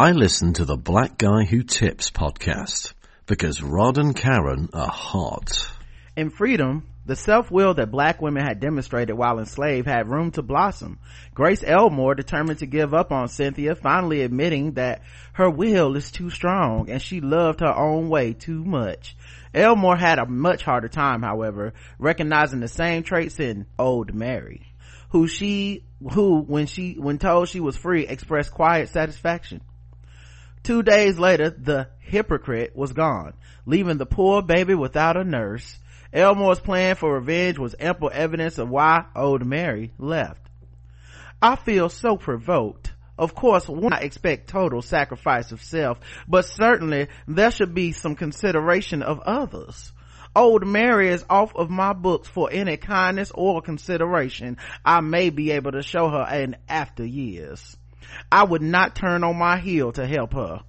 [0.00, 2.92] I listen to the Black Guy Who Tips podcast
[3.26, 5.68] because Rod and Karen are hot.
[6.16, 11.00] In freedom, the self-will that black women had demonstrated while enslaved had room to blossom.
[11.34, 16.30] Grace Elmore, determined to give up on Cynthia, finally admitting that her will is too
[16.30, 19.16] strong and she loved her own way too much.
[19.52, 24.64] Elmore had a much harder time, however, recognizing the same traits in old Mary,
[25.10, 29.60] who she, who, when she, when told she was free, expressed quiet satisfaction.
[30.62, 33.34] Two days later, the hypocrite was gone,
[33.66, 35.78] leaving the poor baby without a nurse.
[36.12, 40.48] Elmore's plan for revenge was ample evidence of why old Mary left.
[41.40, 42.92] I feel so provoked.
[43.16, 48.14] Of course, one I expect total sacrifice of self, but certainly there should be some
[48.14, 49.92] consideration of others.
[50.36, 55.52] Old Mary is off of my books for any kindness or consideration I may be
[55.52, 57.77] able to show her in after years.
[58.30, 60.60] I would not turn on my heel to help her.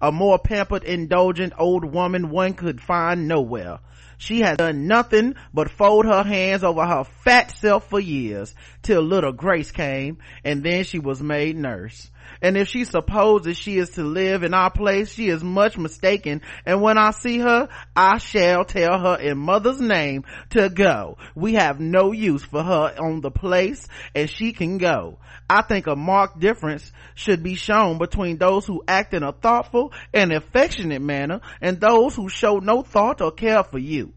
[0.00, 3.80] A more pampered, indulgent old woman one could find nowhere.
[4.16, 9.02] She has done nothing but fold her hands over her fat self for years till
[9.02, 12.10] little Grace came and then she was made nurse.
[12.42, 16.42] And if she supposes she is to live in our place, she is much mistaken.
[16.64, 21.18] And when I see her, I shall tell her in mother's name to go.
[21.34, 25.18] We have no use for her on the place and she can go.
[25.48, 29.92] I think a marked difference should be shown between those who act in a thoughtful
[30.14, 34.12] and affectionate manner and those who show no thought or care for you.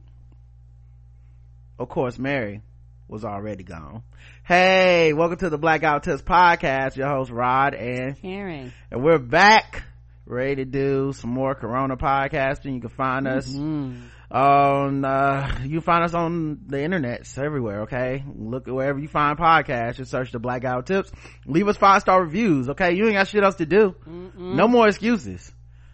[1.79, 2.61] Of course, Mary
[3.07, 4.03] was already gone.
[4.45, 6.97] Hey, welcome to the Black Guy Who Tips podcast.
[6.97, 8.73] Your host Rod and Karen.
[8.91, 9.85] And we're back
[10.25, 12.73] ready to do some more Corona podcasting.
[12.73, 14.01] You can find us mm-hmm.
[14.29, 17.83] on, uh, you find us on the internet everywhere.
[17.83, 18.25] Okay.
[18.35, 19.95] Look at wherever you find podcasts.
[19.95, 21.13] Just search the Black Guy Who Tips.
[21.45, 22.67] Leave us five star reviews.
[22.67, 22.95] Okay.
[22.95, 23.95] You ain't got shit else to do.
[24.05, 24.55] Mm-mm.
[24.55, 25.53] No more excuses.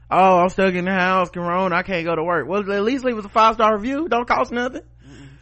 [0.09, 1.75] Oh, I'm stuck in the house, Corona.
[1.75, 2.47] I can't go to work.
[2.47, 4.07] Well, at least leave us a five star review.
[4.07, 4.81] Don't cost nothing.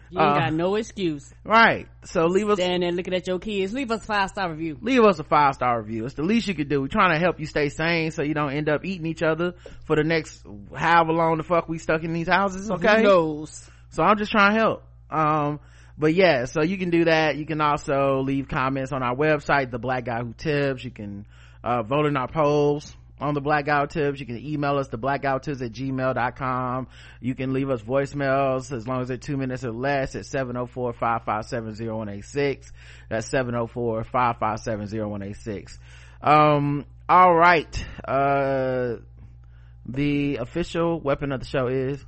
[0.10, 1.34] You ain't uh, got no excuse.
[1.44, 1.88] Right.
[2.06, 2.58] So leave us.
[2.58, 3.74] Standing there looking at your kids.
[3.74, 4.78] Leave us a five star review.
[4.82, 6.06] Leave us a five star review.
[6.06, 6.82] It's the least you could do.
[6.82, 9.54] We're trying to help you stay sane so you don't end up eating each other
[9.86, 12.70] for the next however long the fuck we stuck in these houses.
[12.72, 12.98] Okay.
[12.98, 13.70] Who knows?
[13.90, 14.84] So I'm just trying to help.
[15.10, 15.60] Um,
[15.98, 17.38] but yeah, so you can do that.
[17.38, 20.84] You can also leave comments on our website, The Black Guy Who Tips.
[20.84, 21.26] You can,
[21.64, 24.20] uh, vote in our polls on the Black Guy Who Tips.
[24.20, 26.88] You can email us the blackguywhotips at gmail.com
[27.20, 32.72] you can leave us voicemails as long as they're two minutes or less at 704-557-0186
[33.10, 35.78] that's 704-557-0186
[36.22, 38.98] um all right uh
[39.88, 42.04] the official weapon of the show is?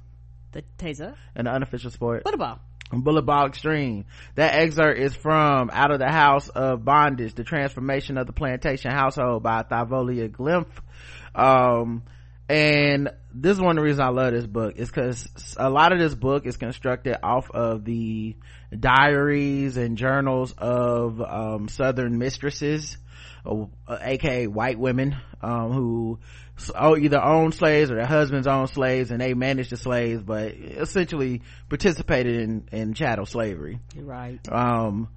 [0.51, 1.15] The taser.
[1.35, 2.25] And the unofficial sport?
[2.25, 2.59] What about
[2.91, 4.05] Ball Extreme.
[4.35, 8.91] That excerpt is from Out of the House of Bondage, The Transformation of the Plantation
[8.91, 10.67] Household by Thavolia Glymph
[11.35, 12.03] um
[12.47, 15.27] and this is one of the reasons i love this book is because
[15.57, 18.35] a lot of this book is constructed off of the
[18.77, 22.97] diaries and journals of um, southern mistresses
[23.45, 23.65] uh,
[24.01, 26.19] aka white women um, who
[26.75, 31.41] either own slaves or their husbands own slaves and they managed the slaves but essentially
[31.69, 33.79] participated in in chattel slavery.
[33.95, 34.39] Right.
[34.51, 35.09] Um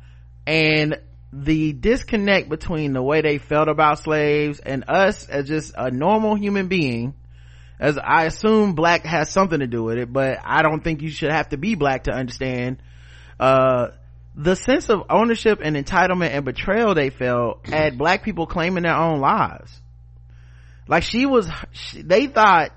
[0.46, 0.98] and
[1.32, 6.34] the disconnect between the way they felt about slaves and us as just a normal
[6.34, 7.14] human being
[7.80, 11.08] as i assume black has something to do with it but i don't think you
[11.08, 12.82] should have to be black to understand
[13.40, 13.88] uh,
[14.36, 18.94] the sense of ownership and entitlement and betrayal they felt at black people claiming their
[18.94, 19.80] own lives
[20.92, 22.70] like she was she, they thought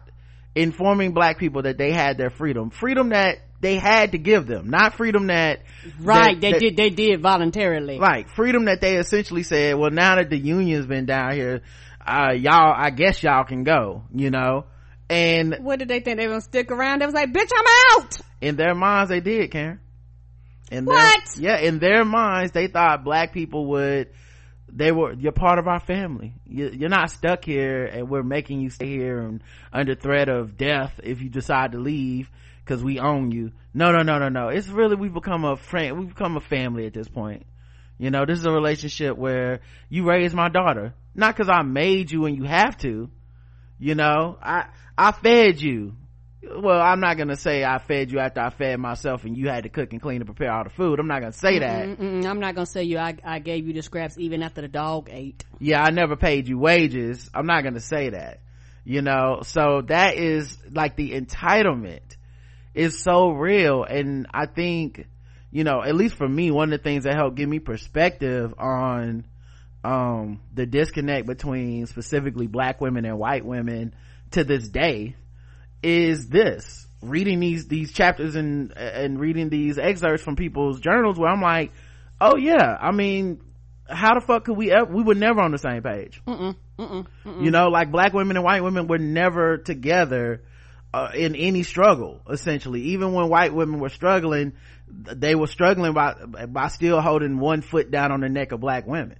[0.55, 2.69] informing black people that they had their freedom.
[2.69, 4.69] Freedom that they had to give them.
[4.69, 5.63] Not freedom that
[5.99, 7.99] right that, they that, did they did voluntarily.
[7.99, 11.61] Like freedom that they essentially said well now that the union's been down here
[12.07, 14.63] uh y'all i guess y'all can go you know?
[15.09, 16.17] And what did they think?
[16.17, 17.01] They were gonna stick around?
[17.01, 18.17] They was like bitch i'm out!
[18.39, 19.81] In their minds they did karen.
[20.71, 21.19] In what?
[21.35, 24.07] Their, yeah in their minds they thought black people would
[24.71, 26.33] they were you're part of our family.
[26.45, 29.41] You, are not stuck here and we're making you stay here and
[29.71, 32.29] under threat of death if you decide to leave
[32.63, 33.51] because we own you.
[33.73, 34.49] No no no no no.
[34.49, 37.45] It's really we've become a friend we've become a family at this point.
[37.97, 40.93] You know this is a relationship where you raise my daughter.
[41.13, 43.09] Not because i made you and you have to.
[43.79, 45.95] You know i i fed you
[46.57, 49.63] well i'm not gonna say i fed you after i fed myself and you had
[49.63, 50.99] to cook and clean and prepare all the food.
[50.99, 51.87] I'm not gonna say that.
[51.87, 52.97] Mm-mm, i'm not gonna say you.
[52.97, 55.43] I, I gave you the scraps even after the dog ate.
[55.59, 57.29] Yeah i never paid you wages.
[57.33, 58.41] I'm not gonna say that.
[58.83, 62.17] You know so that is like the entitlement
[62.73, 63.83] is so real.
[63.83, 65.07] And i think
[65.51, 68.53] you know at least for me one of the things that helped give me perspective
[68.57, 69.25] on
[69.83, 73.93] um the disconnect between specifically black women and white women
[74.31, 75.15] to this day
[75.85, 76.87] is this.
[77.01, 81.71] Reading these these chapters and and reading these excerpts from people's journals where i'm like
[82.19, 83.39] oh yeah i mean
[83.87, 86.19] how the fuck could we ever we were never on the same page.
[86.25, 87.45] Mm-mm, mm-mm, mm-mm.
[87.45, 90.41] you know like black women and white women were never together
[90.95, 92.81] uh, in any struggle essentially.
[92.81, 94.53] Even when white women were struggling
[94.87, 96.13] they were struggling by
[96.47, 99.17] by still holding one foot down on the neck of black women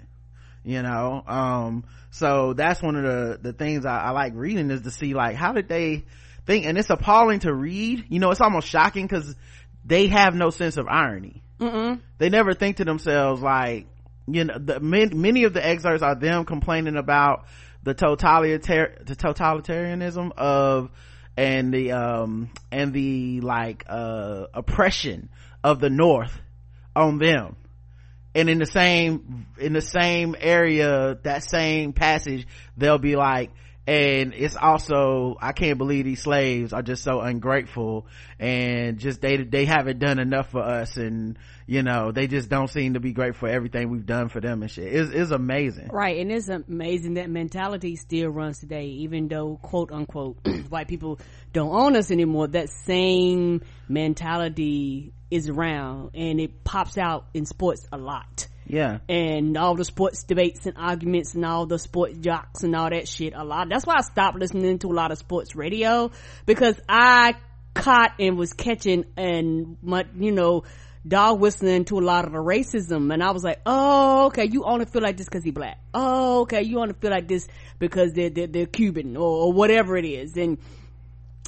[0.63, 1.23] you know?
[1.27, 5.13] Um so that's one of the the things I, I, like reading is to see
[5.13, 6.06] like how did they
[6.45, 8.06] think and it's appalling to read.
[8.09, 9.36] You know it's almost shocking because
[9.83, 11.42] they have no sense of irony.
[11.59, 12.01] Mm-mm.
[12.18, 13.88] they never think to themselves like
[14.27, 17.45] you know the many of the excerpts are them complaining about
[17.83, 20.89] the totalitarian the totalitarianism of
[21.38, 25.30] and the um and the like uh oppression
[25.63, 26.38] of the north
[26.95, 27.56] on them.
[28.33, 33.51] And in the same in the same area that same passage they'll be like
[33.88, 38.08] and it's also i can't believe these slaves are just so ungrateful
[38.40, 41.38] and just they they haven't done enough for us and
[41.68, 44.62] you know they just don't seem to be grateful for everything we've done for them
[44.62, 44.86] and shit.
[44.86, 45.90] It's, it's amazing.
[45.92, 50.38] Right and it's amazing that mentality still runs today even though quote unquote
[50.70, 51.20] white people
[51.54, 52.48] don't own us anymore.
[52.48, 59.00] That same mentality is around and it pops out in sports a lot yeah.
[59.07, 63.07] And all the sports debates and arguments and all the sports jocks and all that
[63.07, 63.69] shit a lot.
[63.69, 66.12] That's why I stopped listening to a lot of sports radio
[66.45, 67.35] because I
[67.73, 70.63] caught and was catching and my, you know,
[71.07, 74.63] dog whistling to a lot of the racism and I was like, oh, okay, you
[74.63, 75.79] only feel like this because he black.
[75.94, 77.47] Oh, okay, you only feel like this
[77.77, 80.35] because they're, they're, they're Cuban or, or whatever it is.
[80.35, 80.57] And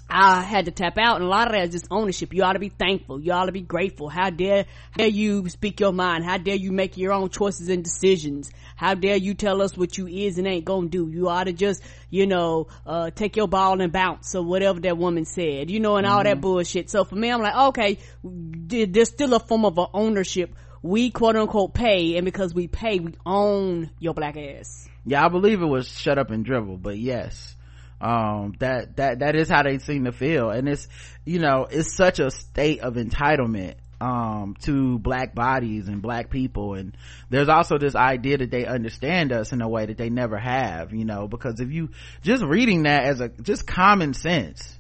[0.10, 2.34] I had to tap out and a lot of that is just ownership.
[2.34, 3.20] You ought to be thankful.
[3.20, 4.08] You ought to be grateful.
[4.08, 6.24] How dare, how dare you speak your mind?
[6.24, 8.50] How dare you make your own choices and decisions?
[8.78, 11.10] How dare you tell us what you is and ain't gonna do?
[11.10, 14.98] You ought to just, you know, uh, take your ball and bounce or whatever that
[14.98, 16.16] woman said, you know, and mm-hmm.
[16.16, 16.42] all that mm-hmm.
[16.42, 16.90] bullshit.
[16.90, 20.56] So for me, I'm like, okay, there's still a form of ownership.
[20.82, 24.88] We quote unquote pay and because we pay, we own your black ass.
[25.06, 27.57] Yeah, I believe it was shut up and dribble, but yes
[28.00, 30.50] um that that that is how they seem to feel.
[30.50, 30.88] And it's
[31.26, 36.76] you know it's such a state of entitlement um to black bodies and black people.
[36.76, 36.96] And
[37.30, 40.94] there's also this idea that they understand us in a way that they never have
[40.94, 41.90] you know because if you
[42.22, 44.80] just reading that as a just common sense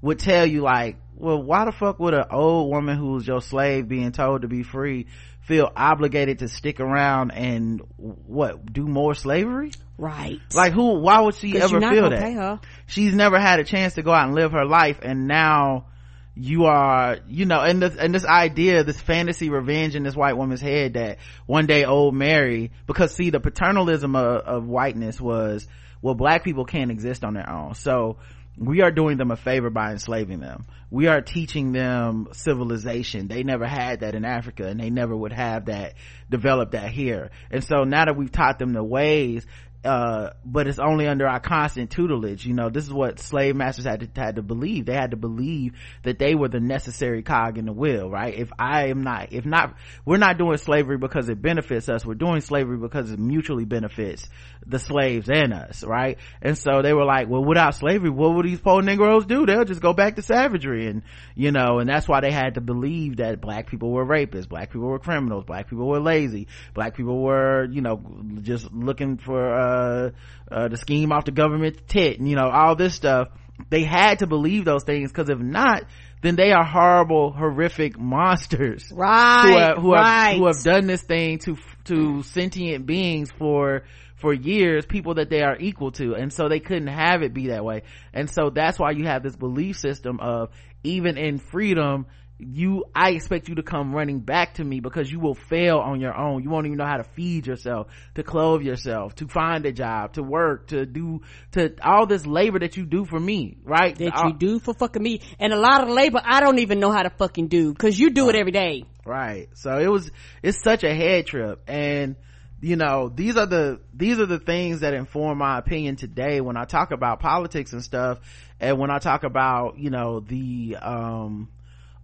[0.00, 3.88] would tell you like well why the fuck would an old woman who's your slave
[3.88, 5.06] being told to be free
[5.42, 9.72] feel obligated to stick around and what do more slavery?
[9.98, 10.40] Right.
[10.54, 12.60] Like who why would she ever feel that?
[12.86, 15.86] she's never had a chance to go out and live her life and now
[16.34, 20.34] you are you know and this and this idea this fantasy revenge in this white
[20.36, 25.68] woman's head that one day old mary because see the paternalism of, of whiteness was
[26.02, 27.74] well black people can't exist on their own.
[27.74, 28.18] So
[28.56, 30.66] we are doing them a favor by enslaving them.
[30.90, 33.28] We are teaching them civilization.
[33.28, 35.94] They never had that in africa and they never would have that
[36.28, 37.30] develop that here.
[37.50, 39.46] And so now that we've taught them the ways
[39.84, 42.46] uh, but it's only under our constant tutelage.
[42.46, 44.86] You know, this is what slave masters had to, had to believe.
[44.86, 45.72] They had to believe
[46.04, 48.32] that they were the necessary cog in the wheel, right?
[48.32, 49.74] If I am not, if not,
[50.04, 52.06] we're not doing slavery because it benefits us.
[52.06, 54.28] We're doing slavery because it mutually benefits
[54.64, 56.18] the slaves and us, right?
[56.40, 59.46] And so they were like, well, without slavery, what would these poor Negroes do?
[59.46, 60.86] They'll just go back to savagery.
[60.86, 61.02] And,
[61.34, 64.70] you know, and that's why they had to believe that black people were rapists, black
[64.70, 68.00] people were criminals, black people were lazy, black people were, you know,
[68.42, 70.10] just looking for, uh, uh,
[70.50, 73.28] uh, the scheme off the government tit, you know, all this stuff.
[73.70, 75.84] They had to believe those things because if not,
[76.22, 78.90] then they are horrible, horrific monsters.
[78.92, 79.42] Right.
[79.44, 80.30] Who have, who right.
[80.30, 83.82] have, who have done this thing to, to sentient beings for,
[84.16, 86.14] for years, people that they are equal to.
[86.14, 87.82] And so they couldn't have it be that way.
[88.12, 90.50] And so that's why you have this belief system of
[90.84, 92.06] even in freedom,
[92.50, 96.00] you i expect you to come running back to me because you will fail on
[96.00, 96.42] your own.
[96.42, 100.14] You won't even know how to feed yourself to clothe yourself to find a job
[100.14, 101.22] to work to do
[101.52, 103.96] to all this labor that you do for me right?
[103.96, 105.20] That you do for fucking me.
[105.38, 108.10] And a lot of labor i don't even know how to fucking do because you
[108.10, 108.34] do right.
[108.34, 108.84] it every day.
[109.04, 109.48] Right.
[109.54, 110.10] So it was
[110.42, 111.62] it's such a head trip.
[111.66, 112.16] And
[112.62, 116.56] you know these are the these are the things that inform my opinion today when
[116.56, 118.20] i talk about politics and stuff
[118.60, 121.48] and when i talk about you know the um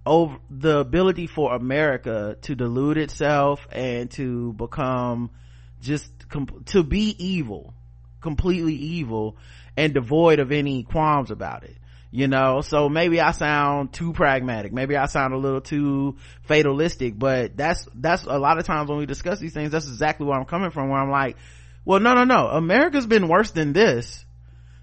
[0.09, 5.31] over the ability for America to delude itself and to become
[5.81, 6.11] just
[6.67, 7.75] to be evil,
[8.21, 9.37] completely evil
[9.77, 11.77] and devoid of any qualms about it.
[12.11, 14.73] You know, so maybe I sound too pragmatic.
[14.73, 18.99] Maybe I sound a little too fatalistic, but that's, that's a lot of times when
[18.99, 21.37] we discuss these things, that's exactly where I'm coming from, where I'm like,
[21.89, 24.27] well no no no america's been worse than this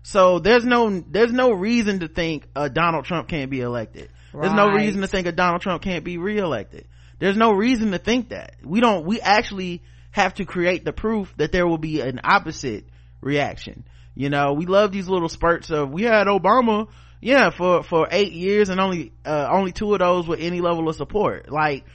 [0.02, 4.10] so there's no there's no reason to think uh, donald trump can't be elected
[4.42, 6.88] there's no reason to think a donald trump can't be reelected.
[7.20, 8.56] There's no reason to think that.
[8.64, 12.86] We don't we actually have to create the proof that there will be an opposite
[13.22, 13.86] reaction.
[14.16, 16.88] You know we love these little spurts of we had obama
[17.22, 20.88] yeah for for eight years and only uh only two of those with any level
[20.90, 21.52] of support.
[21.52, 21.86] Like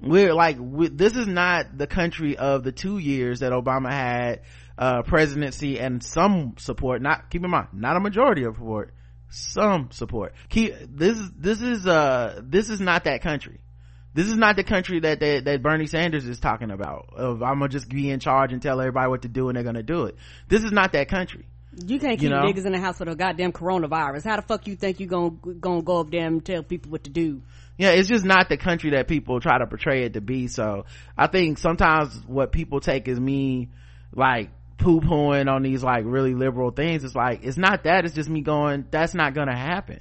[0.00, 4.42] we're like we, this is not the country of the two years that obama had
[4.76, 7.02] uh presidency and some support.
[7.02, 8.94] Not keep in mind not a majority of support
[9.30, 13.60] some support keep this is this is uh this is not that country
[14.14, 17.58] this is not the country that that, that bernie sanders is talking about of i'm
[17.58, 20.04] gonna just be in charge and tell everybody what to do and they're gonna do
[20.04, 20.16] it
[20.48, 21.46] this is not that country
[21.86, 22.42] You can't You keep know?
[22.42, 24.24] niggas in the house with a goddamn coronavirus.
[24.24, 25.30] How the fuck you think you gonna
[25.60, 27.42] gonna go up there and tell people what to do?
[27.78, 30.84] yeah it's just not the country that people try to portray it to be so
[31.16, 33.68] i think sometimes what people take as me
[34.12, 37.04] like poo-pooing on these like really liberal things.
[37.04, 38.04] It's like it's not that.
[38.04, 40.00] It's just me going that's not gonna happen.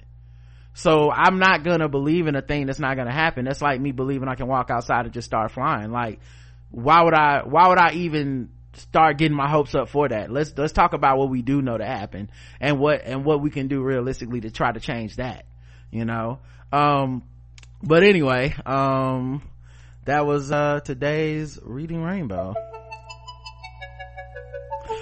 [0.73, 3.45] So i'm not gonna believe in a thing that's not gonna happen.
[3.45, 5.91] That's like me believing i can walk outside and just start flying.
[5.91, 6.19] Like
[6.69, 10.31] why would i why would i even start getting my hopes up for that?
[10.31, 12.29] Let's let's talk about what we do know to happen
[12.61, 15.45] and what and what we can do realistically to try to change that
[15.91, 16.39] you know?
[16.71, 17.23] Um
[17.81, 19.41] but anyway um
[20.05, 22.53] that was uh today's reading rainbow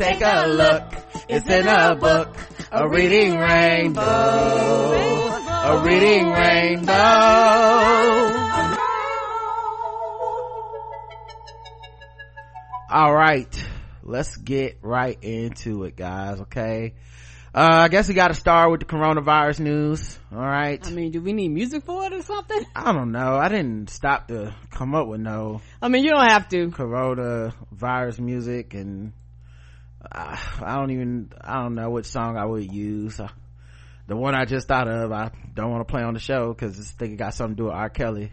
[0.00, 0.94] Take a look.
[1.28, 2.34] It's in a book.
[2.72, 4.00] A reading rainbow.
[4.00, 6.92] A reading rainbow.
[12.88, 13.68] All right.
[14.02, 16.40] Let's get right into it, guys.
[16.40, 16.94] Okay.
[17.54, 20.18] Uh, I guess we got to start with the coronavirus news.
[20.32, 20.80] All right.
[20.82, 22.64] I mean, do we need music for it or something?
[22.74, 23.34] I don't know.
[23.34, 26.70] I didn't stop to come up with no I mean, you don't have to.
[26.70, 29.12] coronavirus music and
[30.10, 33.20] I don't even, I don't know which song I would use.
[34.06, 36.76] The one I just thought of, I don't want to play on the show because
[36.76, 37.90] this thing got something to do with R.
[37.90, 38.32] Kelly.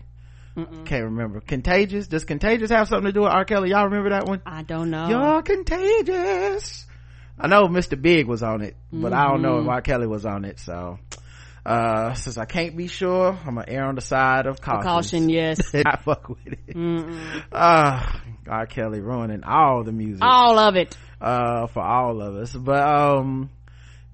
[0.86, 1.40] Can't remember.
[1.40, 2.08] Contagious?
[2.08, 3.46] Does Contagious have something to do with R.
[3.46, 3.70] Kelly?
[3.70, 4.42] Y'all remember that one?
[4.44, 5.08] I don't know.
[5.08, 6.88] You're contagious.
[7.40, 8.02] I know Mr.
[8.02, 9.70] Big was on it, but I don't know if mm-hmm.
[9.70, 9.82] R.
[9.84, 10.60] Kelly was on it.
[10.60, 10.98] So,
[11.68, 14.84] uh, since I can't be sure, I'm gonna err on the side of caution.
[14.84, 15.60] Caution, yes.
[15.86, 16.76] I fuck with it.
[17.52, 18.66] Uh, R.
[18.68, 20.96] Kelly ruining all the music, All of it.
[21.20, 22.54] uh, for all of us.
[22.54, 23.50] But, um,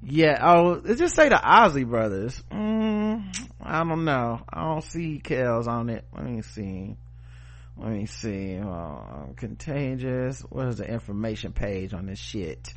[0.01, 2.41] yeah, oh, let's just say the Isley brothers.
[2.51, 3.23] Mm,
[3.61, 4.41] I don't know.
[4.51, 6.03] I don't see Kells on it.
[6.15, 6.97] Let me see.
[7.77, 8.57] Let me see.
[8.57, 10.41] Uh, contagious.
[10.49, 12.73] What is the information page on this shit?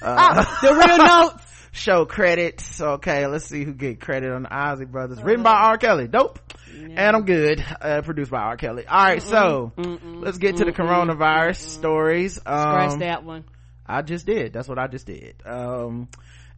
[0.00, 1.44] The real notes.
[1.72, 2.80] Show credits.
[2.80, 5.22] Okay, let's see who get credit on the Isley Brothers.
[5.22, 5.78] Written by R.
[5.78, 6.08] Kelly.
[6.08, 6.40] Dope.
[6.74, 7.64] And I'm good.
[7.80, 8.56] Uh, produced by R.
[8.56, 8.86] Kelly.
[8.88, 12.34] All right, so let's get to the coronavirus stories.
[12.36, 13.44] Scratch Um, that one.
[13.86, 14.52] I just did.
[14.52, 15.36] That's what I just did.
[15.46, 16.08] Um,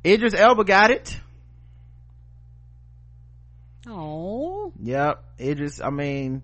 [0.05, 1.19] Idris Elba got it.
[3.87, 4.73] Oh.
[4.81, 5.25] Yep.
[5.41, 6.43] Idris, I mean,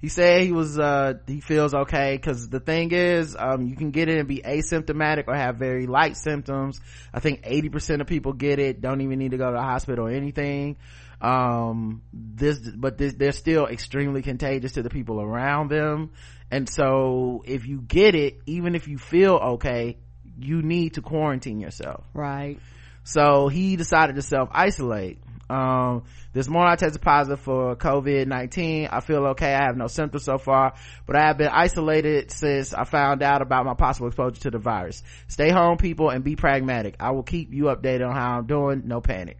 [0.00, 2.18] he said he was, uh, he feels okay.
[2.18, 5.86] Cause the thing is, um, you can get it and be asymptomatic or have very
[5.86, 6.80] light symptoms.
[7.12, 10.06] I think 80% of people get it, don't even need to go to the hospital
[10.06, 10.76] or anything.
[11.20, 16.12] Um, this, but this, they're still extremely contagious to the people around them.
[16.50, 19.98] And so if you get it, even if you feel okay,
[20.38, 22.04] you need to quarantine yourself.
[22.14, 22.58] Right.
[23.04, 25.18] So he decided to self isolate.
[25.50, 28.88] Um, this morning I tested positive for COVID-19.
[28.92, 29.54] I feel okay.
[29.54, 30.74] I have no symptoms so far,
[31.06, 34.58] but I have been isolated since I found out about my possible exposure to the
[34.58, 35.02] virus.
[35.28, 36.96] Stay home people and be pragmatic.
[37.00, 38.82] I will keep you updated on how I'm doing.
[38.84, 39.38] No panic.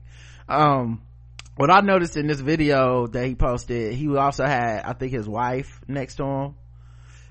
[0.48, 1.02] Um,
[1.56, 5.28] what I noticed in this video that he posted, he also had, I think his
[5.28, 6.54] wife next to him.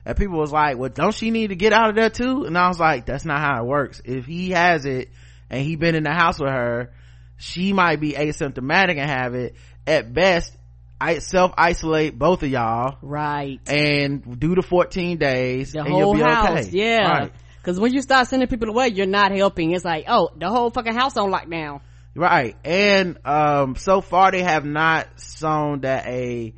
[0.05, 2.45] And people was like, well, don't she need to get out of there too?
[2.45, 4.01] And I was like, that's not how it works.
[4.05, 5.09] If he has it
[5.49, 6.93] and he been in the house with her,
[7.37, 9.55] she might be asymptomatic and have it.
[9.85, 10.55] At best,
[10.99, 13.59] I self isolate both of y'all Right.
[13.67, 16.67] and do the 14 days The and whole you'll be house.
[16.67, 16.69] okay.
[16.71, 17.07] Yeah.
[17.07, 17.31] Right.
[17.63, 19.71] Cause when you start sending people away, you're not helping.
[19.73, 21.81] It's like, oh, the whole fucking house on lockdown.
[22.15, 22.55] Right.
[22.65, 26.53] And, um, so far they have not shown that a,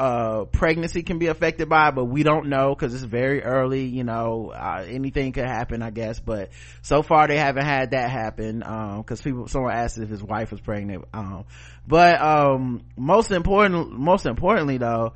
[0.00, 4.02] uh pregnancy can be affected by but we don't know because it's very early you
[4.02, 6.18] know uh, anything could happen i guess.
[6.18, 10.22] But so far they haven't had that happen um because people someone asked if his
[10.22, 11.44] wife was pregnant um
[11.86, 15.12] but um most important most importantly though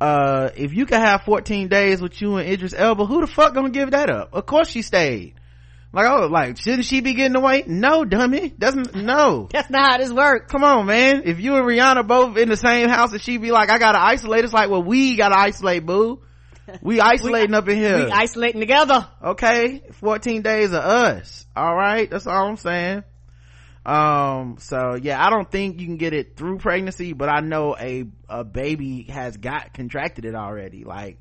[0.00, 3.54] uh if you can have 14 days with you and idris elba who the fuck
[3.54, 4.34] gonna give that up?
[4.34, 5.34] Of course she stayed
[5.92, 7.64] like, oh, like, shouldn't she be getting away?
[7.66, 8.48] No, dummy.
[8.48, 9.48] Doesn't, no.
[9.52, 10.50] That's not how this works.
[10.50, 11.22] Come on, man.
[11.26, 14.00] If you and Rihanna both in the same house and she be like, I gotta
[14.00, 16.22] isolate, it's like, well, we gotta isolate, boo.
[16.80, 18.06] We isolating we, up in here.
[18.06, 19.06] We isolating together.
[19.22, 19.82] Okay.
[20.00, 21.44] 14 days of us.
[21.54, 22.10] All right.
[22.10, 23.04] That's all I'm saying.
[23.84, 27.76] Um, so yeah, I don't think you can get it through pregnancy, but I know
[27.76, 30.84] a, a baby has got contracted it already.
[30.84, 31.20] Like,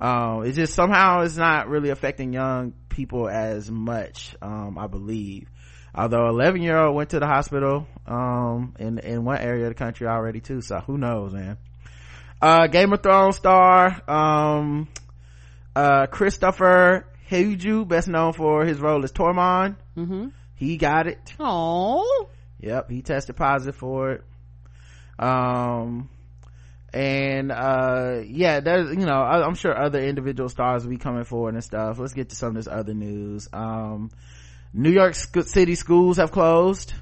[0.00, 5.48] um, it's just somehow it's not really affecting young people as much um, i believe.
[5.94, 9.74] Although 11 year old went to the hospital um, in in one area of the
[9.84, 11.56] country already too so who knows man.
[12.42, 14.88] Uh, game of thrones star um,
[15.74, 19.76] uh, Kristofer Hivju, best known for his role as tormund.
[19.96, 20.28] Mm-hmm.
[20.54, 21.34] he got it.
[21.40, 22.28] Oh
[22.60, 24.24] yep he tested positive for it.
[25.18, 26.10] Um
[26.92, 31.24] and uh yeah there's you know I, am sure other individual stars will be coming
[31.24, 31.98] forward and stuff.
[31.98, 33.48] Let's get to some of this other news.
[33.52, 34.10] Um
[34.72, 36.92] new york city schools have closed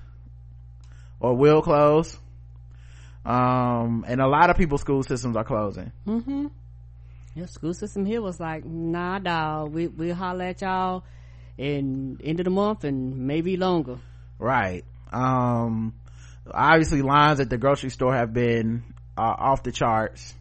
[1.21, 2.17] or will close.
[3.25, 5.93] Um and a lot of people's school systems are closing.
[6.07, 6.47] Mm-hmm.
[7.35, 11.05] Your school system here was like nah dog we, we'll holler at y'all
[11.57, 13.99] in end of the month and maybe longer.
[14.39, 14.85] Right.
[15.13, 15.95] Um
[16.53, 18.83] obviously lines at the grocery store have been
[19.19, 20.35] uh, off the charts.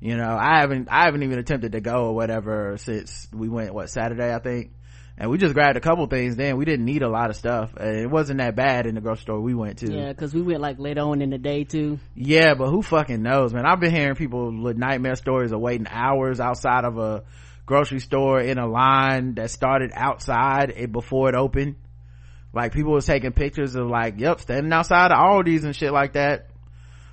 [0.00, 3.72] You know i haven't i haven't even attempted to go or whatever since we went
[3.72, 4.72] what saturday i think.
[5.16, 6.56] And we just grabbed a couple things then.
[6.56, 7.72] We didn't need a lot of stuff.
[7.76, 9.92] And it wasn't that bad in the grocery store we went to.
[9.92, 12.00] Yeah because we went like later on in the day too.
[12.16, 13.64] Yeah but who fucking knows man?
[13.64, 17.22] I've been hearing people with nightmare stories of waiting hours outside of a
[17.64, 21.76] grocery store in a line that started outside it before it opened.
[22.52, 26.14] Like people was taking pictures of like yep standing outside of aldi's and shit like
[26.14, 26.48] that.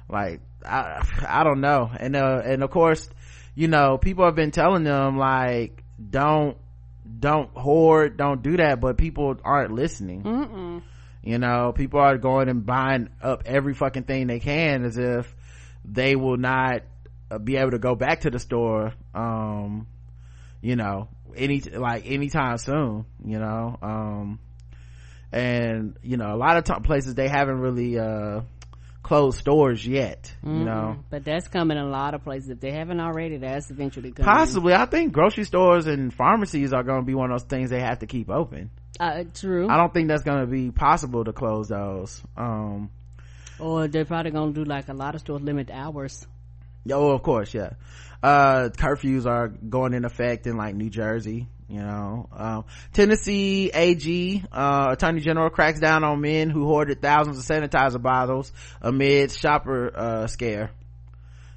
[0.10, 1.90] Like I, I don't know.
[1.96, 3.10] And, uh, and of course,
[3.56, 6.58] you know, people have been telling them like, don't,
[7.20, 10.24] don't hoard, don't do that, but people aren't listening.
[10.24, 10.82] Mm-mm.
[11.24, 15.36] You know, people are going and buying up every fucking thing they can as if
[15.86, 16.82] they will not
[17.30, 19.88] uh, be able to go back to the store, um,
[20.62, 24.40] you know, any, like anytime soon, you know, um,
[25.32, 28.42] and, you know, a lot of t- places they haven't really, uh,
[29.12, 30.60] closed stores yet mm-hmm.
[30.60, 30.96] you know.
[31.10, 32.50] But that's coming in a lot of places.
[32.50, 34.26] If they haven't already that's eventually coming.
[34.26, 34.74] Possibly.
[34.74, 37.82] I think grocery stores and pharmacies are going to be one of those things they
[37.82, 38.72] have to keep open.
[39.02, 39.68] Uh, true.
[39.68, 42.90] I don't think that's going to be possible to close those um
[43.60, 46.26] or they're probably going to do like a lot of stores limit hours.
[46.90, 47.72] Oh of course yeah.
[48.24, 54.44] Uh curfews are going in effect in like new jersey you know um, tennessee ag
[54.52, 59.92] uh, attorney general cracks down on men who hoarded thousands of sanitizer bottles amid shopper
[59.96, 60.72] uh, scare.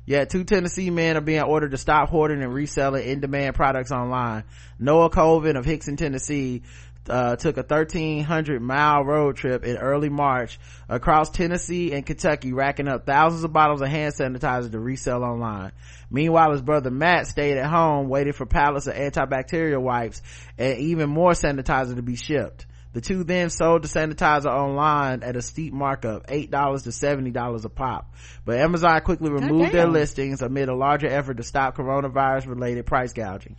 [0.06, 4.44] Yeah two tennessee men are being ordered to stop hoarding and reselling in-demand products online.
[4.78, 6.62] Noah colvin of Hixson tennessee
[7.08, 12.88] uh, took a 1300 mile road trip in early March across Tennessee and Kentucky, racking
[12.88, 15.72] up thousands of bottles of hand sanitizer to resell online.
[16.10, 20.22] Meanwhile, his brother Matt stayed at home, waiting for pallets of antibacterial wipes
[20.58, 22.66] and even more sanitizer to be shipped.
[22.94, 26.50] The two then sold the sanitizer online at a steep markup, $8
[26.84, 28.14] to $70 a pop.
[28.44, 33.12] But Amazon quickly removed their listings amid a larger effort to stop coronavirus related price
[33.12, 33.56] gouging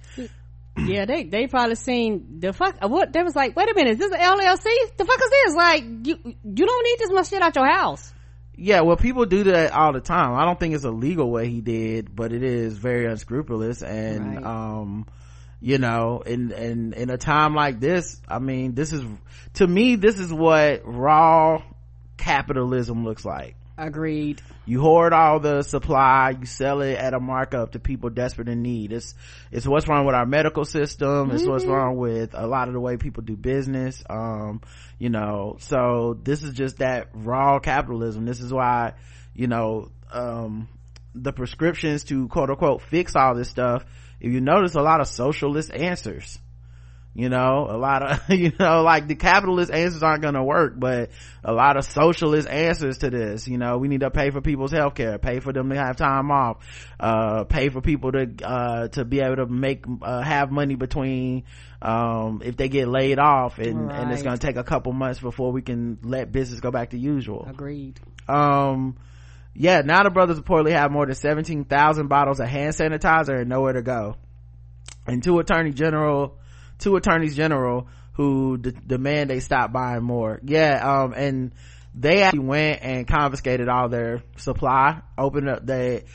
[0.86, 2.78] yeah, they they probably seen the fuck.
[2.82, 3.56] What they was like?
[3.56, 4.66] Wait a minute, is this an LLC?
[4.98, 5.56] The fuck is this?
[5.56, 8.14] Like you you don't need this much shit out your house.
[8.58, 10.34] Yeah, well, people do that all the time.
[10.34, 13.82] I don't think it's a legal way he did, but it is very unscrupulous.
[13.84, 14.46] And, right.
[14.46, 15.08] um,
[15.60, 19.04] you know, in, in, in a time like this, I mean, this is,
[19.56, 21.64] to me, this is what raw
[22.18, 23.56] capitalism looks like.
[23.78, 24.42] Agreed.
[24.66, 28.62] You hoard all the supply, you sell it at a markup to people desperate in
[28.62, 28.92] need.
[28.92, 29.14] It's,
[29.52, 31.32] it's what's wrong with our medical system.
[31.32, 31.52] It's mm-hmm.
[31.52, 34.04] what's wrong with a lot of the way people do business.
[34.10, 34.62] Um,
[34.98, 38.26] you know, so this is just that raw capitalism.
[38.26, 38.94] This is why,
[39.36, 40.68] you know, um,
[41.14, 43.86] the prescriptions to quote unquote fix all this stuff,
[44.20, 46.40] if you notice a lot of socialist answers
[47.16, 51.10] you know a lot of you know like the capitalist answers aren't gonna work but
[51.44, 54.72] a lot of socialist answers to this you know we need to pay for people's
[54.72, 56.58] health care pay for them to have time off
[57.00, 61.44] uh, pay for people to uh, to be able to make uh, have money between
[61.82, 64.00] um, if they get laid off and right.
[64.02, 66.98] and it's gonna take a couple months before we can let business go back to
[66.98, 68.98] usual agreed um
[69.58, 73.72] yeah, now the brothers reportedly have more than 17,000 bottles of hand sanitizer and nowhere
[73.72, 74.18] to go.
[75.08, 76.38] And two attorney general,
[76.80, 80.40] two attorneys general who d- demand they stop buying more.
[80.44, 81.54] Yeah, um, and
[81.94, 86.06] they actually went and confiscated all their supply, opened up they,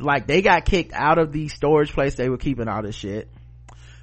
[0.00, 3.28] like they got kicked out of the storage place they were keeping all this shit.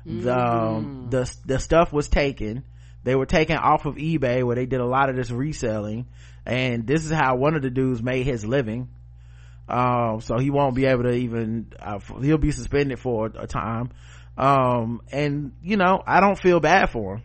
[0.05, 2.63] The, um, the, the stuff was taken.
[3.03, 6.07] They were taken off of eBay where they did a lot of this reselling.
[6.45, 8.89] And this is how one of the dudes made his living.
[9.67, 13.89] Um, so he won't be able to even, uh, he'll be suspended for a time.
[14.37, 17.23] Um, and you know, I don't feel bad for him.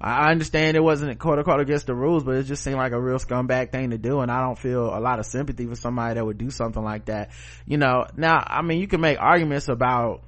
[0.00, 3.00] I understand it wasn't quote unquote against the rules, but it just seemed like a
[3.00, 4.20] real scumbag thing to do.
[4.20, 7.06] And I don't feel a lot of sympathy for somebody that would do something like
[7.06, 7.30] that.
[7.66, 10.22] You know, now, I mean, you can make arguments about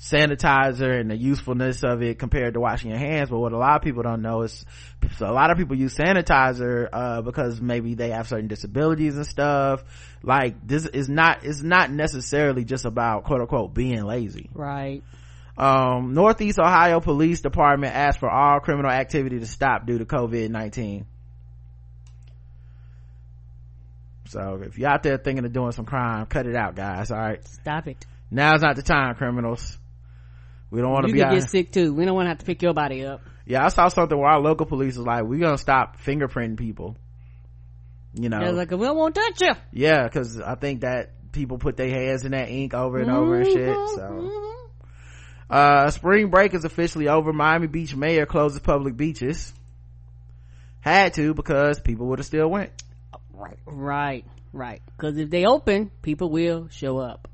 [0.00, 3.30] sanitizer and the usefulness of it compared to washing your hands.
[3.30, 4.64] But what a lot of people don't know is
[5.18, 9.26] so a lot of people use sanitizer, uh, because maybe they have certain disabilities and
[9.26, 9.84] stuff.
[10.22, 14.50] Like this is not, it's not necessarily just about quote unquote being lazy.
[14.52, 15.02] Right.
[15.56, 21.04] Um, Northeast Ohio Police Department asked for all criminal activity to stop due to COVID-19.
[24.26, 27.12] So if you're out there thinking of doing some crime, cut it out, guys.
[27.12, 27.46] All right.
[27.46, 28.04] Stop it.
[28.32, 29.78] Now's not the time, criminals.
[30.70, 31.34] We don't want to You be could out.
[31.34, 31.94] get sick too.
[31.94, 33.20] We don't want to have to pick your body up.
[33.46, 36.96] Yeah, I saw something where our local police was like, we're gonna stop fingerprinting people.
[38.14, 39.52] You know, They're like, we won't touch you.
[39.72, 43.40] yeah, because I think that people put their hands in that ink over and over
[43.40, 43.68] and shit.
[43.68, 43.96] Mm-hmm.
[43.96, 44.54] So,
[45.50, 47.32] uh, spring break is officially over.
[47.32, 49.52] Miami Beach mayor closes public beaches.
[50.80, 52.70] Had to because people would have still went.
[53.32, 53.58] Right.
[53.66, 54.24] Right.
[54.52, 54.80] Right.
[54.96, 57.28] Cause if they open, people will show up.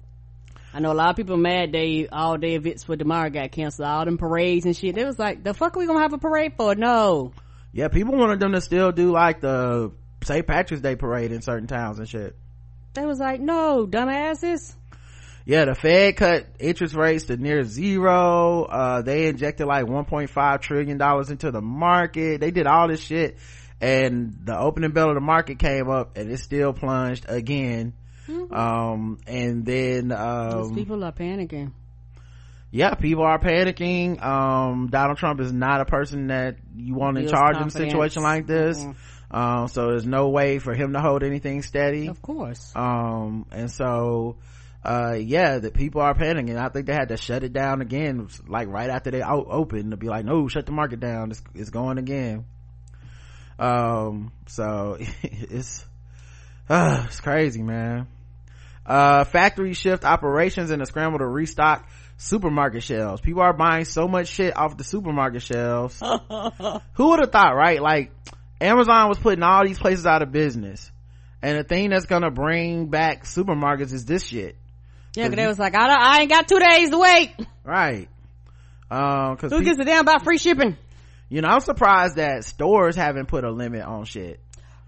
[0.72, 3.88] I know a lot of people mad they all day events for tomorrow got canceled.
[3.88, 4.96] All them parades and shit.
[4.96, 6.74] It was like, the fuck are we gonna have a parade for?
[6.74, 7.32] No.
[7.72, 9.92] Yeah, people wanted them to still do like the
[10.24, 10.46] St.
[10.46, 12.36] Patrick's Day parade in certain towns and shit.
[12.94, 14.74] They was like, no, dumbasses.
[15.46, 18.64] Yeah, the Fed cut interest rates to near zero.
[18.64, 22.40] Uh, they injected like 1.5 trillion dollars into the market.
[22.40, 23.38] They did all this shit
[23.80, 27.94] and the opening bell of the market came up and it still plunged again.
[28.50, 31.72] Um, and then, um, people are panicking.
[32.70, 34.22] yeah, people are panicking.
[34.22, 38.22] Um, Donald Trump is not a person that you want in charge in a situation
[38.22, 38.78] like this.
[39.32, 42.72] Um, so there's no way for him to hold anything steady Of course.
[42.74, 44.38] um and so
[44.84, 48.26] uh yeah the people are panicking i think they had to shut it down again
[48.48, 51.42] like right after they o- opened to be like no shut the market down it's,
[51.54, 52.44] it's going again
[53.60, 55.84] um so it's
[56.68, 58.08] uh, it's crazy man
[58.90, 63.20] uh factory shift operations in a scramble to restock supermarket shelves.
[63.20, 66.00] People are buying so much shit off the supermarket shelves.
[66.94, 67.80] Who would have thought right?
[67.80, 68.10] Like
[68.60, 70.90] amazon was putting all these places out of business.
[71.40, 74.56] And the thing that's gonna bring back supermarkets is this shit.
[75.14, 77.32] Yeah, 'cause they was like, I, don't, I ain't got two days to wait.
[77.64, 78.08] right.
[78.90, 80.76] Um because Who gives a damn about free shipping?
[81.32, 84.40] you know i'm surprised that stores haven't put a limit on shit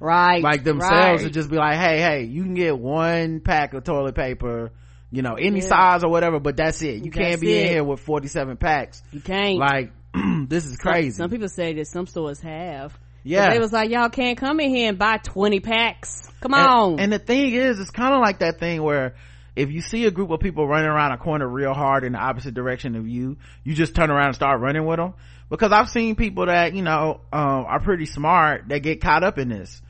[0.03, 0.43] Right.
[0.43, 1.29] like themselves right.
[1.29, 4.73] to just be like hey hey you can get one pack of toilet paper
[5.13, 5.67] you know any Yeah.
[5.69, 9.01] size or whatever but that's it you That's can't be in here with 47 packs
[9.13, 9.59] You can't.
[9.59, 9.93] like
[10.49, 12.99] this is crazy Some people say that some stores have.
[13.23, 16.29] yeah they was like, y'all can't come in here and buy 20 packs.
[16.41, 17.01] Come And- on.
[17.01, 19.15] And, the thing is, it's kind of like that thing where
[19.55, 22.19] if you see a group of people running around a corner real hard in the
[22.19, 25.15] opposite direction of you, you just turn around and start running with them.
[25.51, 29.39] Because I've seen people that, you know, um, are pretty smart that get caught up
[29.39, 29.81] in this.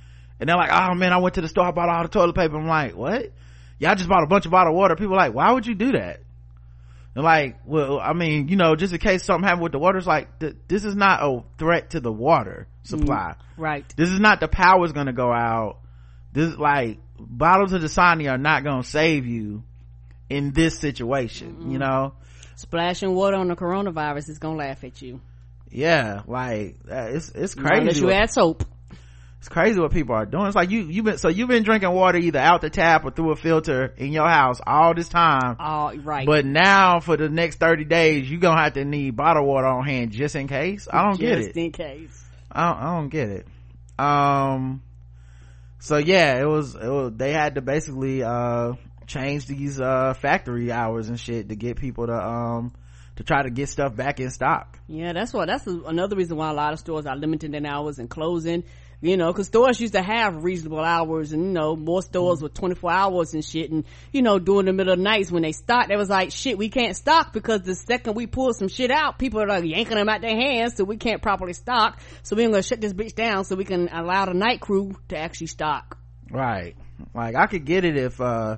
[0.43, 2.35] And they're like, oh man, I went to the store, I bought all the toilet
[2.35, 2.59] paper.
[2.59, 3.33] I'm like, what?
[3.79, 4.97] y'all just bought a bunch of bottled water.
[4.97, 6.21] People are like, why would you do that?
[7.15, 9.99] They're like, well, I mean, you know, just in case something happened with the water,
[9.99, 13.85] it's like, th- this is not a threat to the water supply right.
[13.97, 15.79] this is not the power's gonna go out
[16.33, 19.63] this is like bottles of Dasani are not gonna save you
[20.29, 22.15] in this situation you know
[22.57, 25.21] Splashing water on the coronavirus is gonna laugh at you.
[25.71, 28.65] yeah like uh, it's it's Unless you add soap.
[29.43, 31.91] It's crazy what people are doing it's like you you've been so you've been drinking
[31.91, 35.57] water either out the tap or through a filter in your house all this time
[35.59, 36.25] Oh, right.
[36.25, 39.67] but now for the next 30 days you are gonna have to need bottled water
[39.67, 41.45] on hand just in case i don't get it.
[41.47, 42.25] Just in case.
[42.53, 43.47] I don't, I don't get it.
[43.99, 44.83] Um,
[45.81, 48.75] so yeah, it was, it was, they had to basically, uh,
[49.07, 52.73] change these, uh, factory hours and shit to get people to, um,
[53.17, 54.79] to try to get stuff back in stock.
[54.87, 57.99] Yeah, that's what, that's another reason why a lot of stores are limiting their hours
[57.99, 58.65] and closing.
[59.03, 62.55] You know, cause stores used to have reasonable hours and, you know, more stores with
[62.55, 63.71] 24 hours and shit.
[63.73, 66.31] And, you know, during the middle of the nights when they stock, they was like,
[66.31, 69.65] shit, we can't stock because the second we pull some shit out, people are like
[69.65, 71.99] yanking them out their hands so we can't properly stock.
[72.23, 75.19] So we're gonna shut this bitch down so we can allow the night crew to
[75.19, 75.99] actually stock.
[76.31, 76.77] Right.
[77.15, 78.57] like i could get it if uh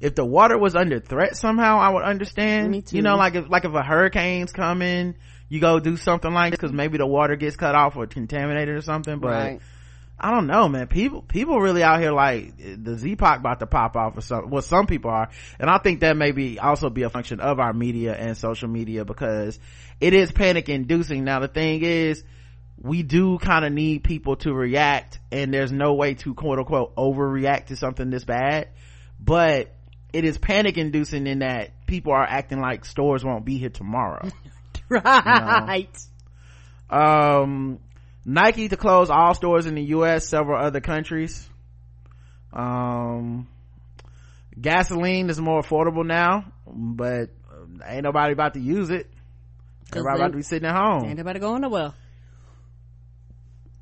[0.00, 2.96] if the water was under threat somehow i would understand Me too.
[2.96, 5.16] you know like if like if a hurricane's coming
[5.50, 8.74] you go do something like this because maybe the water gets cut off or contaminated
[8.74, 9.60] or something but right
[10.22, 10.86] I don't know, man.
[10.86, 14.50] People, people really out here like the Z-Pac about to pop off or something.
[14.50, 15.30] Well, some people are.
[15.58, 18.68] And I think that may be also be a function of our media and social
[18.68, 19.58] media because
[19.98, 21.24] it is panic inducing.
[21.24, 22.22] Now, the thing is,
[22.76, 26.96] we do kind of need people to react and there's no way to quote unquote
[26.96, 28.68] overreact to something this bad.
[29.18, 29.74] But
[30.12, 34.28] it is panic inducing in that people are acting like stores won't be here tomorrow.
[34.90, 35.88] right
[36.90, 37.78] um
[38.24, 41.48] nike to close all stores in the us several other countries.
[42.52, 43.48] Um
[44.60, 49.10] gasoline is more affordable now but uh, ain't nobody about to use it.
[49.92, 51.06] everybody about to be sitting at home.
[51.06, 51.92] Ain't nobody going nowhere.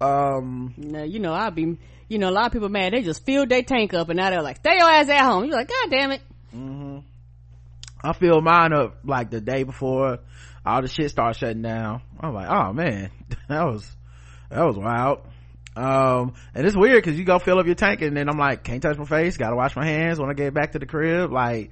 [0.01, 2.92] Um no, you know i'll be you know a lot of people mad.
[2.92, 5.44] They just filled their tank up and now they're like stay your ass at home.
[5.44, 6.22] You're like god damn it.
[8.01, 10.20] I filled mine up like the day before
[10.64, 12.03] all the shit started shutting down.
[12.20, 13.11] I'm like oh man.
[13.48, 13.96] That was
[14.50, 15.20] that was wild.
[15.76, 18.64] Um and it's weird because you go fill up your tank and then i'm like
[18.64, 21.30] can't touch my face gotta wash my hands when i get back to the crib.
[21.32, 21.70] Like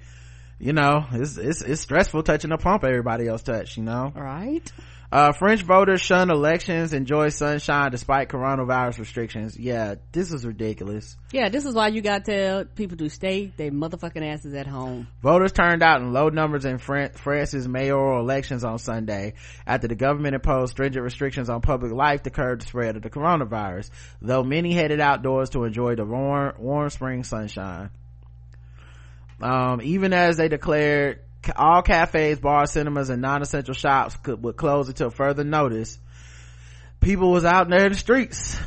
[0.59, 4.13] you know it's it's, it's stressful touching a pump everybody else touch you know?
[4.15, 4.71] Right
[5.13, 9.57] uh french voters shun elections enjoy sunshine despite coronavirus restrictions.
[9.59, 11.17] Yeah this is ridiculous.
[11.33, 15.09] Yeah this is why you gotta tell people to stay their motherfucking asses at home.
[15.23, 19.35] Voters turned out in low numbers in France's mayoral elections on Sunday
[19.67, 23.11] after the government imposed stringent restrictions on public life to curb the spread of the
[23.11, 23.91] coronavirus,
[24.21, 27.91] though many headed outdoors to enjoy the warm, warm spring sunshine.
[29.41, 31.21] Um, even as they declared
[31.57, 35.99] all cafes, bars, cinemas, and non-essential shops could, would close until further notice,
[37.01, 38.59] people was out there in the streets.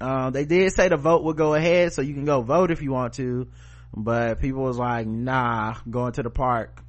[0.00, 2.82] Uh, they did say the vote would go ahead, so you can go vote if
[2.82, 3.48] you want to,
[3.96, 6.82] but people was like, nah, going to the park.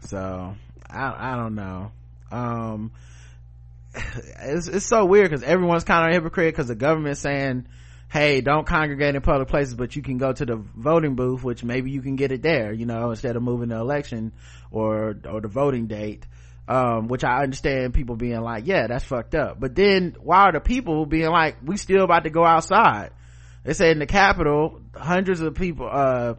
[0.00, 0.54] So,
[0.88, 1.92] I, I don't know.
[2.30, 2.92] Um,
[3.94, 7.66] it's, it's so weird because everyone's kind of a hypocrite because the government's saying,
[8.10, 11.62] hey, don't congregate in public places, but you can go to the voting booth, which
[11.62, 14.32] maybe you can get it there, you know, instead of moving the election
[14.70, 16.26] or, or the voting date.
[16.66, 19.58] Um, which I understand people being like, yeah, that's fucked up.
[19.58, 23.12] But then why are the people being like, we still about to go outside?
[23.64, 26.34] They said in the capital, hundreds of people, uh,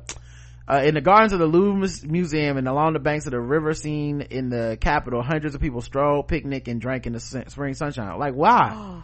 [0.67, 3.73] uh, in the gardens of the Louvre Museum and along the banks of the river
[3.73, 8.19] Seine in the capital, hundreds of people strolled, picnic, and drank in the spring sunshine.
[8.19, 9.01] Like, why?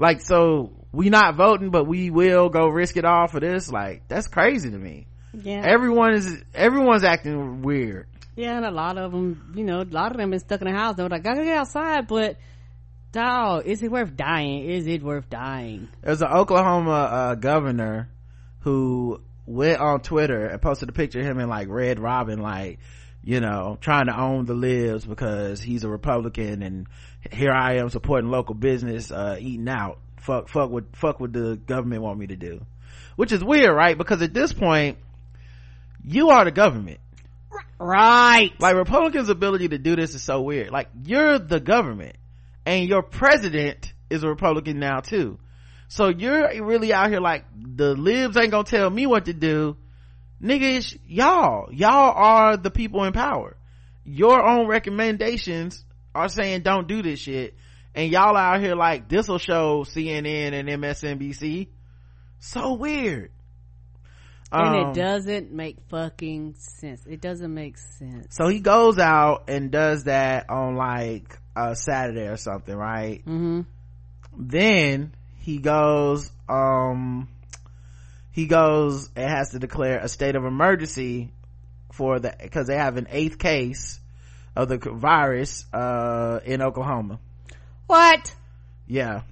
[0.00, 3.70] like, so we not voting, but we will go risk it all for this?
[3.70, 5.06] Like, that's crazy to me.
[5.32, 8.06] yeah Everyone is, everyone's acting weird.
[8.36, 10.66] Yeah, and a lot of them, you know, a lot of them been stuck in
[10.66, 10.96] the house.
[10.96, 12.36] They're like, I gotta get outside, but
[13.12, 14.68] dog, is it worth dying?
[14.68, 15.88] Is it worth dying?
[16.02, 18.08] There's an Oklahoma uh, governor
[18.60, 22.80] who went on Twitter and posted a picture of him in like Red Robin, like,
[23.22, 26.86] you know, trying to own the libs because he's a Republican and
[27.30, 29.98] here I am supporting local business, uh, eating out.
[30.24, 32.64] Fuck, fuck what, fuck what the government want me to do.
[33.16, 33.96] Which is weird, right?
[33.96, 34.96] Because at this point,
[36.02, 37.00] you are the government.
[37.78, 38.50] Right.
[38.58, 40.70] Like Republicans' ability to do this is so weird.
[40.70, 42.16] Like you're the government
[42.64, 45.38] and your president is a Republican now too.
[45.88, 49.76] So you're really out here like the libs ain't gonna tell me what to do.
[50.42, 51.70] Nigga, it's y'all.
[51.70, 53.58] Y'all are the people in power.
[54.06, 55.84] Your own recommendations
[56.14, 57.54] are saying don't do this shit.
[57.94, 61.68] And y'all out here like this'll show CNN and MSNBC.
[62.40, 63.30] So weird.
[64.52, 67.06] and Um, it doesn't make fucking sense.
[67.06, 68.26] It doesn't make sense.
[68.30, 73.60] so he goes out and does that on like a saturday or something right mm-hmm.
[74.36, 77.28] then he goes um
[78.32, 81.30] he goes and has to declare a state of emergency
[81.92, 84.00] for the because they have an eighth case
[84.56, 87.20] of the virus uh in oklahoma
[87.86, 88.34] What?
[88.86, 89.22] yeah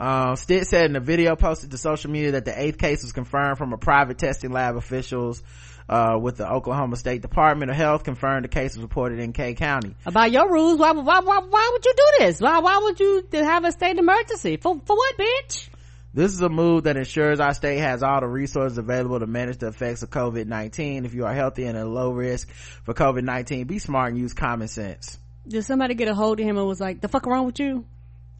[0.00, 3.12] uh, Stitt said in a video posted to social media that the eighth case was
[3.12, 5.42] confirmed from a private testing lab officials
[5.88, 9.54] uh, with the Oklahoma State Department of Health confirmed the case was reported in Kay
[9.54, 9.94] County.
[10.06, 12.40] About your rules, why, why, why, why would you do this?
[12.40, 14.56] Why, why would you have a state emergency?
[14.58, 15.68] For, for what, bitch?
[16.14, 19.58] This is a move that ensures our state has all the resources available to manage
[19.58, 21.04] the effects of COVID-19.
[21.04, 24.68] If you are healthy and at low risk for COVID-19, be smart and use common
[24.68, 25.18] sense.
[25.48, 27.84] Did somebody get a hold of him and was like, the fuck wrong with you?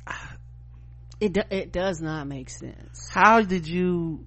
[1.21, 3.09] It, do, it does not make sense.
[3.11, 4.25] How did you,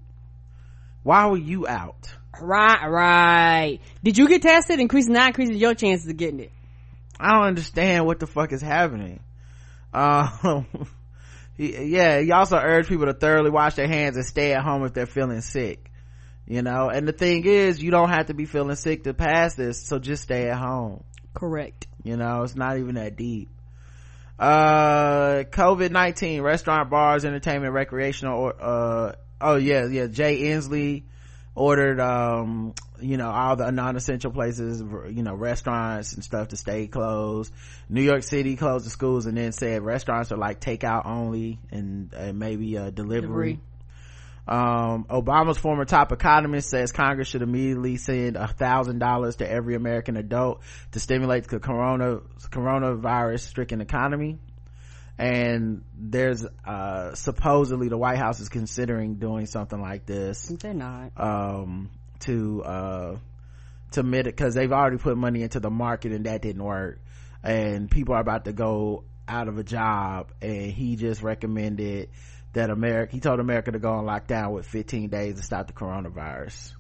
[1.04, 2.14] why were you out?
[2.38, 3.80] Right, right.
[4.04, 4.78] Did you get tested?
[4.82, 6.52] Increasing, not increasing your chances of getting it.
[7.18, 9.22] I don't understand what the fuck is happening.
[9.94, 10.68] Um,
[11.58, 14.84] he, yeah, he also urged people to thoroughly wash their hands and stay at home
[14.84, 15.92] if they're feeling sick.
[16.48, 19.56] You know, and the thing is, you don't have to be feeling sick to pass
[19.56, 21.04] this, so just stay at home.
[21.34, 21.88] Correct.
[22.04, 23.50] You know, it's not even that deep.
[24.40, 31.04] Uh, COVID-19, restaurant, bars, entertainment, recreational, uh, oh yeah, yeah, Jay Inslee
[31.54, 36.88] ordered, um, you know, all the non-essential places, you know, restaurants and stuff to stay
[36.88, 37.54] closed.
[37.90, 42.12] New York City closed the schools and then said restaurants are like takeout only and,
[42.14, 43.22] and maybe, uh, delivery.
[43.22, 43.60] delivery.
[44.48, 49.76] Um, Obama's former top economist says Congress should immediately send a thousand dollars to every
[49.76, 54.40] American adult to stimulate the corona, coronavirus stricken economy.
[55.18, 60.48] And there's, uh, supposedly the White House is considering doing something like this.
[60.48, 61.12] They're not.
[61.16, 63.18] Um, to, uh,
[63.92, 67.00] to mitigate, cause they've already put money into the market and that didn't work.
[67.44, 72.10] And people are about to go out of a job and he just recommended
[72.54, 75.74] that America, he told America to go on lockdown with 15 days to stop the
[75.74, 76.74] coronavirus.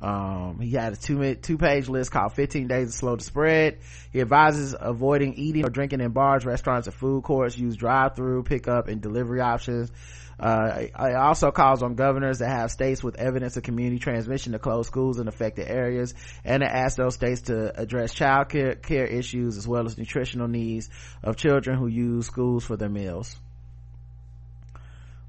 [0.00, 3.78] Um, he had a two two page list called 15 days to slow the spread.
[4.12, 7.58] He advises avoiding eating or drinking in bars, restaurants, or food courts.
[7.58, 9.90] Use drive through, pickup, and delivery options.
[10.38, 14.60] Uh, it also calls on governors that have states with evidence of community transmission to
[14.60, 19.04] close schools in affected areas and it asks those states to address child care, care
[19.04, 20.90] issues as well as nutritional needs
[21.24, 23.36] of children who use schools for their meals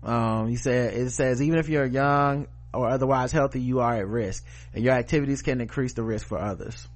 [0.09, 4.07] um, he said it says even if you're young or otherwise healthy you are at
[4.07, 4.43] risk
[4.73, 6.87] and your activities can increase the risk for others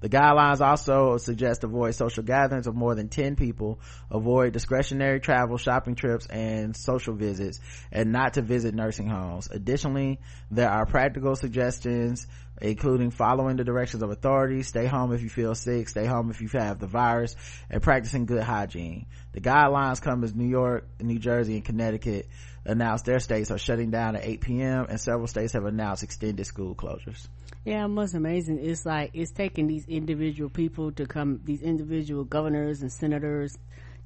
[0.00, 5.56] the guidelines also suggest avoid social gatherings of more than 10 people, avoid discretionary travel,
[5.56, 9.48] shopping trips, and social visits, and not to visit nursing homes.
[9.50, 12.26] Additionally, there are practical suggestions
[12.60, 16.40] including following the directions of authorities, stay home if you feel sick, stay home if
[16.40, 17.36] you have the virus,
[17.70, 19.06] and practicing good hygiene.
[19.32, 22.28] The guidelines come as New York, New Jersey, and Connecticut
[22.64, 24.86] announced their states are shutting down at 8 p.m.
[24.88, 27.28] and several states have announced extended school closures.
[27.64, 28.58] Yeah, most amazing.
[28.60, 33.56] It's like it's taking these individual people to come, these individual governors and senators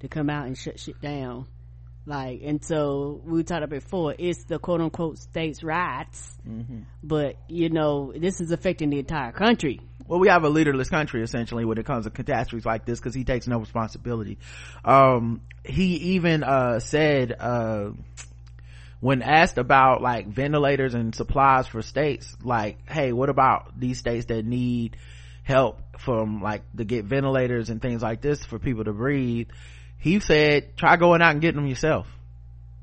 [0.01, 1.47] to come out and shut shit down.
[2.11, 6.81] Like, and so we talked about before, it's the quote unquote states' rights, mm-hmm.
[7.05, 9.81] but you know, this is affecting the entire country.
[10.09, 13.15] Well, we have a leaderless country essentially when it comes to catastrophes like this because
[13.15, 14.39] he takes no responsibility.
[14.85, 17.91] Um, he even, uh, said, uh,
[18.99, 24.27] when asked about like ventilators and supplies for states like hey what about these states
[24.27, 24.95] that need
[25.43, 29.49] help from like to get ventilators and things like this for people to breathe
[30.01, 32.07] he said try going out and getting them yourself.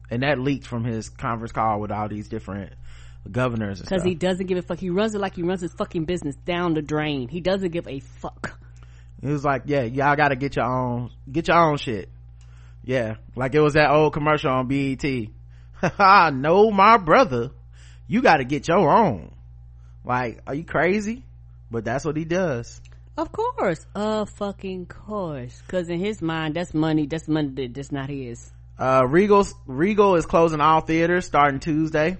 [0.09, 2.71] And that leaked from his conference call with all these different
[3.29, 4.79] governors because he doesn't give a fuck.
[4.79, 7.27] He runs it like he runs his fucking business down the drain.
[7.27, 8.57] He doesn't give a fuck.
[9.21, 12.09] He was like yeah y'all gotta get your own get your own shit.
[12.83, 15.03] Yeah like it was that old commercial on bet
[15.99, 17.51] no, my brother,
[18.07, 19.31] you got to get your own.
[20.03, 21.23] Like, are you crazy?
[21.69, 22.81] But that's what he does.
[23.17, 25.59] Of course, of fucking course.
[25.67, 28.51] Cause in his mind, that's money, that's money that's not his.
[28.77, 32.17] Uh, Regal's, Regal is closing all theaters starting Tuesday.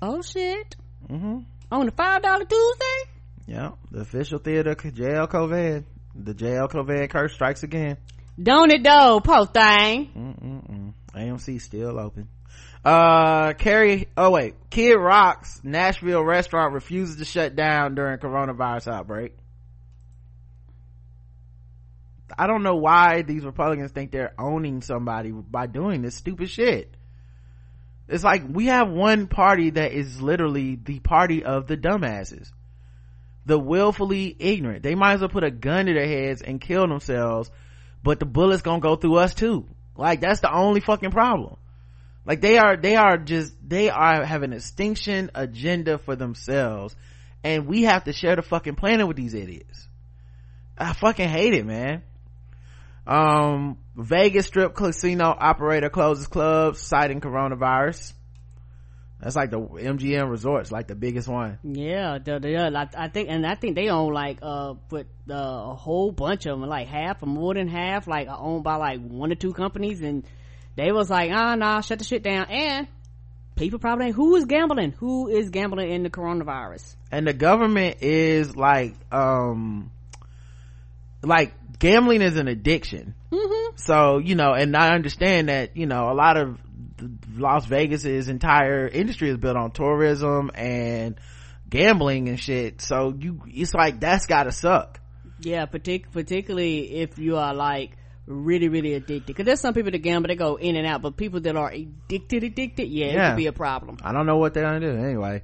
[0.00, 0.74] Oh shit.
[1.08, 1.38] Mm-hmm.
[1.70, 3.10] On the $5 Tuesday?
[3.46, 5.84] Yeah, the official theater, JL Cauvin.
[6.16, 7.98] The JL Cauvin curse strikes again.
[8.42, 10.10] Don't it though, poor thing.
[10.16, 10.92] Mm-mm-mm.
[11.14, 12.28] AMC still open
[12.84, 19.36] uh carrie oh wait kid rock's nashville restaurant refuses to shut down during coronavirus outbreak
[22.38, 26.94] i don't know why these republicans think they're owning somebody by doing this stupid shit
[28.08, 32.50] it's like we have one party that is literally the party of the dumbasses
[33.46, 36.86] the willfully ignorant they might as well put a gun to their heads and kill
[36.86, 37.50] themselves
[38.02, 39.66] but the bullet's gonna go through us too
[39.96, 41.56] like that's the only fucking problem
[42.24, 46.94] like they are, they are just, they are have an extinction agenda for themselves.
[47.42, 49.88] And we have to share the fucking planet with these idiots.
[50.78, 52.02] I fucking hate it, man.
[53.06, 58.12] Um, Vegas strip casino operator closes clubs citing coronavirus.
[59.20, 61.58] That's like the MGM resorts, like the biggest one.
[61.62, 65.74] Yeah, the, the, I think, and I think they own like, uh, put uh, a
[65.74, 69.30] whole bunch of them, like half or more than half, like owned by like one
[69.30, 70.24] or two companies and
[70.76, 72.88] they was like ah nah shut the shit down and
[73.56, 78.56] people probably who is gambling who is gambling in the coronavirus and the government is
[78.56, 79.90] like um
[81.22, 81.52] like
[81.82, 83.76] gambling is an addiction mm-hmm.
[83.76, 86.58] so you know and i understand that you know a lot of
[87.36, 91.16] las vegas's entire industry is built on tourism and
[91.68, 95.00] gambling and shit so you it's like that's gotta suck
[95.40, 99.26] yeah partic- particularly if you are like really, really addicted.
[99.26, 101.70] Because there's some people that gamble, they go in and out, but people that are
[101.70, 103.30] addicted, addicted, yeah, it Yeah.
[103.30, 103.98] could be a problem.
[104.02, 104.96] I don't know what they're gonna do.
[104.96, 105.42] Anyway,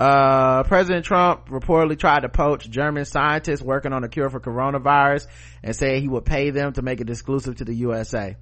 [0.00, 5.26] uh, President Trump reportedly tried to poach German scientists working on a cure for coronavirus
[5.62, 8.34] and said he would pay them to make it exclusive to the USA.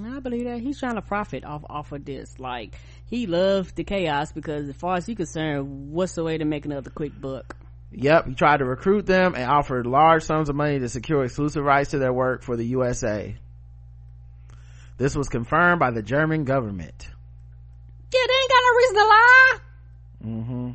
[0.00, 2.38] I believe that he's trying to profit off off of this.
[2.38, 6.44] Like he loves the chaos because, as far as he's concerned, what's the way to
[6.44, 7.56] make another quick buck?
[7.90, 11.64] Yep, he tried to recruit them and offered large sums of money to secure exclusive
[11.64, 13.34] rights to their work for the USA.
[14.96, 17.08] This was confirmed by the German government.
[18.12, 19.58] Yeah, they ain't got no reason to lie.
[20.22, 20.70] Hmm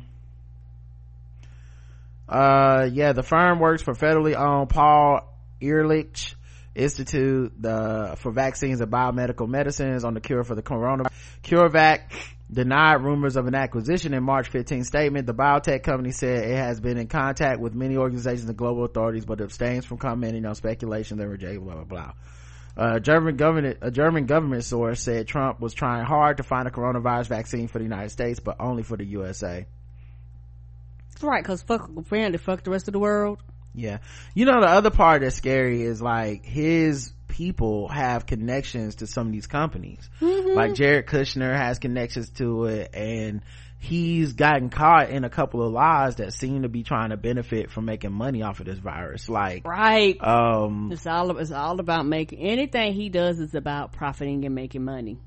[2.28, 5.20] Uh, yeah, the firm works for federally owned Paul
[5.60, 6.34] Ehrlich
[6.74, 11.12] Institute the, for vaccines and biomedical medicines on the cure for the coronavirus.
[11.44, 12.00] CureVac
[12.50, 15.26] denied rumors of an acquisition in March 15 statement.
[15.26, 19.24] The biotech company said it has been in contact with many organizations and global authorities,
[19.24, 22.12] but abstains from commenting on speculation that reject blah blah blah.
[22.76, 26.70] Uh, German government, a German government source said Trump was trying hard to find a
[26.70, 29.66] coronavirus vaccine for the United States, but only for the USA.
[31.22, 33.38] Right, because fuck, apparently fuck the rest of the world.
[33.74, 33.98] Yeah.
[34.34, 39.28] You know, the other part that's scary is like his people have connections to some
[39.28, 40.08] of these companies.
[40.20, 43.42] Like Jared Kushner has connections to it and
[43.84, 47.70] he's gotten caught in a couple of lies that seem to be trying to benefit
[47.70, 49.28] from making money off of this virus.
[49.28, 50.16] Like, Right.
[50.22, 54.84] um, It's all it's all about making anything he does is about profiting and making
[54.84, 55.18] money.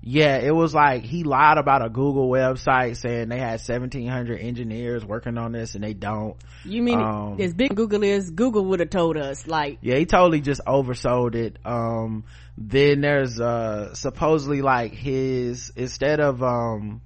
[0.00, 5.04] yeah, it was like he lied about a Google website saying they had 1700 engineers
[5.04, 6.36] working on this and they don't.
[6.64, 10.06] You mean Um, as big Google is, Google would have told us like yeah he
[10.06, 12.24] totally just oversold it um
[12.56, 17.00] then there's uh supposedly like his instead of um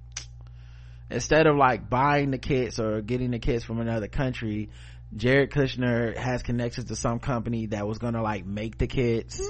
[1.12, 4.70] instead of like buying the kits or getting the kits from another country
[5.14, 9.40] jared kushner has connections to some company that was gonna like make the kits.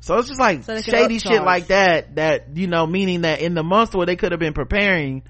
[0.00, 3.54] So it's just like So shady shit like that that you know meaning that in
[3.54, 5.22] the months where they could have been preparing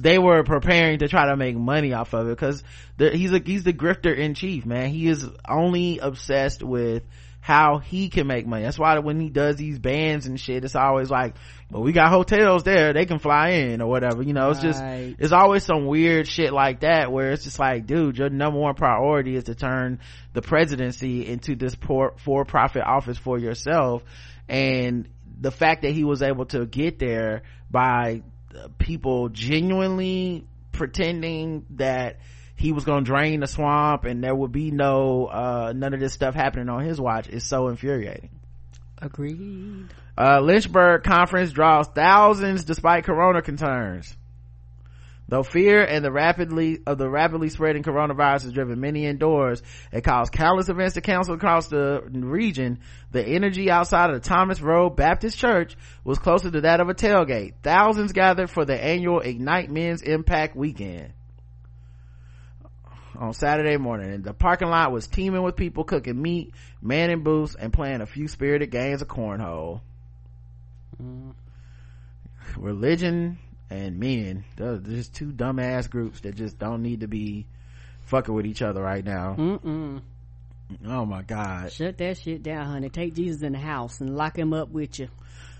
[0.00, 2.62] they were preparing to try to make money off of it because
[2.98, 4.90] he's a he's the grifter in chief man.
[4.90, 7.04] He is only obsessed with
[7.42, 8.62] how he can make money.
[8.62, 11.34] That's why when he does these bands and shit it's always like
[11.70, 14.22] well we got hotels there they can fly in or whatever.
[14.22, 17.84] You know it's just, it's always some weird shit like that where it's just like
[17.86, 19.98] dude your number one priority is to turn
[20.34, 24.04] the presidency into this poor for-profit office for yourself.
[24.48, 25.08] And
[25.40, 28.22] the fact that he was able to get there by
[28.56, 32.18] uh, people genuinely pretending that
[32.56, 36.00] he was going to drain the swamp and there would be no uh none of
[36.00, 38.30] this stuff happening on his watch is so infuriating
[39.02, 39.88] agreed.
[40.16, 44.16] uh, Lynchburg conference draws thousands despite corona concerns.
[45.28, 50.04] Though fear and the rapidly of the rapidly spreading coronavirus has driven many indoors and
[50.04, 52.80] caused countless events to cancel across the region,
[53.12, 55.74] the energy outside of the Thomas Road Baptist Church
[56.04, 57.54] was closer to that of a tailgate.
[57.62, 61.14] Thousands gathered for the annual Ignite Men's Impact Weekend
[63.16, 64.12] on Saturday morning.
[64.12, 68.06] And the parking lot was teeming with people cooking meat, manning booths, and playing a
[68.06, 69.80] few spirited games of cornhole.
[71.02, 71.34] Mm.
[72.56, 73.38] Religion
[73.70, 77.46] and men, they're just two dumbass groups that just don't need to be
[78.04, 79.34] fucking with each other right now.
[79.38, 80.02] Mm-mm.
[80.86, 81.72] Oh my god.
[81.72, 82.88] Shut that shit down, honey.
[82.88, 85.08] Take Jesus in the house and lock him up with you.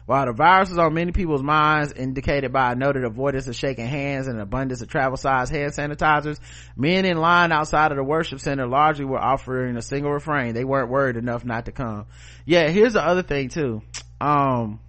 [0.05, 3.87] While the virus was on many people's minds, indicated by a noted avoidance of shaking
[3.87, 6.41] hands and an abundance of travel-sized hand sanitizers,
[6.77, 10.55] men in line outside of the worship center largely were offering a single refrain.
[10.55, 12.07] They weren't worried enough not to come.
[12.45, 13.83] Yeah, here's the other thing too.
[14.21, 14.81] Um,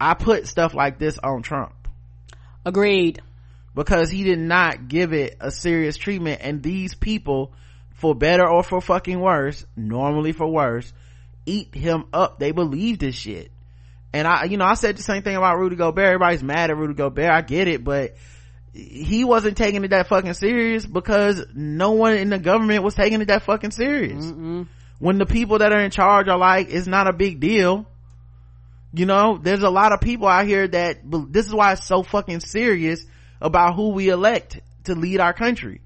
[0.00, 1.72] I put stuff like this on Trump
[2.64, 3.20] Agreed.
[3.74, 7.52] because he did not give it a serious treatment and these people,
[7.94, 10.92] for better or for fucking worse, normally for worse,
[11.46, 12.38] eat him up.
[12.38, 13.50] They believe this shit.
[14.12, 16.04] And I, you know, I said the same thing about Rudy Gobert.
[16.04, 17.30] Everybody's mad at Rudy Gobert.
[17.30, 18.14] I get it, but
[18.74, 23.20] he wasn't taking it that fucking serious because no one in the government was taking
[23.20, 24.24] it that fucking serious.
[24.24, 24.66] Mm-mm.
[24.98, 27.86] When the people that are in charge are like, it's not a big deal.
[28.94, 30.98] You know, there's a lot of people out here that,
[31.30, 33.04] this is why it's so fucking serious
[33.40, 35.80] about who we elect to lead our country.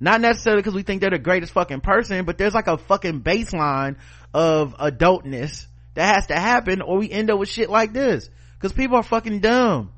[0.00, 3.22] Not necessarily because we think they're the greatest fucking person, but there's like a fucking
[3.22, 3.96] baseline
[4.34, 8.28] of adultness that has to happen or we end up with shit like this.
[8.58, 9.92] Cause people are fucking dumb.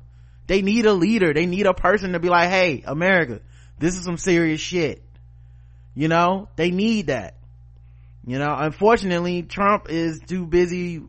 [0.45, 1.33] They need a leader.
[1.33, 3.41] They need a person to be like, hey, America,
[3.79, 5.01] this is some serious shit.
[5.95, 7.35] You know, they need that.
[8.25, 11.01] You know, unfortunately, Trump is too busy,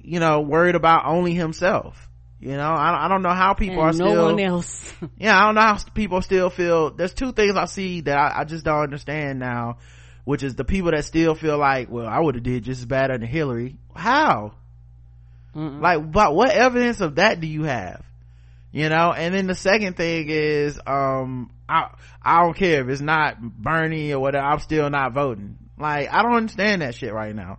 [0.00, 2.08] you know, worried about only himself.
[2.40, 4.94] You know, I, I don't know how people And are no still one else.
[5.16, 8.40] yeah i don't know how people still feel there's two things i see that I,
[8.40, 9.76] I just don't understand now
[10.24, 12.86] which is the people that still feel like, well, I would have did just as
[12.86, 13.76] bad under Hillary.
[13.94, 14.54] How?
[15.54, 15.80] Mm-mm.
[15.80, 18.04] Like, but what evidence of that do you have?
[18.70, 21.90] You know, and then the second thing is, um, I,
[22.22, 25.58] I don't care if it's not Bernie or whatever, I'm still not voting.
[25.76, 27.58] Like, I don't understand that shit right now.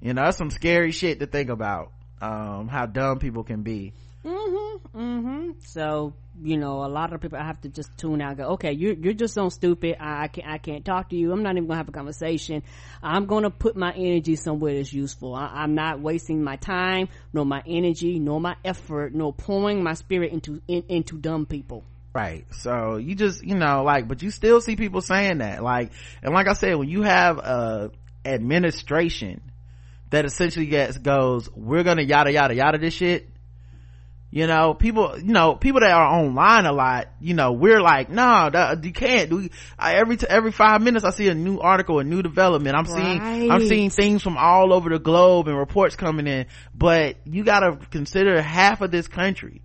[0.00, 1.92] You know, that's some scary shit to think about,
[2.22, 3.92] um, how dumb people can be.
[4.24, 5.50] Mm-hmm, mm-hmm.
[5.66, 8.36] So, you know, a lot of people I have to just tune out.
[8.36, 9.96] Go, okay, you're you're just so stupid.
[10.00, 11.32] I, I can't I can't talk to you.
[11.32, 12.62] I'm not even gonna have a conversation.
[13.02, 15.34] I'm gonna put my energy somewhere that's useful.
[15.34, 19.94] I, am not wasting my time, nor my energy, nor my effort, nor pouring my
[19.94, 21.84] spirit into in, into dumb people.
[22.14, 22.46] Right.
[22.50, 26.34] So you just you know like, but you still see people saying that like, and
[26.34, 27.90] like I said, when you have a
[28.24, 29.40] administration
[30.10, 33.28] that essentially gets goes, we're gonna yada yada yada this shit
[34.30, 38.10] you know people you know people that are online a lot you know we're like
[38.10, 39.48] no nah, you can't do
[39.78, 42.76] I, every every five minutes i see a new article a new development.
[42.76, 43.20] I'm right.
[43.20, 46.46] seeing i'm seeing things from all over the globe and reports coming in.
[46.74, 49.62] But you gotta consider half of this country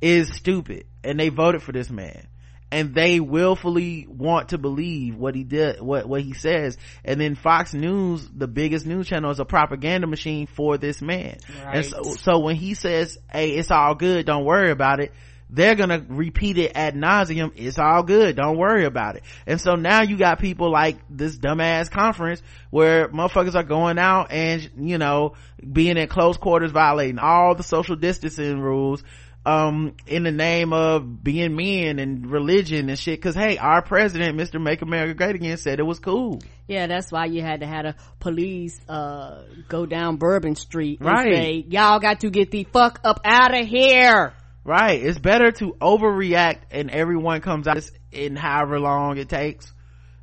[0.00, 2.26] is stupid and they voted for this man
[2.74, 7.36] and they willfully want to believe what he did what what he says and then
[7.36, 11.76] fox news the biggest news channel is a propaganda machine for this man right.
[11.76, 15.12] and so, so when he says hey it's all good don't worry about it
[15.50, 17.52] they're gonna repeat it ad nauseum.
[17.54, 18.34] It's all good.
[18.34, 19.22] Don't worry about it.
[19.46, 24.32] And so now you got people like this dumbass conference where motherfuckers are going out
[24.32, 25.34] and, you know,
[25.70, 29.04] being in close quarters violating all the social distancing rules
[29.46, 33.18] um in the name of being men and religion and shit.
[33.18, 36.40] Because hey our president mr make america great again said it was cool.
[36.66, 41.34] Yeah that's why you had to have the police uh go down bourbon street right.
[41.34, 44.32] say, y'all got to get the fuck up out of here.
[44.64, 45.02] Right.
[45.02, 47.82] It's better to overreact and everyone comes out
[48.12, 49.72] in however long it takes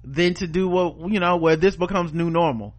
[0.03, 2.74] than to do what you know where this becomes new normal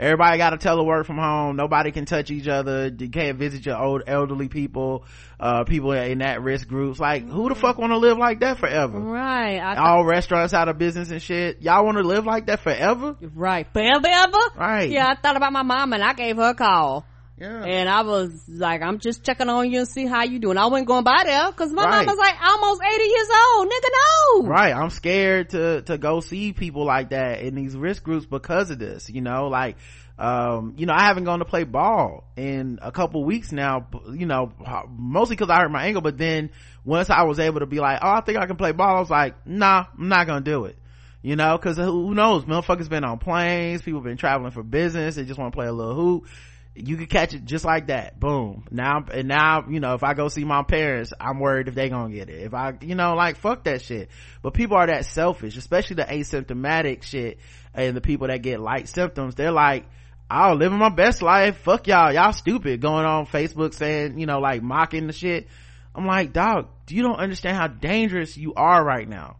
[0.00, 1.56] everybody got to telework from home.
[1.56, 2.88] Nobody can touch each other.
[2.88, 5.04] You can't visit your old elderly people
[5.38, 6.98] uh, people in that risk groups.
[6.98, 8.98] Like who the fuck want to live like that forever?
[8.98, 9.60] Right.
[9.60, 11.62] Th- all restaurants out of business and shit.
[11.62, 13.16] Y'all want to live like that forever?
[13.20, 13.66] Right.
[13.72, 14.06] Forever?
[14.12, 14.90] Ever right.
[14.90, 17.06] Yeah i thought about my mom and i gave her a call
[17.40, 17.64] yeah.
[17.64, 20.58] And I was like, I'm just checking on you and see how you doing.
[20.58, 22.06] I wasn't going by there because my right.
[22.06, 23.66] mom was like almost 80 years old.
[23.66, 24.46] Nigga, no.
[24.46, 24.74] Right.
[24.74, 28.78] I'm scared to, to go see people like that in these risk groups because of
[28.78, 29.76] this, you know, like,
[30.18, 34.26] um, you know, I haven't gone to play ball in a couple weeks now, you
[34.26, 34.52] know,
[34.90, 36.50] mostly cause I hurt my ankle, but then
[36.84, 39.00] once I was able to be like, oh, I think I can play ball, I
[39.00, 40.76] was like, nah, I'm not gonna do it
[41.22, 45.24] you know because who knows motherfuckers been on planes people been traveling for business they
[45.26, 46.26] just want to play a little hoop
[46.74, 48.18] you could catch it just like that.
[48.18, 48.64] Boom.
[48.70, 51.88] Now and now you know if i go see my parents i'm worried if they
[51.88, 52.42] gonna get it.
[52.42, 54.08] If i you know like fuck that shit.
[54.42, 57.38] But people are that selfish especially the asymptomatic shit
[57.74, 59.34] and the people that get light symptoms.
[59.34, 59.86] They're like
[60.30, 61.58] i'll live my best life.
[61.58, 62.12] Fuck y'all.
[62.12, 62.80] Y'all stupid.
[62.80, 65.48] Going on facebook saying you know like mocking the shit.
[65.94, 69.36] I'm like dog you don't understand how dangerous you are right now?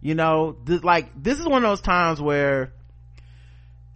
[0.00, 2.72] You know like this is one of those times where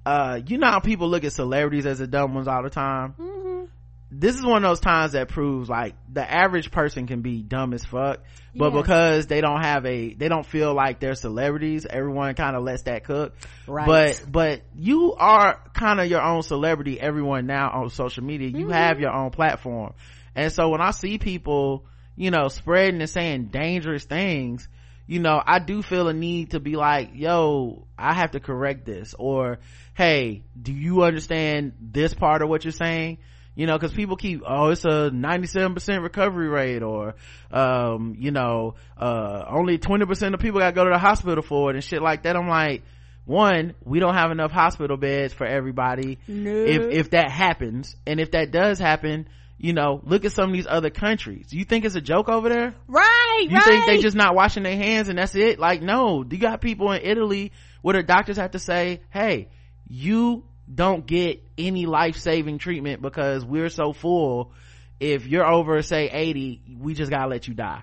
[0.06, 3.14] uh you know how people look at celebrities as the dumb ones all the time
[3.18, 3.64] mm-hmm.
[4.10, 7.74] this is one of those times that proves like the average person can be dumb
[7.74, 8.20] as fuck
[8.54, 8.80] but yeah.
[8.80, 12.82] because they don't have a they don't feel like they're celebrities everyone kind of lets
[12.82, 13.34] that cook
[13.66, 18.48] right but but you are kind of your own celebrity everyone now on social media
[18.48, 18.72] you mm-hmm.
[18.72, 19.92] have your own platform
[20.34, 21.84] and so when i see people
[22.16, 24.68] you know spreading and saying dangerous things
[25.06, 28.84] you know i do feel a need to be like yo i have to correct
[28.84, 29.58] this or
[30.00, 33.18] hey do you understand this part of what you're saying?
[33.54, 37.16] You know because people keep oh it's a 97% recovery rate or
[37.50, 41.68] um, you know uh, only 20% of people got to go to the hospital for
[41.68, 42.34] it and shit like that.
[42.34, 42.82] I'm like
[43.26, 46.18] one we don't have enough hospital beds for everybody.
[46.26, 46.50] No.
[46.50, 49.28] if if that happens and if that does happen
[49.58, 51.48] you know look at some of these other countries.
[51.48, 52.74] Do you think it's a joke over there?
[52.88, 53.64] Right you right.
[53.64, 55.58] think they just not washing their hands and that's it?
[55.58, 56.24] Like no.
[56.24, 59.50] Do you got people in italy where the doctors have to say hey
[59.90, 64.52] you don't get any life-saving treatment because we're so full
[65.00, 67.82] if you're over say 80 we just gotta let you die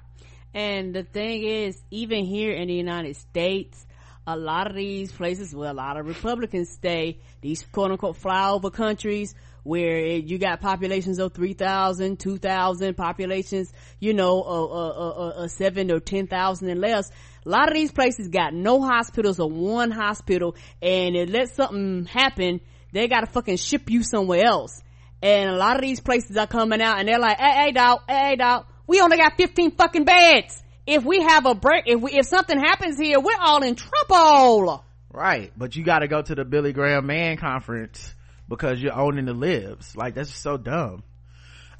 [0.53, 3.85] and the thing is even here in the united states
[4.25, 9.35] a lot of these places where a lot of republicans stay these quote-unquote flyover countries
[9.67, 16.69] where you got populations of 3,000, 2,000 populations, you know, a, a 7 or 10,000
[16.69, 17.11] and less.
[17.45, 22.05] A lot of these places got no hospitals or one hospital and it let something
[22.05, 22.61] happen,
[22.93, 24.81] they gotta fucking ship you somewhere else.
[25.21, 28.01] And a lot of these places are coming out and they're like, hey, hey, dog,
[28.07, 30.61] hey, dog, we only got 15 fucking beds.
[30.85, 34.83] If we have a break, if we, if something happens here, we're all in trouble.
[35.11, 35.51] Right.
[35.57, 38.13] But you gotta go to the Billy Graham Man conference
[38.47, 39.95] because you're owning the libs.
[39.95, 41.03] Like that's so dumb.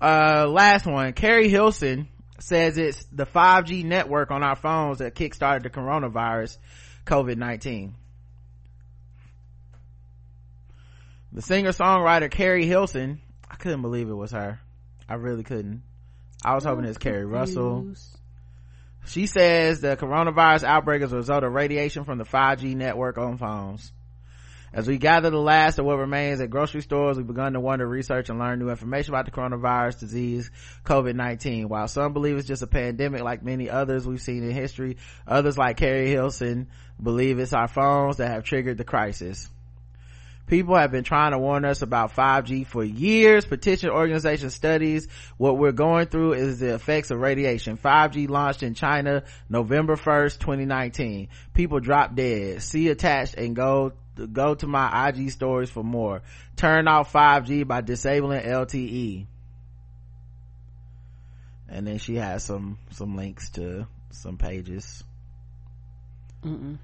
[0.01, 1.13] Uh, last one.
[1.13, 2.07] Keri Hilson
[2.39, 6.57] says it's the 5G network on our phones that kickstarted the coronavirus
[7.05, 7.93] COVID-19.
[11.33, 14.59] The singer-songwriter Keri Hilson, I couldn't believe it was her.
[15.09, 15.83] I really couldn't.
[16.43, 17.93] I was hoping it was Keri Russell.
[19.05, 23.37] She says the coronavirus outbreak is a result of radiation from the 5G network on
[23.37, 23.91] phones.
[24.73, 27.87] As we gather the last of what remains at grocery stores, we've begun to wonder,
[27.87, 30.51] research, and learn new information about the coronavirus disease,
[30.83, 31.67] COVID-19.
[31.67, 35.57] While some believe it's just a pandemic like many others we've seen in history, others
[35.57, 36.67] like Keri Hilson
[37.01, 39.49] believe it's our phones that have triggered the crisis.
[40.47, 43.45] People have been trying to warn us about 5G for years.
[43.45, 47.77] Petition organization studies what we're going through is the effects of radiation.
[47.77, 51.27] 5G launched in China November 1st, 2019.
[51.53, 52.61] People drop dead.
[52.61, 53.91] See attached and go
[54.25, 56.23] go to my IG stories for more.
[56.55, 59.27] Turn off 5G by disabling LTE.
[61.69, 65.03] And then she has some some links to some pages.
[66.43, 66.77] Mm-mm.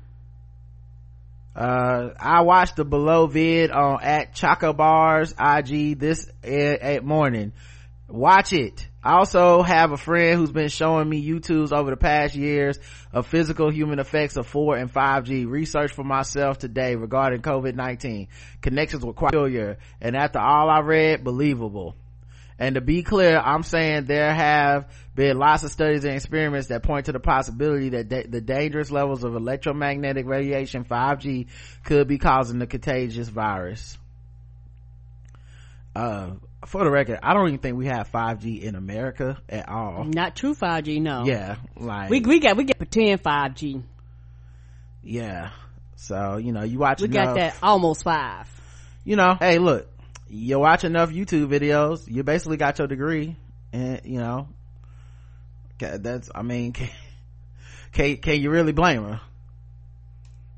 [1.56, 7.54] Uh, I watched the below vid on at Chaka Bars IG this at morning.
[8.08, 8.88] Watch it.
[9.04, 12.80] I also have a friend who's been showing me YouTubes over the past years
[13.12, 15.46] of physical human effects of 4 and 5G.
[15.46, 18.30] Research for myself today regarding COVID-19.
[18.62, 19.78] Connections were quite familiar.
[20.00, 21.96] And after all I read, believable.
[22.58, 26.84] And to be clear, I'm saying there have been lots of studies and experiments that
[26.84, 31.48] point to the possibility that the dangerous levels of electromagnetic radiation 5G
[31.84, 33.98] could be causing the contagious virus.
[35.94, 36.32] Uh,
[36.66, 40.04] for the record, I don't even think we have 5G in America at all.
[40.04, 41.26] Not true 5G, no.
[41.26, 43.84] Yeah, like we we got we got pretend 5G.
[45.04, 45.50] Yeah,
[45.96, 47.02] so you know you watch.
[47.02, 48.50] We got that almost five.
[49.04, 49.88] You know, hey, look,
[50.30, 53.36] you watch enough YouTube videos, you basically got your degree,
[53.72, 54.48] and you know,
[55.78, 56.90] that's I mean, can
[57.92, 59.22] can, can you really blame her?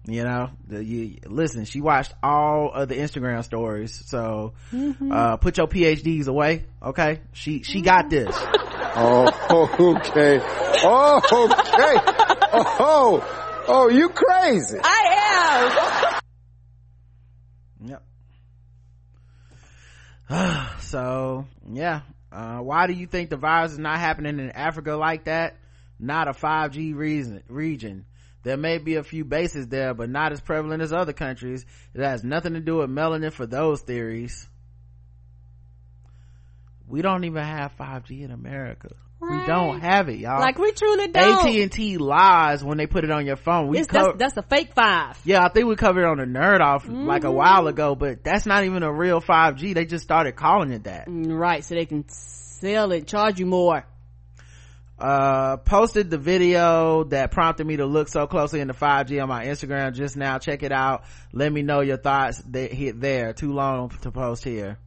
[0.07, 1.65] You know, the, you listen.
[1.65, 5.11] She watched all of the Instagram stories, so mm-hmm.
[5.11, 7.21] uh, put your PhDs away, okay?
[7.33, 8.29] She she got this.
[8.31, 10.39] oh, okay.
[10.83, 11.95] Oh, okay.
[12.53, 14.77] Oh, oh, you crazy?
[14.83, 16.21] I am.
[17.87, 18.03] Yep.
[20.79, 22.01] so yeah
[22.31, 25.57] uh, why do you think the virus is not happening in africa like that
[25.99, 28.05] not a 5g reason region
[28.45, 32.01] there may be a few bases there but not as prevalent as other countries it
[32.01, 34.47] has nothing to do with melanin for those theories
[36.87, 39.41] we don't even have 5g in america Right.
[39.41, 40.39] We don't have it, y'all.
[40.39, 41.47] Like we truly don't.
[41.47, 43.67] AT&T lies when they put it on your phone.
[43.67, 45.17] We co- that's, that's a fake five.
[45.23, 47.05] Yeah, I think we covered it on the nerd off mm-hmm.
[47.05, 47.37] like a mm-hmm.
[47.37, 49.73] while ago, but that's not even a real 5G.
[49.73, 51.07] They just started calling it that.
[51.07, 53.85] Mm, right, so they can sell it, charge you more.
[54.97, 59.45] Uh, posted the video that prompted me to look so closely into 5G on my
[59.45, 60.37] Instagram just now.
[60.37, 61.03] Check it out.
[61.33, 62.41] Let me know your thoughts.
[62.47, 63.33] They hit there.
[63.33, 64.77] Too long to post here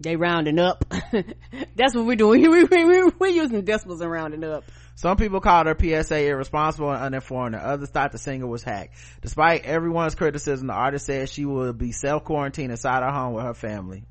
[0.00, 0.84] they rounding up
[1.74, 4.62] that's what we're doing we, we, we, we're using decimals and rounding up
[4.98, 8.96] some people called her PSA irresponsible and uninformed, and others thought the singer was hacked.
[9.22, 13.54] Despite everyone's criticism, the artist said she will be self-quarantined inside her home with her
[13.54, 14.02] family.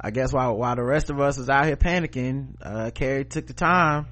[0.00, 3.46] I guess while while the rest of us is out here panicking, uh, Keri took
[3.46, 4.06] the time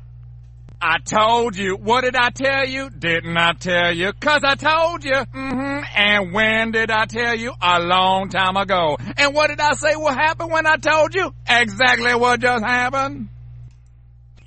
[0.81, 1.75] I told you.
[1.75, 2.89] What did I tell you?
[2.91, 4.13] Didn't I tell you?
[4.13, 5.13] Cause I told you.
[5.13, 5.85] Mm-hmm.
[5.97, 7.53] And when did I tell you?
[7.61, 8.97] A long time ago.
[9.17, 11.35] And what did I say will happen when I told you?
[11.49, 13.29] Exactly what just happened.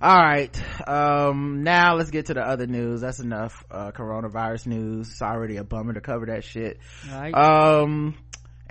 [0.00, 0.88] All right.
[0.88, 3.00] Um, now let's get to the other news.
[3.02, 5.10] That's enough, uh, coronavirus news.
[5.10, 6.78] It's already a bummer to cover that shit.
[7.08, 7.32] Right.
[7.34, 8.16] Um,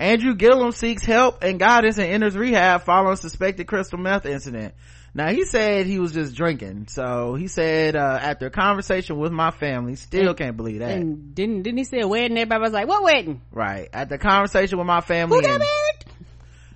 [0.02, 4.74] Andrew Gillum seeks help and guidance and enters rehab following suspected crystal meth incident.
[5.14, 6.88] Now he said he was just drinking.
[6.88, 10.90] So he said, uh, after a conversation with my family, still and, can't believe that.
[10.90, 12.36] And didn't, didn't he say a wedding?
[12.36, 13.42] Everybody was like, what wedding?
[13.52, 13.90] Right.
[13.94, 15.36] At the conversation with my family.
[15.36, 16.21] Who got married?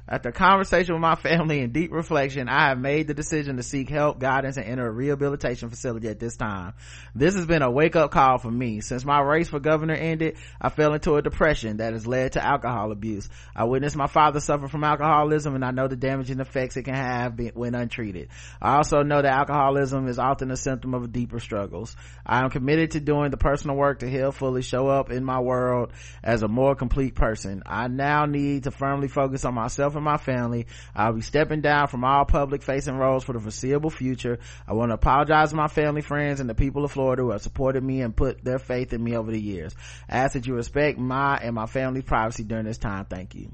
[0.08, 3.90] After conversation with my family and deep reflection, I have made the decision to seek
[3.90, 6.74] help, guidance, and enter a rehabilitation facility at this time.
[7.16, 8.82] This has been a wake up call for me.
[8.82, 12.46] Since my race for governor ended, I fell into a depression that has led to
[12.46, 13.28] alcohol abuse.
[13.56, 16.94] I witnessed my father suffer from alcoholism and I know the damaging effects it can
[16.94, 18.30] have when untreated.
[18.62, 21.96] I also know that alcoholism is often a symptom of deeper struggles.
[22.24, 25.40] I am committed to doing the personal work to heal fully, show up in my
[25.40, 25.94] world
[26.24, 27.64] as a more complete person.
[27.66, 30.68] I now need to firmly focus on myself myself and my family.
[30.96, 34.40] I'll be stepping down from all public facing roles for the foreseeable future.
[34.68, 37.42] I want to apologize to my family, friends, and the people of Florida who have
[37.42, 39.76] supported me and put their faith in me over the years.
[40.10, 43.06] I ask that you respect my and my family's privacy during this time.
[43.06, 43.52] Thank you.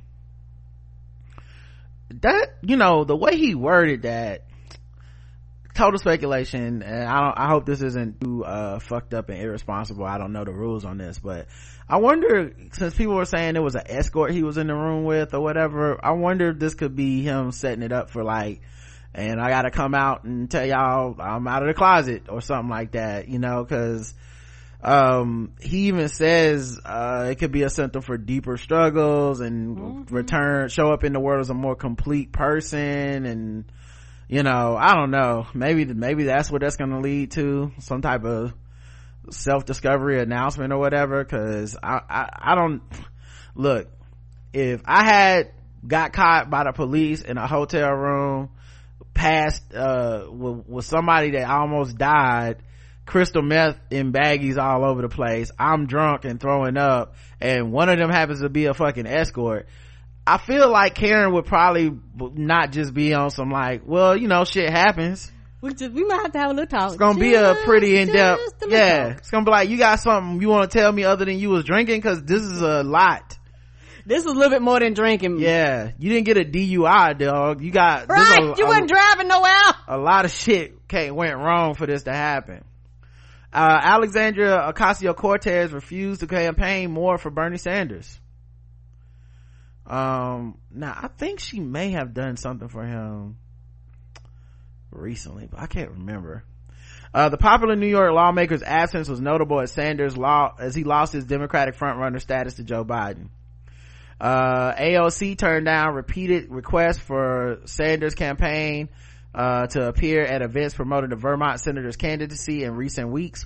[2.21, 4.43] That, you know, the way he worded that,
[5.81, 10.05] total speculation and i don't i hope this isn't too uh fucked up and irresponsible
[10.05, 11.47] i don't know the rules on this but
[11.89, 15.05] i wonder since people were saying it was an escort he was in the room
[15.05, 18.61] with or whatever i wonder if this could be him setting it up for like
[19.15, 22.69] and i gotta come out and tell y'all i'm out of the closet or something
[22.69, 24.13] like that you know because
[24.83, 30.15] um he even says uh it could be a center for deeper struggles and mm-hmm.
[30.15, 33.65] return show up in the world as a more complete person and
[34.31, 35.45] you know i don't know.
[35.53, 38.53] Maybe maybe that's what that's gonna lead to some type of
[39.29, 42.81] self-discovery announcement or whatever because I, I i don't
[43.53, 43.87] look
[44.53, 45.51] if i had
[45.85, 48.49] got caught by the police in a hotel room
[49.13, 52.63] past uh with, with somebody that almost died
[53.05, 57.89] crystal meth in baggies all over the place i'm drunk and throwing up and one
[57.89, 59.67] of them happens to be a fucking escort
[60.31, 64.45] I feel like Karen would probably not just be on some like, well, you know,
[64.45, 65.29] shit happens.
[65.59, 66.91] We just, we might have to have a little talk.
[66.91, 68.63] It's gonna just, be a pretty in depth.
[68.65, 69.17] Yeah, talk.
[69.17, 71.49] it's gonna be like, you got something you want to tell me other than you
[71.49, 71.99] was drinking?
[71.99, 73.37] Cause this is a lot.
[74.05, 75.37] This is a little bit more than drinking.
[75.39, 77.61] Yeah, you didn't get a DUI, dog.
[77.61, 78.39] You got right.
[78.39, 79.51] A, you weren't driving nowhere.
[79.89, 82.63] A lot of shit came went wrong for this to happen.
[83.51, 88.20] Uh, Alexandria Ocasio Cortez refused to campaign more for Bernie Sanders
[89.85, 93.37] um now i think she may have done something for him
[94.91, 96.43] recently but i can't remember
[97.13, 101.11] uh, the popular New York lawmaker's absence was notable as Sanders law as he lost
[101.11, 103.27] his Democratic frontrunner status to Joe Biden.
[104.19, 108.87] Uh, AOC turned down repeated requests for Sanders' campaign
[109.33, 113.45] uh, to appear at events promoting the Vermont senator's candidacy in recent weeks,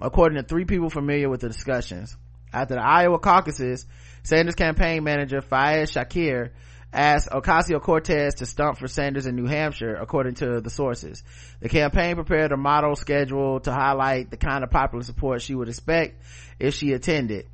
[0.00, 2.16] according to three people familiar with the discussions.
[2.52, 3.86] After the Iowa caucuses,
[4.24, 6.50] Sanders campaign manager Faiz Shakir
[6.94, 11.22] asked Ocasio-Cortez to stump for Sanders in New Hampshire, according to the sources.
[11.60, 15.68] The campaign prepared a model schedule to highlight the kind of popular support she would
[15.68, 16.22] expect
[16.58, 17.46] if she attended.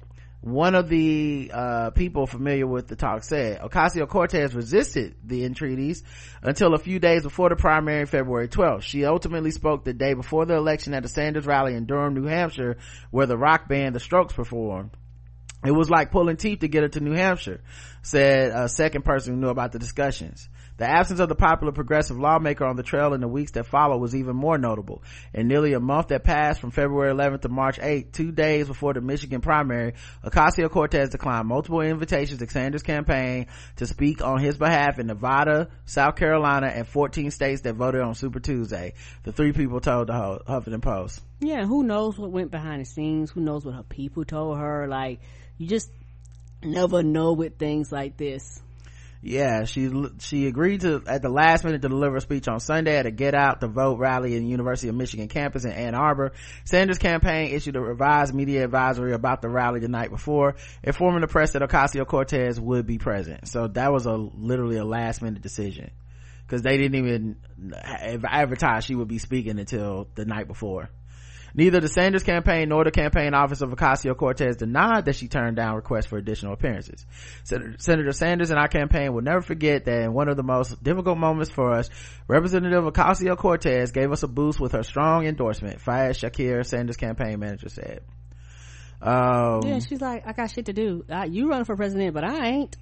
[0.43, 6.05] One of the uh, people familiar with the talk said Ocasio-Cortez resisted the entreaties
[6.41, 8.83] until a few days before the primary February 12th.
[8.83, 12.27] She ultimately spoke the day before the election at a Sanders rally in Durham, New
[12.27, 12.77] Hampshire,
[13.11, 14.93] where the rock band The Strokes performed
[15.65, 17.61] it was like pulling teeth to get her to new hampshire
[18.03, 20.49] said a second person who knew about the discussions
[20.81, 23.99] the absence of the popular progressive lawmaker on the trail in the weeks that followed
[23.99, 25.03] was even more notable.
[25.35, 28.95] In nearly a month that passed from February 11th to March 8th, two days before
[28.95, 29.93] the Michigan primary,
[30.25, 36.17] Ocasio-Cortez declined multiple invitations to Sanders' campaign to speak on his behalf in Nevada, South
[36.17, 38.95] Carolina, and 14 states that voted on Super Tuesday.
[39.25, 41.21] The three people told the Huffington Post.
[41.41, 43.31] Yeah, who knows what went behind the scenes?
[43.31, 44.89] Who knows what her people told her?
[44.89, 45.21] Like,
[45.61, 45.91] you just
[46.63, 48.63] never know with things like this.
[49.23, 49.91] Yeah she
[50.21, 53.11] she agreed to at the last minute to deliver a speech on sunday at a
[53.11, 56.33] get out the vote rally in the university of michigan campus in ann arbor.
[56.65, 61.29] Sanders campaign issued a revised media advisory about the rally the night before informing the
[61.29, 63.47] press that ocasio-cortez would be present.
[63.47, 65.91] So that was a literally a last minute decision.
[66.47, 67.37] Because they didn't even
[68.25, 70.89] advertise she would be speaking until the night before
[71.55, 75.77] Neither the Sanders campaign nor the campaign office of Ocasio-Cortez denied that she turned down
[75.77, 77.05] requests for additional appearances.
[77.45, 81.19] Senator Sanders and our campaign will never forget that in one of the most difficult
[81.19, 81.91] moments for us,
[82.29, 87.69] Representative Ocasio-Cortez gave us a boost with her strong endorsement, Faiz Shakir, Sanders campaign manager
[87.69, 88.01] said.
[89.03, 91.05] Um, yeah, she's like, I got shit to do.
[91.09, 92.77] Uh, you run for president, but I ain't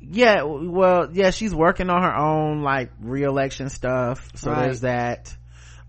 [0.00, 4.64] yeah well yeah she's working on her own like re-election stuff so right.
[4.64, 5.36] there's that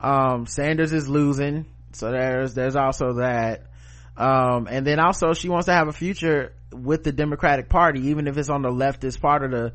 [0.02, 3.64] um sanders is losing so there's there's also that
[4.18, 8.28] um and then also she wants to have a future with the democratic party even
[8.28, 9.74] if it's on the leftist part of the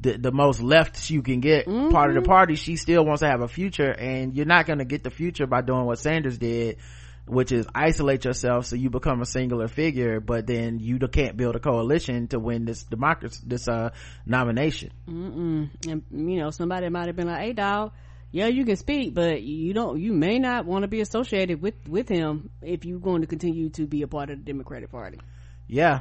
[0.00, 1.90] the, the most left you can get mm-hmm.
[1.90, 4.78] part of the party she still wants to have a future and you're not going
[4.78, 6.78] to get the future by doing what sanders did
[7.26, 11.56] which is isolate yourself so you become a singular figure but then you can't build
[11.56, 13.90] a coalition to win this democracy this uh
[14.26, 15.70] nomination Mm-mm.
[15.88, 17.92] and you know somebody might have been like hey dog
[18.34, 21.74] yeah you can speak but you don't you may not want to be associated with
[21.88, 25.20] with him if you're going to continue to be a part of the democratic party.
[25.68, 26.00] Yeah.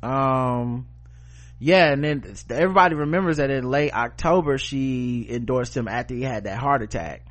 [0.00, 0.86] Um
[1.58, 6.44] yeah and then everybody remembers that in late october she endorsed him after he had
[6.44, 7.26] that heart attack.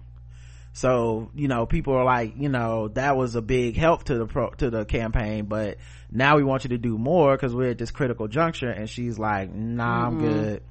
[0.73, 4.25] So you know people are like you know that was a big help to the
[4.25, 5.77] pro to the campaign but
[6.11, 9.17] now we want you to do more because we're at this critical juncture and she's
[9.17, 10.17] like nah mm-hmm.
[10.17, 10.63] i'm good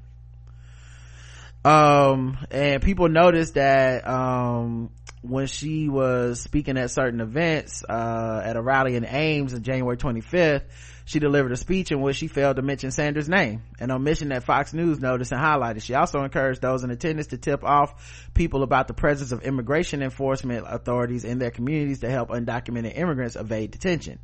[1.64, 4.90] um and people noticed that um
[5.22, 9.96] when she was speaking at certain events uh at a rally in ames on january
[9.96, 10.62] 25th
[11.11, 13.64] she delivered a speech in which she failed to mention sanders name.
[13.80, 15.82] An omission that fox news noticed and highlighted.
[15.82, 20.04] She also encouraged those in attendance to tip off people about the presence of immigration
[20.04, 24.20] enforcement authorities in their communities to help undocumented immigrants evade detention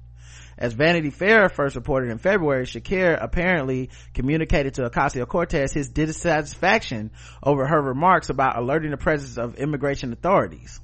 [0.58, 7.10] as Vanity Fair first reported in February, Shakir apparently communicated to Ocasio-Cortez his dissatisfaction
[7.42, 10.80] over her remarks about alerting the presence of immigration authorities.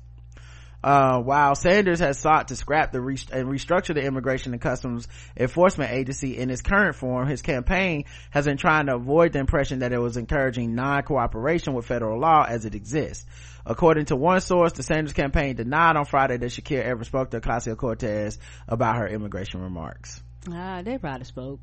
[0.82, 5.06] Uh, while Sanders has sought to scrap the re- and restructure the Immigration and Customs
[5.36, 9.80] Enforcement Agency in its current form, his campaign has been trying to avoid the impression
[9.80, 13.24] that it was encouraging non-cooperation with federal law as it exists.
[13.64, 17.40] According to one source, the Sanders campaign denied on Friday that Shakir ever spoke to
[17.40, 20.20] Ocasio-Cortez about her immigration remarks.
[20.50, 21.60] Ah, they probably spoke.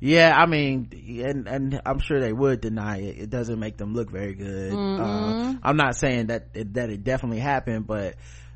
[0.00, 0.88] Yeah, I mean,
[1.26, 3.18] and and I'm sure they would deny it.
[3.18, 4.72] It doesn't make them look very good.
[4.72, 8.14] Uh, I'm not saying that it, that it definitely happened, but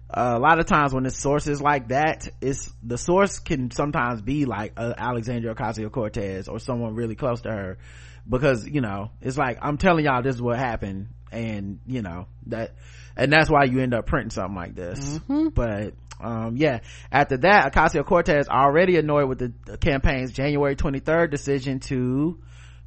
[0.09, 4.23] uh, a lot of times when it's sources like that, it's the source can sometimes
[4.23, 7.79] be like uh, Alexandria Ocasio Cortez or someone really close to her,
[8.27, 12.27] because you know it's like I'm telling y'all this is what happened, and you know
[12.47, 12.75] that,
[13.19, 15.21] and that's why you end up printing something like this.
[15.29, 15.93] But
[16.25, 16.81] um yeah
[17.13, 22.39] after that ocasio-cortez already annoyed with the, campaign's january 23rd decision to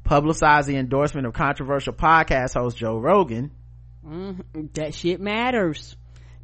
[0.04, 3.50] publicize the endorsement of controversial podcast host joe rogan
[4.74, 5.96] That shit matters.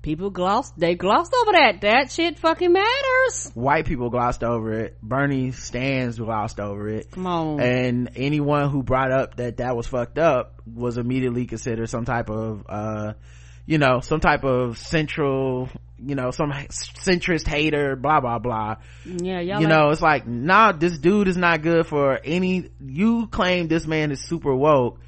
[0.03, 1.80] People gloss, they glossed over that.
[1.80, 3.51] That shit fucking matters.
[3.55, 7.59] white people glossed over it bernie stands glossed over it Come on.
[7.61, 12.28] and anyone who brought up that that was fucked up was immediately considered some type
[12.28, 13.14] of uh
[13.67, 18.77] you know some type of central you know some centrist hater blah blah blah.
[19.07, 22.69] Yeah, y'all you like- know it's like nah this dude is not good for any
[22.85, 25.01] you claim this man is super woke.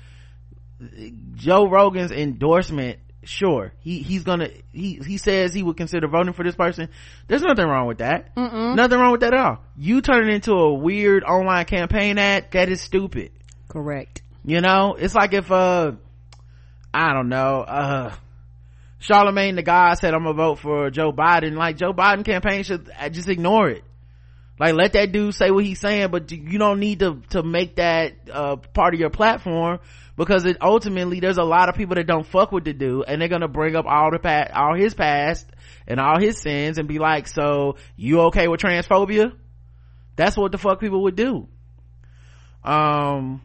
[1.34, 6.44] Joe rogan's endorsement sure he he's gonna he he says he would consider voting for
[6.44, 6.88] this person.
[7.26, 8.36] There's nothing wrong with that.
[8.36, 9.58] Nothing wrong with that at all.
[9.76, 13.32] You turn it into a weird online campaign ad that is stupid.
[13.68, 14.22] Correct.
[14.44, 15.92] you know it's like if uh
[16.94, 18.14] i don't know uh
[18.98, 21.54] charlemagne the guy said i'm gonna vote for joe biden.
[21.54, 23.84] Like joe biden campaign should just ignore it.
[24.58, 27.76] Like let that dude say what he's saying but you don't need to to make
[27.76, 29.80] that uh part of your platform
[30.16, 33.20] because it ultimately there's a lot of people that don't fuck with the dude and
[33.20, 35.46] they're gonna bring up all the past all his past
[35.86, 39.32] and all his sins and be like so you okay with transphobia?
[40.16, 41.48] That's what the fuck people would do.
[42.64, 43.42] Um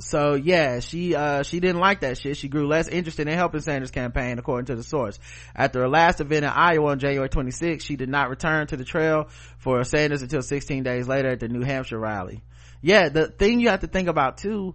[0.00, 2.36] so yeah she uh she didn't like that shit.
[2.36, 5.18] She grew less interested in helping sanders campaign according to the source.
[5.54, 8.84] After her last event in iowa on january 26th she did not return to the
[8.84, 9.28] trail
[9.58, 12.42] for sanders until 16 days later at the new hampshire rally.
[12.82, 14.74] Yeah the thing you have to think about too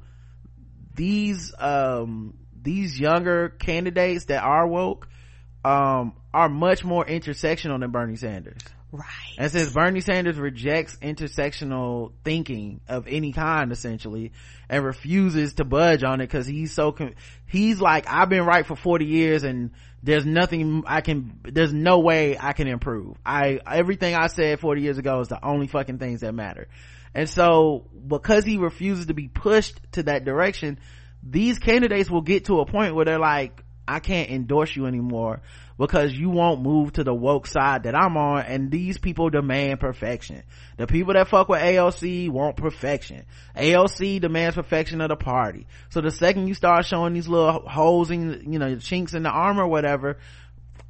[0.96, 5.08] these um these younger candidates that are woke
[5.64, 8.62] um are much more intersectional than bernie sanders
[8.92, 9.36] Right.
[9.38, 14.32] and since Bernie Sanders rejects intersectional thinking of any kind, essentially,
[14.68, 17.14] and refuses to budge on it because he's so, con-
[17.46, 19.72] he's like, I've been right for 40 years and
[20.02, 23.18] there's nothing I can, there's no way I can improve.
[23.24, 26.68] I, everything I said 40 years ago is the only fucking things that matter.
[27.14, 30.80] And so, because he refuses to be pushed to that direction,
[31.22, 35.42] these candidates will get to a point where they're like, I can't endorse you anymore
[35.80, 39.80] because you won't move to the woke side that I'm on and these people demand
[39.80, 40.44] perfection.
[40.76, 43.26] The people that fuck with AOC want perfection.
[43.56, 45.68] AOC demands perfection of the party.
[45.90, 49.30] So the second you start showing these little holes in, you know, chinks in the
[49.30, 50.18] armor or whatever,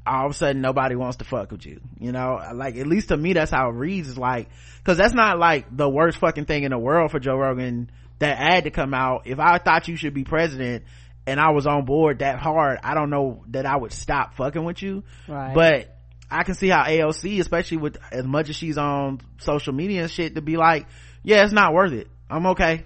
[0.04, 1.80] all of a sudden nobody wants to fuck with you.
[2.00, 4.08] You know, like at least to me that's how it reads.
[4.08, 4.48] Is like,
[4.82, 8.38] cause that's not like the worst fucking thing in the world for Joe Rogan, that
[8.38, 9.28] ad to come out.
[9.28, 10.82] If I thought you should be president
[11.26, 14.64] and I was on board that hard, I don't know that I would stop fucking
[14.64, 15.04] with you.
[15.28, 15.54] Right.
[15.54, 15.96] But
[16.30, 20.10] I can see how AOC, especially with as much as she's on social media and
[20.10, 20.86] shit, to be like,
[21.22, 22.08] yeah, it's not worth it.
[22.28, 22.84] I'm okay.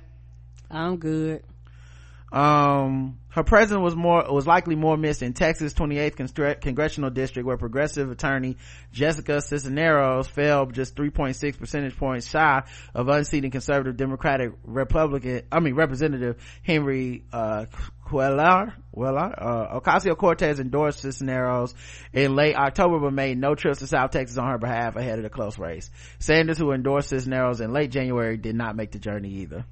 [0.70, 1.44] I'm good.
[2.34, 7.46] Um, her presence was more, was likely more missed in Texas 28th Constre- congressional district
[7.46, 8.56] where progressive attorney
[8.90, 15.76] Jessica Cisneros fell just 3.6 percentage points shy of unseating conservative Democratic Republican, I mean
[15.76, 17.66] Representative Henry, uh,
[18.04, 21.72] Cuellar, Cuellar, uh, Ocasio-Cortez endorsed Cisneros
[22.12, 25.22] in late October but made no trips to South Texas on her behalf ahead of
[25.22, 25.88] the close race.
[26.18, 29.64] Sanders, who endorsed Cisneros in late January, did not make the journey either.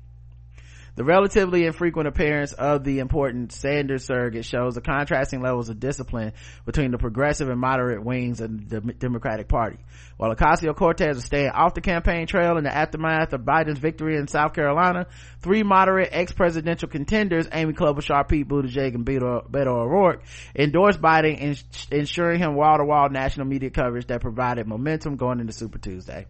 [0.94, 6.34] The relatively infrequent appearance of the important Sanders surrogate shows the contrasting levels of discipline
[6.66, 9.78] between the progressive and moderate wings of the Democratic Party.
[10.18, 14.28] While Ocasio-Cortez is staying off the campaign trail in the aftermath of Biden's victory in
[14.28, 15.06] South Carolina,
[15.40, 20.22] three moderate ex-presidential contenders, Amy Klobuchar, Pete Buttigieg, and Beto, O'Rourke,
[20.54, 26.26] endorsed Biden, ensuring him wall-to-wall national media coverage that provided momentum going into Super Tuesday.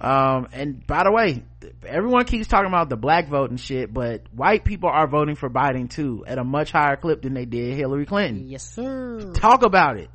[0.00, 1.42] Um, and by the way,
[1.84, 5.50] everyone keeps talking about the black vote and shit, but white people are voting for
[5.50, 8.48] Biden too at a much higher clip than they did Hillary Clinton.
[8.48, 9.32] Yes, sir.
[9.34, 10.10] Talk about it.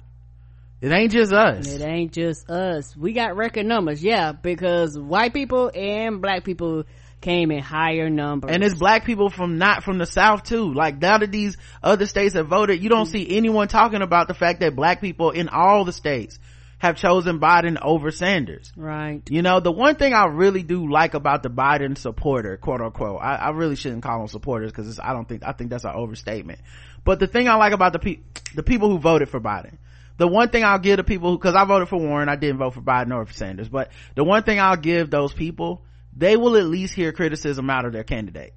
[0.79, 1.67] It ain't just us.
[1.67, 2.95] It ain't just us.
[2.95, 6.83] We got record numbers, yeah, because white people and black people
[7.21, 8.51] came in higher numbers.
[8.51, 10.73] And it's black people from not from the South too.
[10.73, 14.33] Like now that these other states have voted, you don't see anyone talking about the
[14.33, 16.37] fact that black people in all the states
[16.83, 18.73] have chosen Biden over Sanders.
[18.75, 19.21] Right.
[19.29, 23.21] You know, the one thing I really do like about the Biden supporter, quote unquote,
[23.21, 25.91] I, I really shouldn't call them supporters because I don't think, I think that's an
[25.95, 26.59] overstatement.
[27.05, 28.19] But the thing I like about the pe-
[28.53, 29.77] the people who voted for Biden,
[30.17, 32.57] the one thing I'll give the people who, cause I voted for Warren, I didn't
[32.57, 36.35] vote for Biden or for Sanders, but the one thing I'll give those people, they
[36.35, 38.55] will at least hear criticism out of their candidate.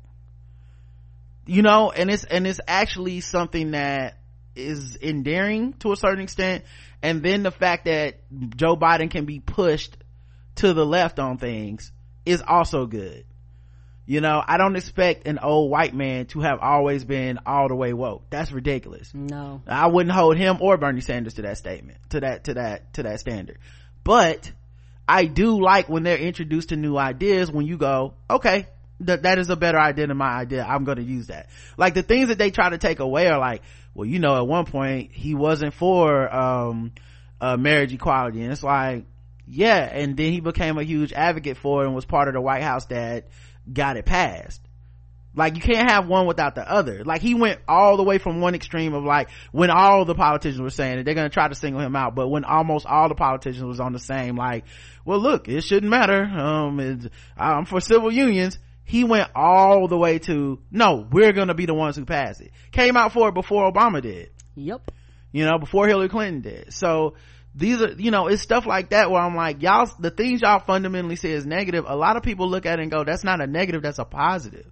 [1.47, 4.19] You know, and it's, and it's actually something that
[4.57, 6.65] is endearing to a certain extent
[7.03, 8.21] and then the fact that
[8.57, 9.97] joe biden can be pushed
[10.57, 11.93] to the left on things
[12.25, 13.25] is also good.
[14.07, 17.75] You know i don't expect an old white man to have always been all the
[17.75, 18.31] way woke.
[18.31, 19.13] That's ridiculous.
[19.13, 19.63] No.
[19.67, 23.03] I wouldn't hold him or bernie sanders to that statement to that to that to
[23.03, 23.59] that standard.
[24.05, 24.53] But
[25.09, 28.67] i do like when they're introduced to new ideas when you go okay
[29.01, 30.65] that that is a better idea than my idea.
[30.65, 31.49] I'm going to use that.
[31.77, 33.63] Like the things that they try to take away are like
[33.97, 36.93] well you know at one point he wasn't for um
[37.41, 38.43] uh, marriage equality.
[38.43, 39.05] And it's like
[39.47, 39.89] yeah.
[39.91, 42.63] And then he became a huge advocate for it and was part of the white
[42.63, 43.29] house that
[43.71, 44.61] got it passed.
[45.35, 47.05] Like you can't have one without the other.
[47.05, 50.61] Like he went all the way from one extreme of like when all the politicians
[50.61, 52.15] were saying it they're going to try to single him out.
[52.15, 54.65] But when almost all the politicians was on the same like
[55.05, 56.23] well look it shouldn't matter.
[56.25, 61.67] Um i'm for civil unions he went all the way to no we're gonna be
[61.67, 62.53] the ones who pass it.
[62.71, 64.31] Came out for it before obama did.
[64.55, 64.91] Yep
[65.33, 66.73] you know before hillary clinton did.
[66.73, 67.15] So
[67.55, 70.61] these are you know it's stuff like that where i'm like y'all the things y'all
[70.61, 73.41] fundamentally say is negative a lot of people look at it and go that's not
[73.41, 74.71] a negative that's a positive.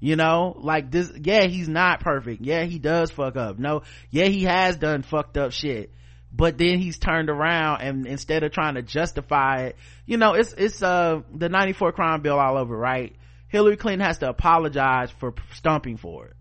[0.00, 2.42] You know like this yeah he's not perfect.
[2.42, 3.58] Yeah he does fuck up.
[3.58, 5.92] No yeah he has done fucked up shit.
[6.34, 9.76] But then he's turned around and instead of trying to justify it
[10.06, 13.14] you know it's it's uh the 94 crime bill all over right
[13.52, 16.36] Hillary Clinton has to apologize for stumping for it.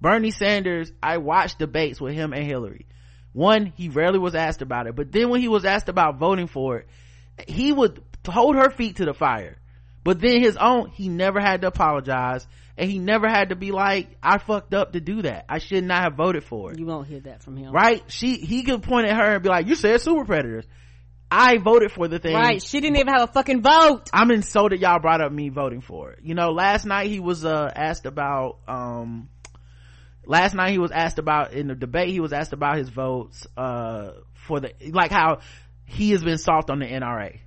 [0.00, 2.86] Bernie Sanders, I watched debates with him and Hillary.
[3.34, 6.46] One, he rarely was asked about it, but then when he was asked about voting
[6.46, 6.88] for it,
[7.46, 9.58] he would hold her feet to the fire.
[10.02, 12.46] But then his own, he never had to apologize
[12.78, 15.44] and he never had to be like, I fucked up to do that.
[15.48, 16.78] I should not have voted for it.
[16.78, 17.70] You won't hear that from him.
[17.70, 18.02] Right?
[18.08, 20.66] She, he could point at her and be like, you said super predators.
[21.30, 22.34] I voted for the thing.
[22.34, 22.62] Right.
[22.62, 24.08] She didn't even have a fucking vote.
[24.12, 26.20] I'm insulted y'all brought up me voting for it.
[26.22, 29.28] You know, last night he was, uh, asked about, um,
[30.24, 33.46] last night he was asked about, in the debate, he was asked about his votes,
[33.56, 35.40] uh, for the, like how
[35.86, 37.40] he has been soft on the NRA.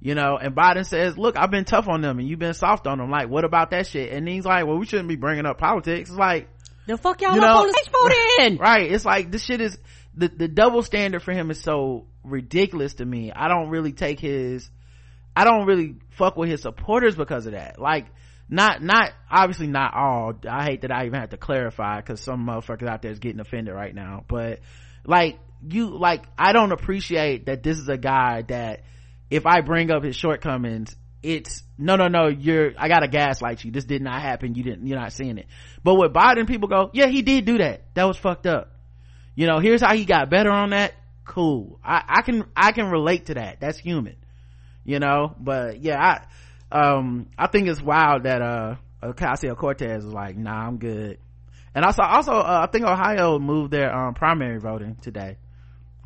[0.00, 2.88] You know, and Biden says, look, I've been tough on them and you've been soft
[2.88, 3.08] on them.
[3.08, 4.12] Like, what about that shit?
[4.12, 6.10] And he's like, well, we shouldn't be bringing up politics.
[6.10, 6.48] It's like,
[6.86, 8.56] the fuck y'all you know, vote in?
[8.60, 8.90] right.
[8.90, 9.78] It's like, this shit is,
[10.14, 13.32] the, the double standard for him is so ridiculous to me.
[13.34, 14.68] I don't really take his,
[15.34, 17.78] I don't really fuck with his supporters because of that.
[17.78, 18.06] Like,
[18.48, 20.34] not, not, obviously not all.
[20.48, 23.40] I hate that I even have to clarify because some motherfuckers out there is getting
[23.40, 24.24] offended right now.
[24.28, 24.60] But,
[25.06, 28.82] like, you, like, I don't appreciate that this is a guy that
[29.30, 33.70] if I bring up his shortcomings, it's no no no you're i gotta gaslight you
[33.70, 35.46] this did not happen you didn't you're not seeing it
[35.84, 38.72] but with biden people go yeah he did do that that was fucked up
[39.34, 40.94] you know here's how he got better on that.
[41.24, 41.78] Cool.
[41.84, 43.60] I i can i can relate to that.
[43.60, 44.16] That's human.
[44.84, 46.22] You know but yeah
[46.72, 51.18] i um i think it's wild that uh ocasio cortez is like nah i'm good.
[51.74, 55.38] And also also uh, i think ohio moved their um primary voting today.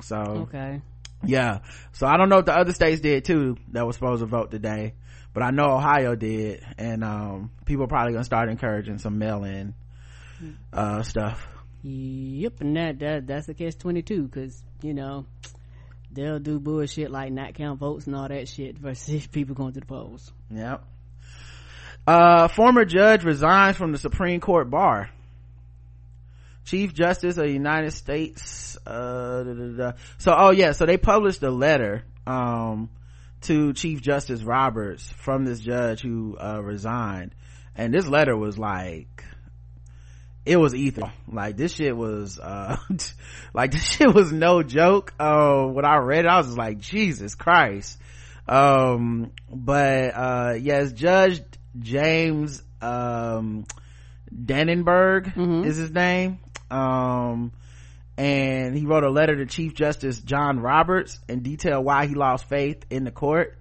[0.03, 0.83] So okay.
[1.25, 1.61] yeah.
[1.93, 4.51] So i don't know if the other states did too that was supposed to vote
[4.51, 4.95] today
[5.33, 9.75] but i know ohio did and um people are probably gonna start encouraging some mail-in
[10.73, 11.47] uh stuff
[11.89, 15.25] Yep, and that, that that's the twenty two because you know
[16.11, 19.81] they'll do bullshit like not count votes and all that shit versus people going to
[19.81, 20.33] the polls.
[20.51, 20.85] Yep.
[22.05, 25.11] Uh, former judge resigns from the Supreme Court bar.
[26.65, 28.77] Chief Justice of the United States.
[28.85, 29.93] Uh, da, da, da.
[30.19, 32.91] So, oh yeah, so they published a letter, um,
[33.43, 37.33] to chief justice roberts from this judge who uh, resigned
[37.77, 39.25] and this letter was like
[40.47, 42.77] it was ether like this shit was uh
[43.55, 45.13] like this shit was no joke.
[45.19, 47.99] Uh when i read it i was just like jesus christ.
[48.49, 51.43] Um but uh yes judge
[51.79, 53.65] james um
[54.35, 55.65] dannenberg Mm-hmm.
[55.69, 56.39] is his name.
[56.71, 57.53] Um
[58.19, 62.49] and he wrote a letter to chief justice john roberts and detailed why he lost
[62.49, 63.59] faith in the court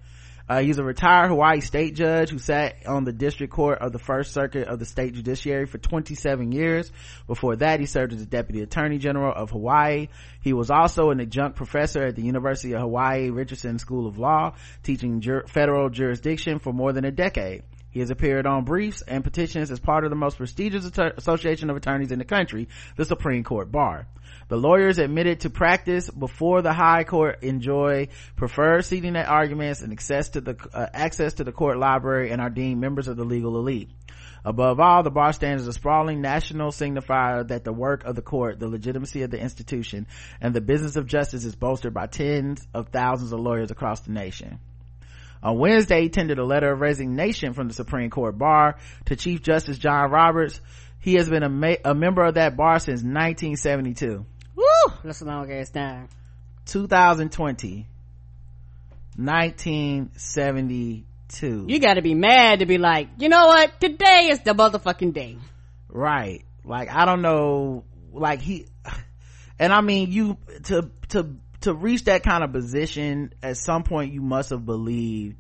[0.48, 4.00] uh, he's a retired Hawaii state judge who sat on the district court of the
[4.00, 6.92] first circuit of the state judiciary for 27 years.
[7.28, 10.10] Before that, he served as the deputy attorney general of Hawaii.
[10.42, 14.54] He was also an adjunct professor at the University of Hawaii Richardson School of Law,
[14.84, 17.64] teaching jur- federal jurisdiction for more than a decade.
[17.90, 21.78] He has appeared on briefs and petitions as part of the most prestigious association of
[21.78, 22.68] attorneys in the country,
[22.98, 24.06] the Supreme Court Bar.
[24.48, 29.92] The lawyers admitted to practice before the High Court enjoy preferred seating at arguments and
[29.92, 33.24] access to the uh, access to the court library and are deemed members of the
[33.24, 33.90] legal elite.
[34.46, 38.22] Above all, the bar stands as a sprawling national signifier that the work of the
[38.22, 40.06] court, the legitimacy of the institution,
[40.40, 44.12] and the business of justice is bolstered by tens of thousands of lawyers across the
[44.12, 44.60] nation.
[45.42, 49.42] On Wednesday, he tendered a letter of resignation from the Supreme Court bar to Chief
[49.42, 50.62] Justice John Roberts.
[51.00, 54.26] He has been a, ma- a member of that bar since 1972.
[54.56, 54.64] Woo!
[55.04, 56.10] That's a long ass time.
[56.66, 57.88] 2020.
[59.18, 61.66] 1972.
[61.68, 63.80] You gotta be mad to be like, you know what?
[63.80, 65.38] Today is the motherfucking day.
[65.90, 66.44] right.
[66.68, 68.66] Like, I don't know, like he,
[69.60, 74.12] and I mean, you, to, to, to reach that kind of position, at some point
[74.14, 75.38] you must have believed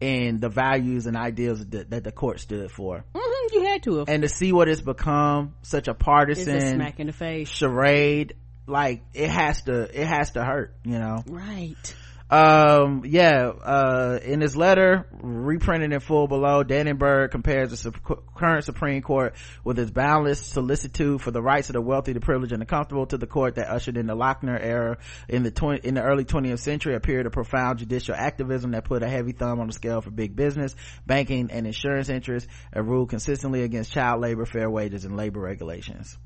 [0.00, 3.04] in the values and ideals that, that the court stood for.
[3.14, 4.08] hmm you had to have.
[4.08, 7.48] And to see what it's become, such a It's a partisan smack in the face.
[7.48, 8.34] charade,
[8.66, 11.24] like, it has to, it has to hurt, you know?
[11.26, 11.94] Right.
[12.30, 18.64] Um yeah uh in his letter reprinted in full below dannenberg compares the sup- current
[18.64, 22.62] supreme court with its boundless solicitude for the rights of the wealthy the privileged and
[22.62, 24.96] the comfortable to the court that ushered in the lochner era
[25.28, 28.84] in the 20 in the early 20th century a period of profound judicial activism that
[28.84, 32.86] put a heavy thumb on the scale for big business banking and insurance interests and
[32.86, 36.16] ruled consistently against child labor fair wages and labor regulations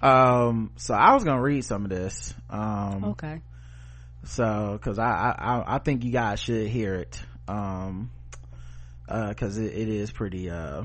[0.00, 3.42] um so i was gonna read some of this um Okay.
[4.24, 7.20] So because I, I i think you guys should hear it.
[7.48, 8.10] Um
[9.08, 10.84] uh because it, it is pretty uh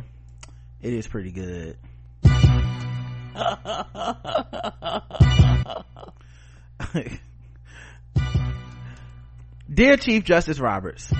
[0.81, 1.77] it is pretty good.
[9.73, 11.11] Dear chief justice roberts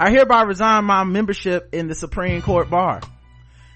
[0.00, 3.00] i hereby resign my membership in the supreme court bar.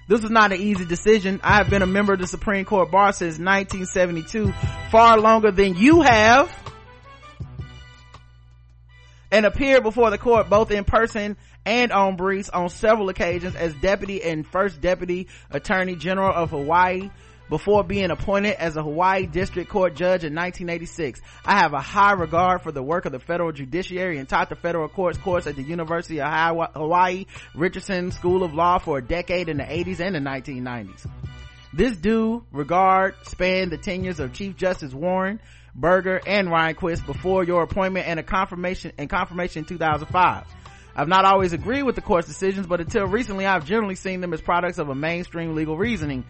[0.07, 1.41] This was not an easy decision.
[1.43, 4.53] I have been a member of the Supreme Court bar since 1972,
[4.89, 6.49] far longer than you have
[9.31, 13.73] and appeared before the court both in person and on briefs on several occasions as
[13.75, 17.09] deputy and first deputy attorney general of Hawaii
[17.49, 21.21] before being appointed as a Hawaii district court judge in 1986.
[21.45, 24.55] I have a high regard for the work of the federal judiciary and taught the
[24.55, 27.25] federal courts course at the University of Hawaii
[27.55, 31.05] Richardson School of Law for a decade in the 80s and the 1990s.
[31.73, 35.39] This due regard spanned the tenures of Chief Justice Warren,
[35.77, 40.45] Burger, and Rehnquist before your appointment and a confirmation and confirmation in 2005.
[40.95, 44.33] I've not always agreed with the court's decisions, but until recently I've generally seen them
[44.33, 46.25] as products of a mainstream legal reasoning,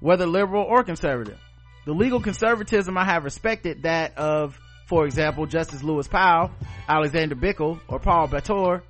[0.00, 1.38] whether liberal or conservative.
[1.86, 6.50] The legal conservatism I have respected that of, for example, Justice Lewis Powell,
[6.88, 8.82] Alexander Bickel, or Paul Bator,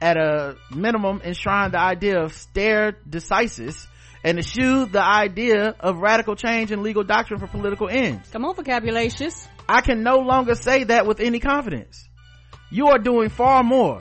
[0.00, 3.88] at a minimum enshrined the idea of stare decisis
[4.24, 8.28] and eschewed the idea of radical change in legal doctrine for political ends.
[8.30, 9.48] Come on, vocabularious.
[9.68, 12.08] I can no longer say that with any confidence.
[12.70, 14.00] You are doing far more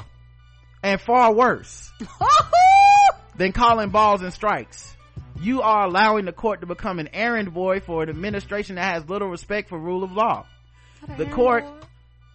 [0.83, 1.91] and far worse
[3.35, 4.95] than calling balls and strikes.
[5.39, 9.07] You are allowing the court to become an errand boy for an administration that has
[9.07, 10.45] little respect for rule of law.
[11.17, 11.63] The court,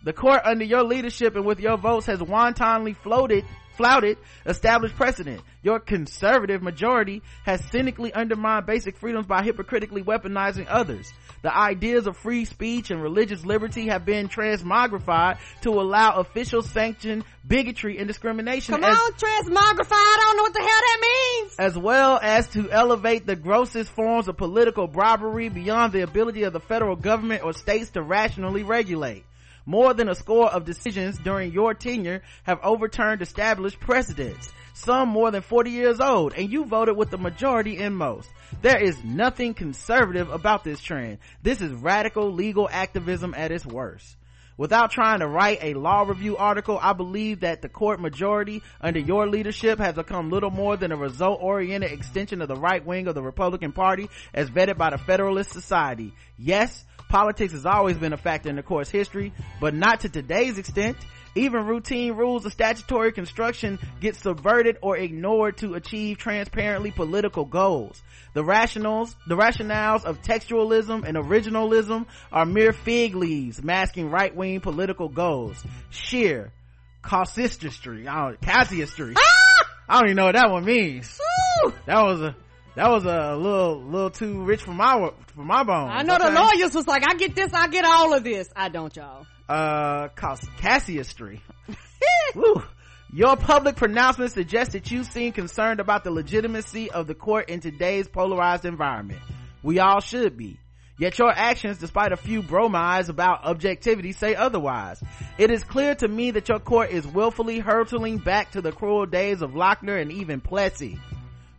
[0.05, 3.45] the court under your leadership and with your votes has wantonly floated,
[3.77, 5.41] flouted established precedent.
[5.63, 11.13] Your conservative majority has cynically undermined basic freedoms by hypocritically weaponizing others.
[11.43, 17.25] The ideas of free speech and religious liberty have been transmogrified to allow official sanctioned
[17.47, 19.93] bigotry and discrimination Come as, on, transmogrify.
[19.93, 21.55] I don't know what the hell that means.
[21.59, 26.53] as well as to elevate the grossest forms of political bribery beyond the ability of
[26.53, 29.25] the federal government or states to rationally regulate.
[29.65, 35.31] More than a score of decisions during your tenure have overturned established precedents, some more
[35.31, 38.29] than 40 years old, and you voted with the majority in most.
[38.61, 41.19] There is nothing conservative about this trend.
[41.43, 44.17] This is radical legal activism at its worst.
[44.59, 49.01] Without trying to write a law review article, I believe that the court majority under
[49.01, 53.07] your leadership has become little more than a result oriented extension of the right wing
[53.07, 56.13] of the Republican Party as vetted by the Federalist Society.
[56.37, 60.57] Yes, politics has always been a factor in the court's history, but not to today's
[60.57, 60.97] extent.
[61.35, 68.03] Even routine rules of statutory construction get subverted or ignored to achieve transparently political goals.
[68.33, 75.11] The rationals, the rationales of textualism and originalism are mere fig leaves masking right-wing political
[75.11, 75.63] goals.
[75.91, 76.51] Sheer
[77.05, 78.05] casuistry,
[78.41, 79.15] casuistry.
[79.87, 81.19] I don't even know what that one means.
[81.87, 82.37] That was a
[82.75, 85.93] that was a little little too rich for my for my bones.
[85.93, 86.29] I know okay?
[86.29, 88.49] the lawyers was like, I get this, I get all of this.
[88.57, 89.27] I don't, y'all.
[89.49, 91.43] Uh, casuistry.
[92.35, 92.63] Woo.
[93.15, 97.61] Your public pronouncement suggests that you seem concerned about the legitimacy of the court in
[97.61, 99.21] today's polarized environment.
[99.63, 100.59] We all should be.
[100.99, 105.03] Yet your actions, despite a few bromides about objectivity, say otherwise.
[105.37, 109.05] It is clear to me that your court is willfully hurtling back to the cruel
[109.05, 110.99] days of Lochner and even Plessy.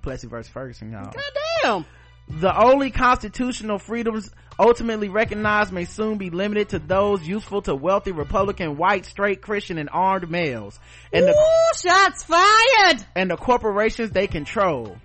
[0.04, 1.06] Plessy versus Ferguson, y'all.
[1.06, 1.24] God
[1.64, 1.86] damn.
[2.30, 8.12] The only constitutional freedoms ultimately recognized may soon be limited to those useful to wealthy
[8.12, 10.80] Republican, white, straight, Christian, and armed males.
[11.12, 13.06] And the, Ooh, shots fired.
[13.16, 14.98] and the corporations they control.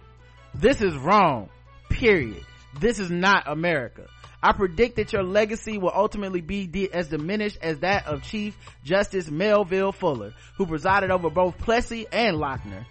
[0.55, 1.49] This is wrong.
[1.89, 2.45] Period.
[2.79, 4.07] This is not America.
[4.41, 9.29] I predict that your legacy will ultimately be as diminished as that of Chief Justice
[9.29, 12.85] Melville Fuller, who presided over both Plessy and Lochner.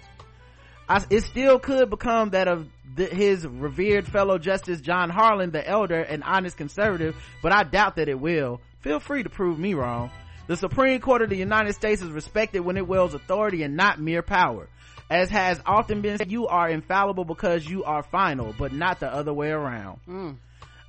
[0.89, 5.67] I, it still could become that of the, his revered fellow justice John Harlan the
[5.67, 8.61] elder and honest conservative, but I doubt that it will.
[8.81, 10.11] Feel free to prove me wrong.
[10.47, 13.99] The Supreme Court of the United States is respected when it wields authority and not
[13.99, 14.69] mere power.
[15.09, 19.13] As has often been said, you are infallible because you are final, but not the
[19.13, 19.99] other way around.
[20.07, 20.37] Mm.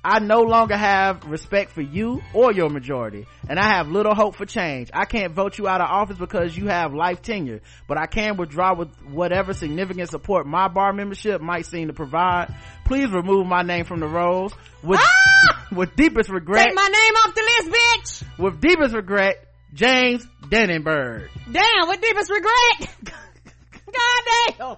[0.03, 4.35] I no longer have respect for you or your majority, and I have little hope
[4.35, 4.89] for change.
[4.93, 8.37] I can't vote you out of office because you have life tenure, but I can
[8.37, 12.55] withdraw with whatever significant support my bar membership might seem to provide.
[12.85, 14.53] Please remove my name from the rolls.
[14.81, 15.67] With, ah!
[15.75, 18.39] with deepest regret, Take my name off the list, bitch.
[18.39, 21.27] with deepest regret, James Dannenberg.
[21.51, 22.95] Damn, with deepest regret.
[23.03, 24.67] God damn.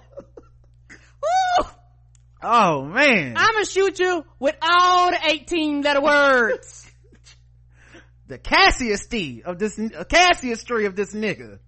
[1.22, 1.68] Woo.
[2.42, 6.90] Oh man, I'm gonna shoot you with all the 18 letter words.
[8.26, 11.58] the Cassius Cassiusty of this, uh, Cassiustry of this nigga.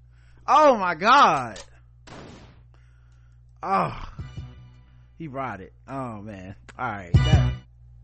[0.46, 1.60] Oh my god.
[3.62, 3.92] Oh,
[5.16, 5.72] he brought it.
[5.88, 6.56] Oh man.
[6.78, 7.12] All right.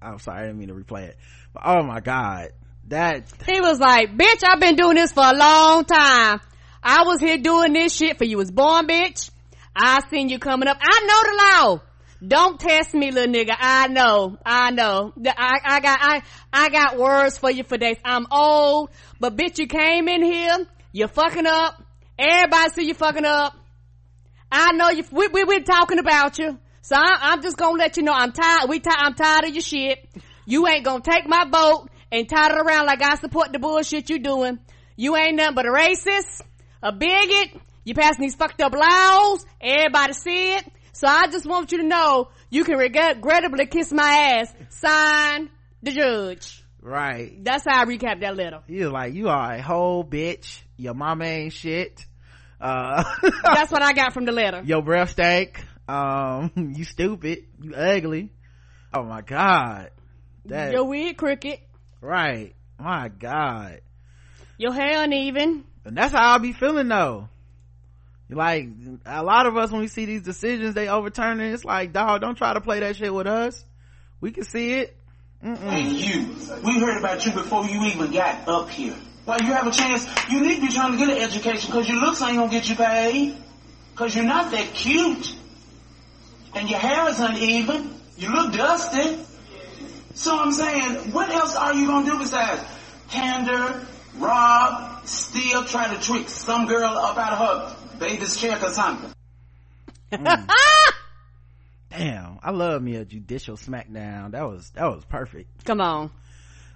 [0.00, 1.16] I'm sorry, I didn't mean to replay it.
[1.52, 2.50] But oh my god,
[2.88, 6.40] that He was like, bitch, I've been doing this for a long time.
[6.82, 9.30] I was here doing this shit for you was born, bitch.
[9.74, 10.78] I seen you coming up.
[10.80, 11.89] I know the law.
[12.26, 13.54] Don't test me, little nigga.
[13.58, 14.36] I know.
[14.44, 15.12] I know.
[15.24, 16.22] I, I got, I,
[16.52, 17.96] I got words for you for days.
[18.04, 20.66] I'm old, but bitch, you came in here.
[20.92, 21.82] You're fucking up.
[22.18, 23.54] Everybody see you fucking up.
[24.52, 25.04] I know you.
[25.12, 26.58] We we we talking about you.
[26.82, 28.68] So I, I'm just gonna let you know I'm tired.
[28.68, 30.06] We ti- I'm tired of your shit.
[30.44, 34.10] You ain't gonna take my boat and tie it around like I support the bullshit
[34.10, 34.58] you doing.
[34.96, 36.42] You ain't nothing but a racist,
[36.82, 37.62] a bigot.
[37.84, 39.46] You passing these fucked up laws.
[39.60, 40.64] Everybody see it.
[41.00, 44.52] So I just want you to know you can regrettably kiss my ass.
[44.68, 45.48] Sign
[45.82, 46.62] the judge.
[46.82, 47.42] right.
[47.42, 48.60] That's how I recap that letter.
[48.66, 50.60] He was like, you are a whole bitch.
[50.76, 52.04] Your mama ain't shit.
[52.60, 53.02] Uh,
[53.44, 54.60] That's what I got from the letter.
[54.62, 55.64] your breath stank.
[55.88, 57.46] Um, you stupid.
[57.62, 58.30] You ugly.
[58.92, 59.92] Oh my god.
[60.44, 61.60] That, Your wig cricket.
[62.02, 62.54] right.
[62.78, 63.80] My god.
[64.58, 65.64] Your hair uneven.
[65.86, 67.30] And that's how I'll be feeling though.
[68.30, 68.68] Like,
[69.06, 71.52] a lot of us when we see these decisions, they overturn it.
[71.52, 73.64] It's like, dog, don't try to play that shit with us.
[74.20, 74.96] We can see it.
[75.42, 76.36] Hey, you.
[76.64, 78.94] We heard about you before you even got up here.
[79.24, 81.88] While you have a chance, you need to be trying to get an education because
[81.88, 83.36] your looks ain't gonna get you paid.
[83.92, 85.34] Because you're not that cute.
[86.54, 87.94] And your hair is uneven.
[88.16, 89.24] You look dusty.
[90.14, 92.62] So I'm saying, what else are you gonna do besides
[93.08, 93.86] pander,
[94.18, 99.12] rob, steal, try to trick some girl up out of her baby's check or something?
[101.90, 102.38] Damn.
[102.42, 104.32] I love me a judicial smackdown.
[104.32, 105.64] That was, that was perfect.
[105.64, 106.10] Come on.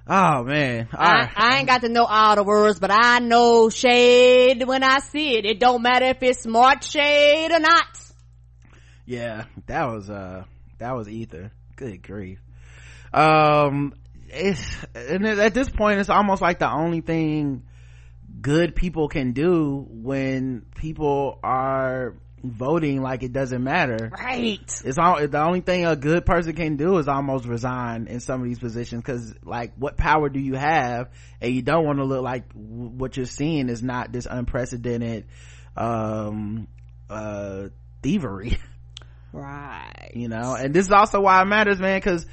[0.07, 0.89] Oh man.
[0.93, 1.31] All I, right.
[1.35, 5.39] I ain't got to know all the words, but I know shade when I see
[5.39, 5.47] it.
[5.47, 7.87] It don't matter if it's smart shade or not.
[9.07, 10.45] yeah that was uh
[10.79, 12.39] that was ether good grief
[13.13, 13.93] um
[14.29, 14.63] it's
[14.95, 17.63] and at this point it's almost like the only thing
[18.41, 24.11] good people can do when people are voting like it doesn't matter.
[24.13, 24.83] Right.
[24.85, 28.43] It's all the only thing a good person can do is almost resign in some
[28.43, 31.11] of these positions because like what power do you have?
[31.41, 35.27] And you don't want to look like w- what you're seeing is not this unprecedented
[35.77, 36.69] um
[37.09, 37.69] uh
[38.03, 38.59] thievery.
[39.33, 40.13] Right.
[40.15, 40.55] You know?
[40.55, 42.25] And this is also why it matters man because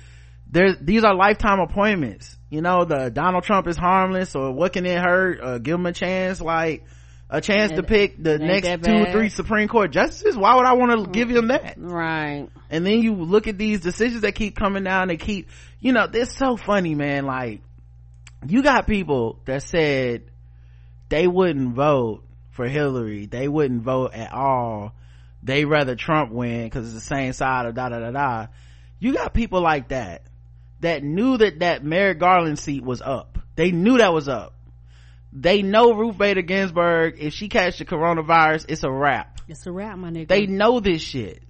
[0.45, 4.85] there's these are lifetime appointments you know the donald trump is harmless or what can
[4.85, 6.39] it hurt give him a chance?
[6.39, 6.83] Like
[7.29, 10.37] a chance to pick the next two or three supreme court justices?
[10.37, 11.75] Why would i want to give him that?
[11.77, 12.47] right.
[12.69, 15.49] And then you look at these decisions that keep coming down and keep
[15.79, 17.61] you know it's so funny man like
[18.45, 20.23] you got people that said
[21.09, 23.25] they wouldn't vote for hillary.
[23.25, 24.93] They wouldn't vote at all.
[25.43, 28.47] They rather trump win because it's the same side of da da da da.
[28.99, 30.23] You got people like that
[30.81, 33.39] that knew that that merrick garland seat was up.
[33.55, 34.53] They knew that was up.
[35.33, 39.39] They know ruth bader ginsburg if she catches the coronavirus it's a wrap.
[39.47, 40.27] It's a wrap my nigga.
[40.27, 41.41] They know this shit.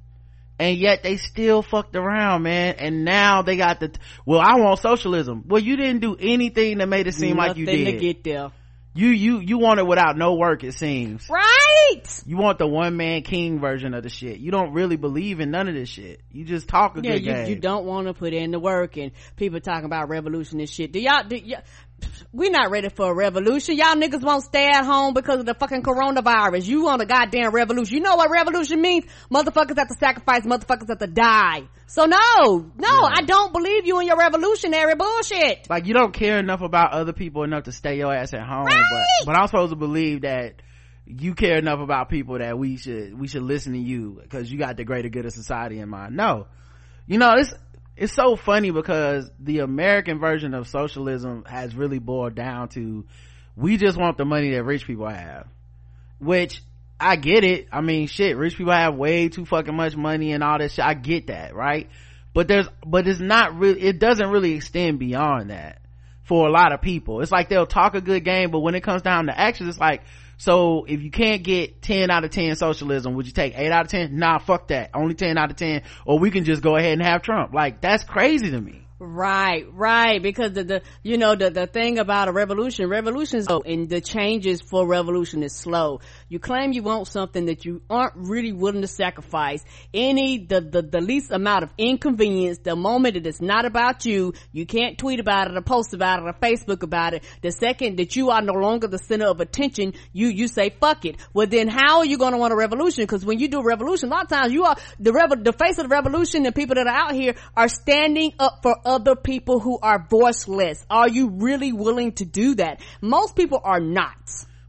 [0.59, 2.75] And yet they still fucked around man.
[2.77, 3.91] And now they got the
[4.25, 5.45] well i want socialism.
[5.47, 8.51] Well you didn't do anything that made it seem like you did to get there.
[8.93, 11.29] You you you want it without no work it seems.
[11.29, 11.60] Right
[12.25, 15.51] you want the one man king version of the shit you don't really believe in
[15.51, 18.07] none of this shit you just talk a yeah good you, game you don't want
[18.07, 21.35] to put in the work and people talking about revolution and shit do y'all do
[21.35, 21.61] y'all
[22.33, 23.75] we not ready for a revolution.
[23.77, 26.65] Y'all niggas won't stay at home because of the fucking coronavirus.
[26.65, 27.97] You want a goddamn revolution.
[27.97, 29.05] You know what revolution means?
[29.31, 31.63] Motherfuckers have to sacrifice, motherfuckers have to die.
[31.85, 35.69] So no, no, I don't believe you in your revolutionary bullshit.
[35.69, 38.65] like you don't care enough about other people enough to stay your ass at home
[38.65, 38.83] Right.
[38.91, 40.61] but but i'm supposed to believe that
[41.19, 44.57] you care enough about people that we should we should listen to you because you
[44.57, 46.15] got the greater good of society in mind.
[46.15, 46.47] No.
[47.07, 47.53] You know it's
[47.97, 53.05] it's so funny because the american version of socialism has really boiled down to
[53.55, 55.47] we just want the money that rich people have
[56.19, 56.63] which
[56.99, 57.67] i get it.
[57.71, 60.85] I mean shit rich people have way too fucking much money and all that shit.
[60.85, 61.89] I get that right?
[62.33, 65.81] But there's but it's not really it doesn't really extend beyond that
[66.23, 67.19] for a lot of people.
[67.21, 69.79] It's like they'll talk a good game but when it comes down to action it's
[69.79, 70.03] like
[70.41, 73.85] so if you can't get 10 out of 10 socialism would you take 8 out
[73.85, 74.89] of 10 nah fuck that.
[74.95, 77.53] Only 10 out of 10 or we can just go ahead and have trump.
[77.53, 80.21] Like that's crazy to me Right, right.
[80.21, 83.99] Because the, the you know the the thing about a revolution, revolutions slow, and the
[83.99, 86.01] changes for revolution is slow.
[86.29, 90.83] You claim you want something that you aren't really willing to sacrifice any the the,
[90.83, 92.59] the least amount of inconvenience.
[92.59, 96.19] The moment it is not about you, you can't tweet about it or post about
[96.19, 97.23] it or Facebook about it.
[97.41, 101.05] The second that you are no longer the center of attention, you you say fuck
[101.05, 101.15] it.
[101.33, 103.01] Well, then how are you going to want a revolution?
[103.01, 105.53] Because when you do a revolution, a lot of times you are the revo- the
[105.53, 106.43] face of the revolution.
[106.43, 110.85] The people that are out here are standing up for other people who are voiceless.
[110.89, 112.81] Are you really willing to do that?
[113.01, 114.17] Most people are not.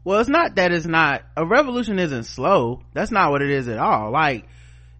[0.03, 3.67] well it's not that it's not a revolution isn't slow that's not what it is
[3.69, 4.45] at all like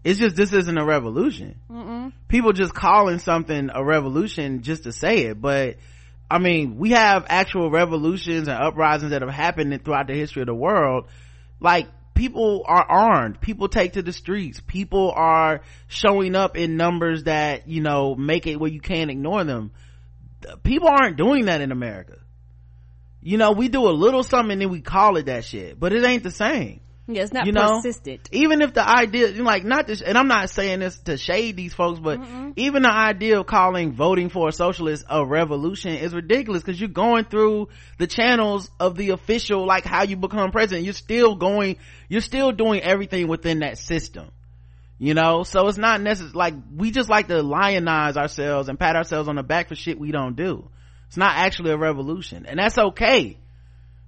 [0.03, 1.55] it's just this isn't a revolution
[2.27, 5.75] people just calling something a revolution just to say it but
[6.31, 10.47] i mean we have actual revolutions and uprisings that have happened throughout the history of
[10.47, 11.07] the world
[11.59, 13.41] like people are armed.
[13.41, 14.61] People take to the streets.
[14.65, 19.43] People are showing up in numbers that you know make it where you can't ignore
[19.43, 19.71] them.
[20.63, 22.17] People aren't doing that in america.
[23.21, 25.79] You know we do a little something and then we call it that shit.
[25.79, 27.81] But it ain't the same Yeah, it's not You know?
[27.81, 28.29] persistent.
[28.31, 31.73] even if the idea like not this and i'm not saying this to shade these
[31.73, 32.21] folks but
[32.55, 36.87] even the idea of calling voting for a socialist a revolution is ridiculous because you're
[36.87, 37.67] going through
[37.97, 41.75] the channels of the official like how you become president you're still going
[42.07, 44.29] you're still doing everything within that system
[44.97, 48.95] you know so it's not necessary like we just like to lionize ourselves and pat
[48.95, 50.69] ourselves on the back for shit we don't do
[51.07, 53.37] it's not actually a revolution and that's okay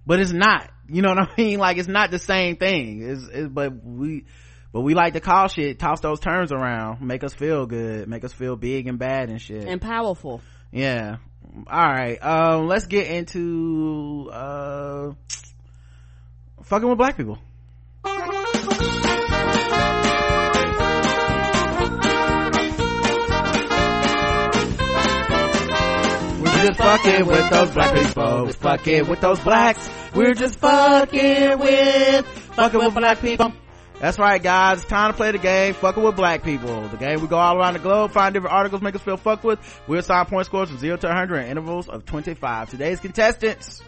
[0.07, 1.59] but it's not you know what i mean?
[1.65, 3.01] Like it's not the same thing.
[3.01, 4.25] It's, it's but we
[4.71, 8.23] but we like to call shit toss those terms around make us feel good make
[8.23, 9.65] us feel big and bad and shit.
[9.65, 10.41] And powerful.
[10.71, 11.17] yeah.
[11.67, 15.11] All right um let's get into uh
[16.63, 17.39] fucking with black people
[26.65, 28.47] just fucking with those black people.
[28.53, 29.89] Fucking with those blacks.
[30.13, 33.53] We're just fucking with, fucking with black people.
[33.99, 34.79] That's right, guys.
[34.79, 36.87] It's time to play the game, fucking with black people.
[36.89, 39.43] The game we go all around the globe, find different articles, make us feel fucked
[39.43, 39.59] with.
[39.87, 42.71] We'll assign point scores from 0 to 100 in intervals of 25.
[42.71, 43.81] Today's contestants.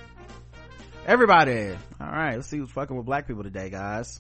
[1.06, 1.76] Everybody.
[2.00, 4.20] Alright, let's see who's fucking with black people today, guys.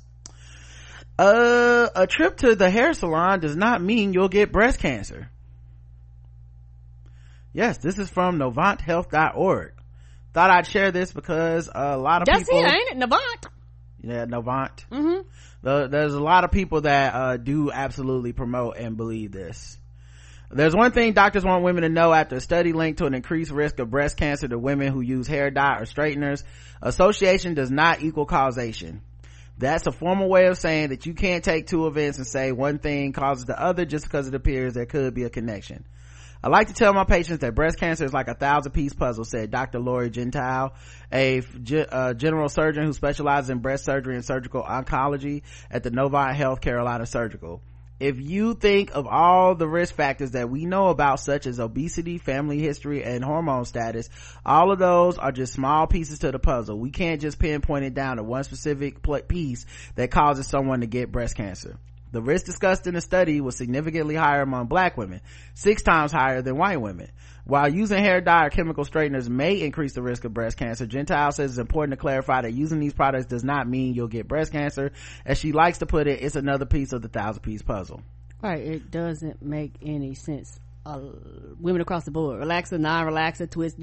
[1.19, 5.29] Uh, a trip to the hair salon does not mean you'll get breast cancer.
[7.57, 9.73] Yes, this is from NovantHealth.org.
[10.31, 12.39] Thought I'd share this because a lot of people.
[12.39, 12.65] That's people.
[12.65, 13.09] it, ain't it?
[13.09, 13.49] Navant.
[14.03, 15.27] yeah novant mm-hmm.
[15.63, 19.79] the, there's a lot of people that uh, do absolutely promote and believe this
[20.51, 23.49] there's one thing doctors want women to know after a study linked to an increased
[23.49, 26.43] risk of breast cancer to women who use hair dye or straighteners
[26.84, 29.01] association does not equal causation
[29.57, 32.77] that's a formal way of saying that you can't take two events and say one
[32.77, 35.85] thing causes the other just because it appears there could be a connection.
[36.43, 39.26] I like to tell my patients that breast cancer is like a thousand piece puzzle,
[39.26, 39.80] said Dr.
[39.80, 40.73] Lori Gentile,
[41.11, 45.41] a general surgeon who specializes in breast surgery and surgical oncology
[45.72, 47.61] at the Novant Health Carolina Surgical
[47.99, 52.18] if you think of all the risk factors that we know about such as obesity
[52.18, 54.09] family history and hormone status
[54.45, 57.93] all of those are just small pieces to the puzzle we can't just pinpoint it
[57.93, 59.65] down to one specific piece
[59.95, 61.77] that causes someone to get breast cancer
[62.11, 65.21] the risk discussed in the study was significantly higher among black women
[65.53, 67.09] six times higher than white women
[67.47, 71.31] while using hair dye or chemical straighteners may increase the risk of breast cancer, Gentile
[71.31, 74.51] says it's important to clarify that using these products does not mean you'll get breast
[74.51, 74.91] cancer.
[75.25, 78.01] As she likes to put it, it's another piece of the thousand piece puzzle.
[78.41, 78.61] Right.
[78.61, 80.59] It doesn't make any sense.
[80.85, 80.99] Uh,
[81.59, 83.77] women across the board, relaxer, non-relaxer, twist.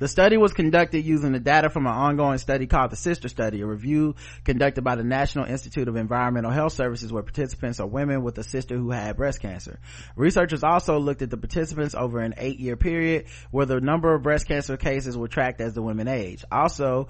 [0.00, 3.60] The study was conducted using the data from an ongoing study called the Sister Study,
[3.60, 4.14] a review
[4.44, 8.42] conducted by the National Institute of Environmental Health Services where participants are women with a
[8.42, 9.78] sister who had breast cancer.
[10.16, 14.22] Researchers also looked at the participants over an eight year period where the number of
[14.22, 16.46] breast cancer cases were tracked as the women age.
[16.50, 17.08] Also,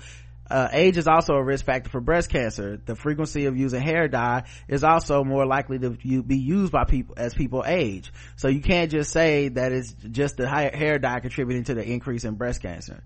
[0.51, 2.81] uh, age is also a risk factor for breast cancer.
[2.85, 7.14] The frequency of using hair dye is also more likely to be used by people
[7.16, 8.12] as people age.
[8.36, 12.24] So you can't just say that it's just the hair dye contributing to the increase
[12.24, 13.02] in breast cancer.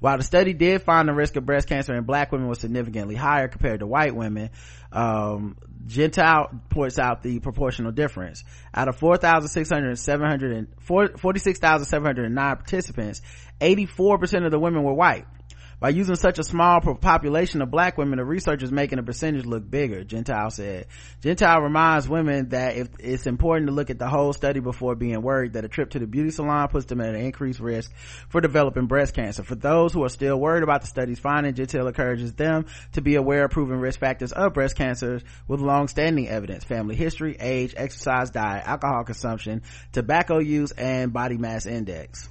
[0.00, 3.14] While the study did find the risk of breast cancer in black women was significantly
[3.14, 4.50] higher compared to white women,
[4.92, 5.56] um,
[5.86, 8.44] Gentile points out the proportional difference.
[8.74, 9.98] Out of 4,600
[10.80, 13.22] 46,709 participants,
[13.60, 15.26] 84% of the women were white.
[15.86, 19.46] By using such a small population of black women, the research is making the percentage
[19.46, 20.88] look bigger, Gentile said.
[21.20, 25.22] Gentile reminds women that if it's important to look at the whole study before being
[25.22, 27.92] worried that a trip to the beauty salon puts them at an increased risk
[28.28, 29.44] for developing breast cancer.
[29.44, 33.14] For those who are still worried about the study's finding, Gentile encourages them to be
[33.14, 38.30] aware of proven risk factors of breast cancers with long-standing evidence, family history, age, exercise,
[38.30, 42.28] diet, alcohol consumption, tobacco use, and body mass index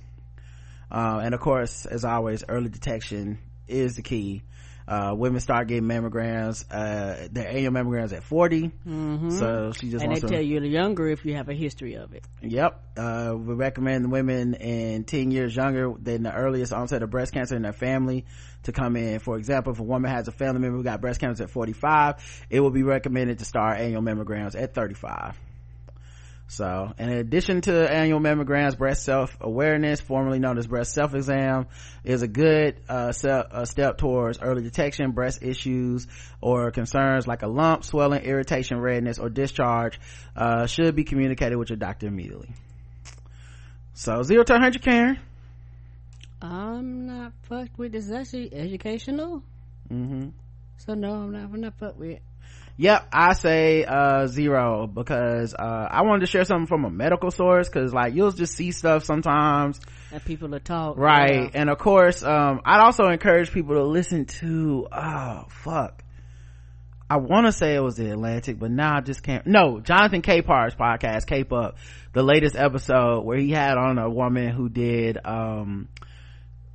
[0.92, 4.44] uh, and of course as always early detection is the key.
[4.88, 9.32] Uh, women start getting mammograms uh, their annual mammograms at 40 mm-hmm.
[9.32, 12.14] so she just and they tell you the younger if you have a history of
[12.14, 12.24] it.
[12.44, 12.84] Yep.
[12.96, 17.56] Uh, we recommend women in 10 years younger than the earliest onset of breast cancer
[17.56, 18.26] in their family
[18.64, 19.18] to come in.
[19.18, 22.46] For example if a woman has a family member who got breast cancer at 45
[22.52, 25.36] it will be recommended to start annual mammograms at 35
[26.48, 31.66] so, in addition to annual mammograms, breast self-awareness, formerly known as breast self-exam,
[32.04, 33.12] is a good uh,
[33.52, 35.12] a step towards early detection.
[35.12, 36.08] Breast issues
[36.42, 40.00] or concerns like a lump, swelling, irritation, redness, or discharge
[40.36, 42.50] uh, should be communicated with your doctor immediately.
[43.94, 45.20] So, zero to 100, Karen.
[46.44, 48.12] I'm not fucked with this.
[48.12, 49.42] actually educational.
[49.92, 50.30] Mm-hmm.
[50.78, 52.20] So, no, I'm not, I'm not fucked with
[52.78, 57.32] yep i say uh zero because uh i wanted to share something from a medical
[57.32, 59.80] source because like you'll just see stuff sometimes
[60.12, 61.62] that people are talk right yeah.
[61.62, 66.04] and of course um i'd also encourage people to listen to oh fuck
[67.10, 69.46] I want to say it was the Atlantic, but now I just can't.
[69.46, 71.78] No, Jonathan Capehart's podcast, Cape Up,
[72.14, 75.88] the latest episode where he had on a woman who did, um,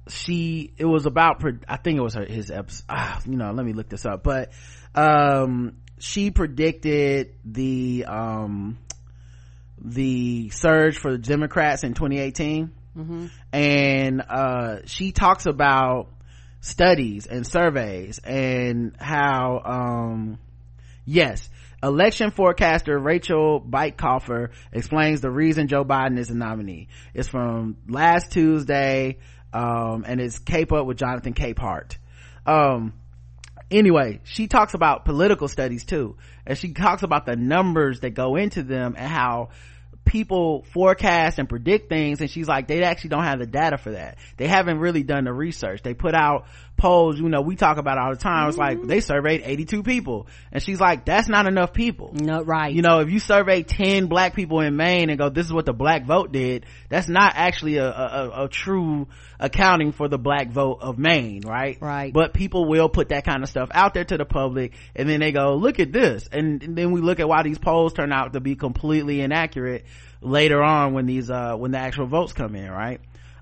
[0.09, 3.67] she, it was about, I think it was her, his episode, ah, you know, let
[3.67, 4.53] me look this up, but,
[4.95, 8.79] um, she predicted the um
[9.79, 13.27] the surge for the democrats in 2018 mm-hmm.
[13.53, 16.09] and uh she talks about
[16.61, 20.39] studies and surveys and how um
[21.05, 21.49] yes
[21.83, 26.89] election forecaster rachel bitecofer explains the reason joe biden is a nominee.
[27.15, 29.19] It's from last tuesday
[29.53, 31.97] um and it's cape up with jonathan capehart
[32.47, 32.95] um
[33.71, 36.17] anyway she talks about political studies too
[36.47, 39.49] and she talks about the numbers that go into them and how
[40.05, 43.93] people forecast and predict things and she's like they actually don't have the data for
[43.93, 44.19] that.
[44.37, 45.83] They haven't really done the research.
[45.83, 46.47] They put out
[46.81, 48.49] polls you know we talk about all the time.
[48.49, 50.27] It's like they surveyed 82 people.
[50.51, 52.13] And she's like that's not enough people.
[52.15, 52.73] No right.
[52.73, 55.67] You know if you survey 10 black people in maine and go this is what
[55.67, 59.07] the black vote did that's not actually a, a, a true
[59.39, 61.77] accounting for the black vote of maine right?
[61.81, 62.13] Right.
[62.13, 65.21] But people will put that kind of stuff out there to the public and then
[65.21, 66.29] they go look at this.
[66.33, 69.85] And, and then we look at why these polls turn out to be completely inaccurate
[70.23, 73.01] later on when these uh when the actual votes come in right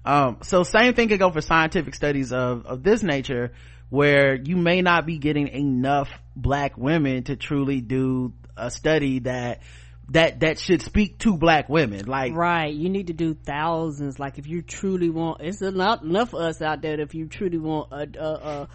[0.09, 3.53] um, so same thing could go for scientific studies of, of this nature
[3.91, 9.61] where you may not be getting enough black women to truly do a study that
[10.09, 12.07] that that should speak to black women.
[12.07, 12.73] Like right.
[12.73, 14.19] You need to do thousands.
[14.19, 17.59] Like if you truly want it's not enough of us out there if you truly
[17.59, 18.69] want a, a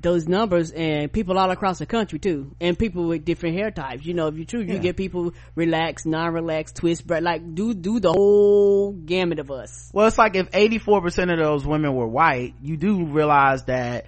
[0.00, 4.04] those numbers and people all across the country too and people with different hair types
[4.04, 4.74] you know if you true yeah.
[4.74, 9.90] you get people relaxed non-relaxed twist but like do do the whole gamut of us
[9.92, 14.06] well it's like if 84% of those women were white you do realize that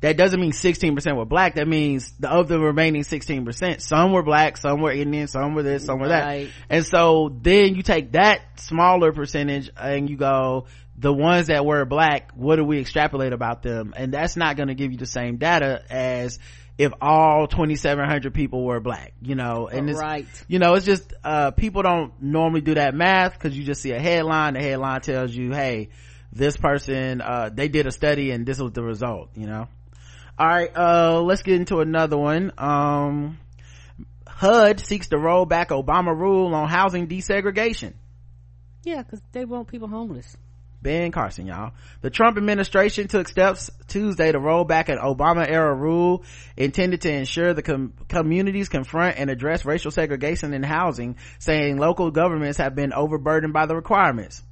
[0.00, 4.22] that doesn't mean 16% were black that means the, of the remaining 16% some were
[4.22, 6.44] black some were indian some were this some were right.
[6.44, 10.66] that and so then you take that smaller percentage and you go
[10.96, 13.94] the ones that were black what do we extrapolate about them?
[13.96, 16.38] And that's not going to give you the same data as
[16.78, 19.68] if all 2700 people were black you know?
[19.68, 20.26] And it's right.
[20.48, 23.92] you know it's just uh, people don't normally do that math because you just see
[23.92, 25.90] a headline the headline tells you hey
[26.32, 29.68] this person uh, they did a study and this was the result you know?
[30.38, 32.52] All right uh, let's get into another one.
[32.58, 33.38] Um,
[34.26, 37.94] hud seeks to roll back obama rule on housing desegregation.
[38.84, 40.36] Yeah because they want people homeless
[40.84, 41.72] Ben Carson, y'all.
[42.02, 46.22] The Trump administration took steps Tuesday to roll back an Obama era rule
[46.58, 52.10] intended to ensure the com- communities confront and address racial segregation in housing, saying local
[52.10, 54.42] governments have been overburdened by the requirements.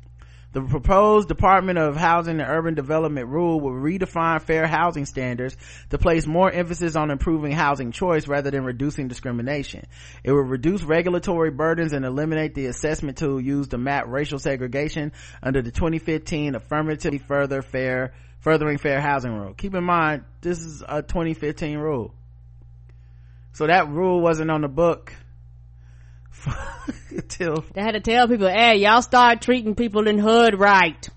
[0.53, 5.57] The proposed Department of Housing and Urban Development rule will redefine fair housing standards
[5.89, 9.87] to place more emphasis on improving housing choice rather than reducing discrimination.
[10.23, 15.13] It will reduce regulatory burdens and eliminate the assessment tool used to map racial segregation
[15.43, 19.55] under the 2015 affirmative further fair furthering fair housing rule.
[19.55, 22.13] Keep in mind, this is a 2015 rule.
[23.55, 25.15] So that rule wasn't on the book
[27.39, 31.09] they had to tell people, hey, y'all start treating people in HUD right.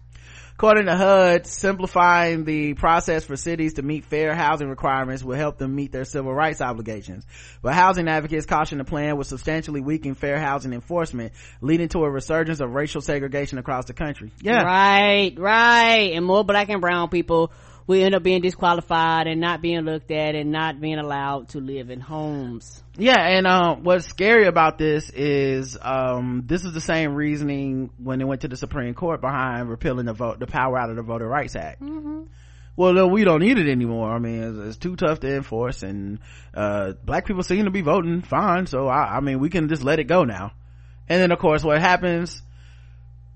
[0.58, 5.58] According to HUD, simplifying the process for cities to meet fair housing requirements will help
[5.58, 7.26] them meet their civil rights obligations.
[7.62, 12.10] But housing advocates caution the plan would substantially weaken fair housing enforcement, leading to a
[12.10, 14.32] resurgence of racial segregation across the country.
[14.40, 14.64] Yeah.
[14.64, 16.14] Right, right.
[16.14, 17.52] And more black and brown people
[17.88, 21.60] we end up being disqualified and not being looked at and not being allowed to
[21.60, 22.84] live in homes.
[22.98, 28.22] Yeah and uh, what's scary about this is um, this is the same reasoning when
[28.22, 31.04] it went to the supreme court behind repealing the vote the power out of the
[31.04, 31.82] voter rights act.
[31.82, 32.24] Mm-hmm.
[32.76, 34.12] well no, we don't need it anymore.
[34.12, 36.20] I mean it's, it's too tough to enforce and
[36.54, 38.66] uh, black people seem to be voting fine.
[38.66, 40.54] So I, I mean we can just let it go now.
[41.08, 42.42] And then of course what happens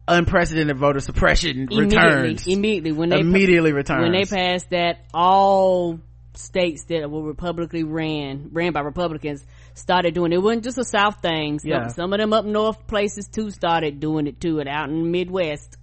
[0.09, 2.47] unprecedented voter suppression immediately, returns.
[2.47, 2.91] immediately.
[2.91, 5.99] When they immediately returns when they passed that all
[6.35, 10.35] states that were republicly ran ran by republicans started doing it.
[10.35, 11.87] it wasn't just a south thing some, yeah.
[11.87, 15.09] some of them up north places too started doing it too and out in the
[15.09, 15.77] midwest.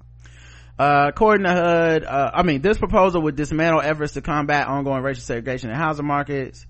[0.79, 5.03] Uh, according to HUD, uh, I mean, this proposal would dismantle efforts to combat ongoing
[5.03, 6.67] racial segregation in housing markets,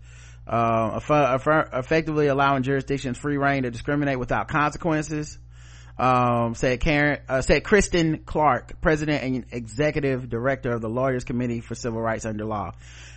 [0.47, 1.01] uh,
[1.73, 5.39] effectively allowing jurisdictions free reign to discriminate without consequences
[5.99, 11.61] um, said Karen, uh, said Kristen Clarke, president and executive director of the Lawyers Committee
[11.61, 12.73] for Civil Rights Under Law.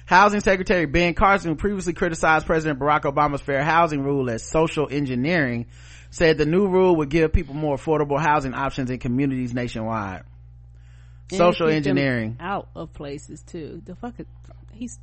[0.06, 4.88] Housing Secretary Ben Carson, who previously criticized President Barack Obama's fair housing rule as social
[4.90, 5.68] engineering,
[6.10, 10.24] said the new rule would give people more affordable housing options in communities nationwide.
[11.30, 13.84] And social engineering out of places too.
[13.86, 14.26] The fuck, is,
[14.72, 14.98] he's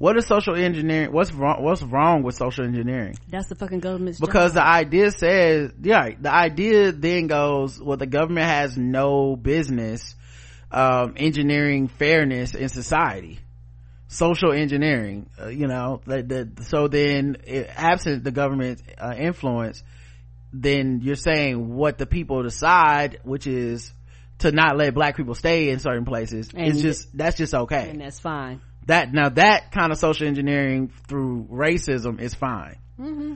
[0.00, 1.12] what is social engineering?
[1.12, 3.16] What's wrong what's wrong with social engineering?
[3.28, 4.54] That's the fucking government's because job.
[4.54, 10.14] the idea says yeah the idea then goes well the government has no business
[10.70, 13.40] um, engineering fairness in society.
[14.08, 19.82] Social engineering uh, you know the, the, so then it, absent the government uh, influence
[20.50, 23.92] then you're saying what the people decide which is
[24.38, 26.48] to not let black people stay in certain places.
[26.54, 27.90] And it's just that's just okay.
[27.90, 32.76] And that's fine that now that kind of social engineering through racism is fine.
[32.98, 33.34] Mm-hmm.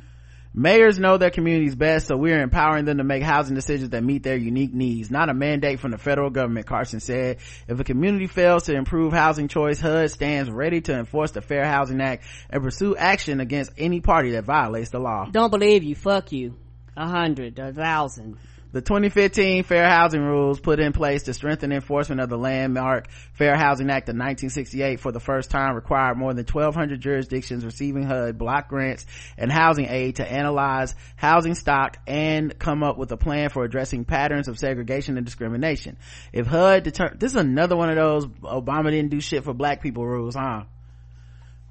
[0.53, 4.23] mayors know their communities best so we're empowering them to make housing decisions that meet
[4.23, 5.11] their unique needs.
[5.11, 7.39] Not a mandate from the federal government carson said.
[7.67, 11.65] If a community fails to improve housing choice hud stands ready to enforce the fair
[11.65, 15.29] housing act and pursue action against any party that violates the law.
[15.31, 15.95] Don't believe you.
[15.95, 16.57] Fuck you.
[16.97, 18.37] A hundred a thousand
[18.75, 23.55] the 2015 Fair Housing Rules put in place to strengthen enforcement of the landmark Fair
[23.55, 28.37] Housing Act of 1968 for the first time required more than 1200 jurisdictions receiving HUD
[28.37, 29.07] block grants
[29.39, 34.05] and housing aid to analyze housing stock and come up with a plan for addressing
[34.05, 35.97] patterns of segregation and discrimination.
[36.33, 39.83] If HUD deter- this is another one of those Obama didn't do shit for black
[39.83, 40.65] people rules, huh?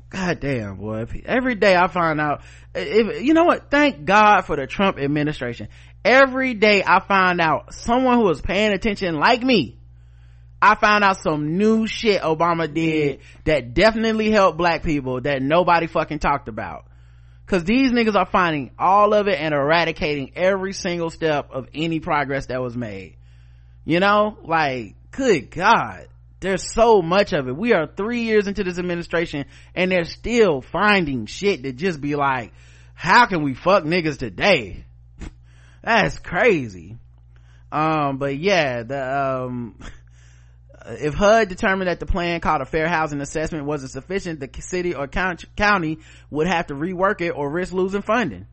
[0.09, 1.07] God damn, boy.
[1.25, 2.43] Every day I find out,
[2.75, 3.71] if, you know what?
[3.71, 5.69] Thank God for the Trump administration
[6.03, 9.77] every day I find out someone who is paying attention like me.
[10.61, 15.87] I found out some new shit Obama did that definitely helped black people that nobody
[15.87, 16.85] fucking talked about.
[17.45, 21.99] Cause these niggas are finding all of it and eradicating every single step of any
[21.99, 23.17] progress that was made.
[23.83, 26.07] You know, like, good God.
[26.39, 27.55] There's so much of it.
[27.55, 32.15] We are three years into this administration and they're still finding shit to just be
[32.15, 32.53] like,
[32.93, 34.85] how can we fuck niggas today?
[35.83, 36.97] That's crazy.
[37.71, 39.79] Um, but yeah, the, um,
[40.85, 44.95] if HUD determined that the plan called a fair housing assessment wasn't sufficient, the city
[44.95, 45.99] or county
[46.29, 48.47] would have to rework it or risk losing funding.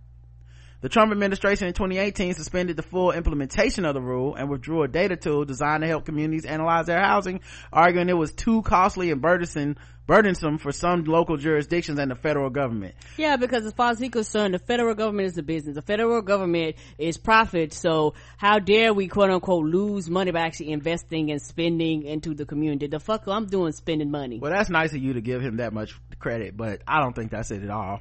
[0.80, 4.88] The Trump administration in 2018 suspended the full implementation of the rule and withdrew a
[4.88, 7.40] data tool designed to help communities analyze their housing,
[7.70, 9.76] arguing it was too costly and burdensome
[10.10, 12.96] burdensome for some local jurisdictions and the federal government.
[13.16, 15.76] Yeah, because as far as he's concerned, the federal government is a business.
[15.76, 17.72] The federal government is profit.
[17.72, 22.44] So how dare we quote unquote lose money by actually investing and spending into the
[22.44, 22.88] community?
[22.88, 24.40] The fuck I'm doing spending money.
[24.40, 27.30] Well, that's nice of you to give him that much credit, but I don't think
[27.30, 28.00] that's it at all.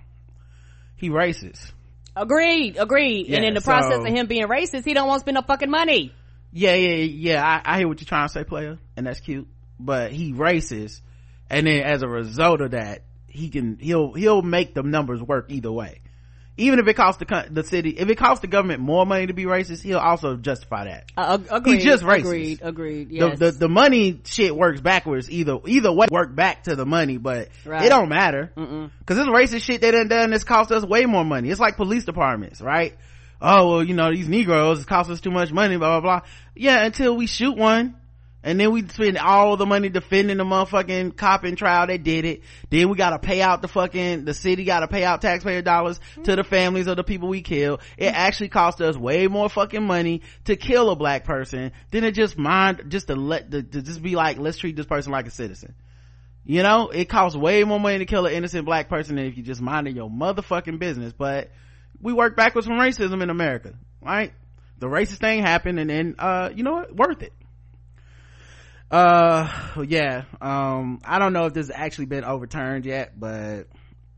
[0.96, 1.72] He racist.
[2.16, 3.28] Agreed, agreed.
[3.28, 5.36] Yeah, and in the so, process of him being racist, he don't want to spend
[5.36, 6.12] no fucking money.
[6.52, 7.46] Yeah, yeah, yeah.
[7.46, 9.48] I, I hear what you're trying to say, player, and that's cute.
[9.80, 11.02] But he racist
[11.50, 15.46] and then as a result of that he can he'll he'll make the numbers work
[15.50, 16.02] either way.
[16.58, 19.34] Even if it costs the the city if it costs the government more money to
[19.34, 21.12] be racist he'll also justify that.
[21.16, 22.20] Uh, agreed, he's just racist.
[22.20, 23.40] agreed agreed yes.
[23.40, 27.18] the, the, the money shit works backwards either either way work back to the money
[27.18, 27.86] but right.
[27.86, 28.52] it don't matter.
[28.56, 31.50] Because this racist shit they done done this cost us way more money.
[31.50, 32.98] It's like police departments right?
[33.42, 36.30] Oh well you know these negroes cost us too much money blah blah blah.
[36.56, 37.96] Yeah until we shoot one
[38.42, 42.24] and then we spend all the money defending the motherfucking cop and trial that did
[42.24, 42.42] it.
[42.70, 46.36] Then we gotta pay out the fucking, the city gotta pay out taxpayer dollars to
[46.38, 47.82] the families of the people we kill.
[47.98, 52.14] It actually cost us way more fucking money to kill a black person than it
[52.14, 55.28] just mind, just to let, to, to just be like, let's treat this person like
[55.28, 55.76] a citizen.
[56.46, 59.36] You know, it costs way more money to kill an innocent black person than if
[59.38, 61.12] you just minded your motherfucking business.
[61.12, 61.52] But
[62.02, 64.32] we work backwards from racism in America, right?
[64.78, 66.96] The racist thing happened and then, uh, you know what?
[66.96, 67.34] Worth it
[68.92, 73.68] uh yeah um i don't know if this has actually been overturned yet but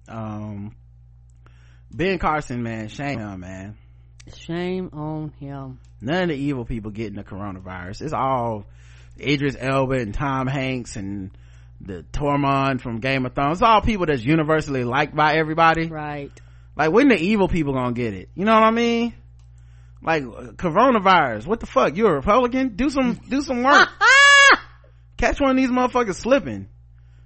[0.08, 0.76] um
[1.92, 3.78] ben carson man shame on him man.
[4.36, 5.80] Shame on him.
[6.00, 8.02] None of the evil people getting the coronavirus.
[8.02, 8.66] It's all
[9.20, 11.32] idris elba and tom hanks and
[11.80, 13.58] the tormund from game of thrones.
[13.58, 15.88] It's all people that's universally liked by everybody.
[15.88, 16.32] Right.
[16.76, 18.30] Like when the evil people gonna get it?
[18.36, 19.14] You know what i mean?
[20.04, 21.96] Like coronavirus what the fuck?
[21.96, 22.76] You're a republican?
[22.76, 23.90] Do some do some work
[25.22, 26.68] catch one of these motherfuckers slipping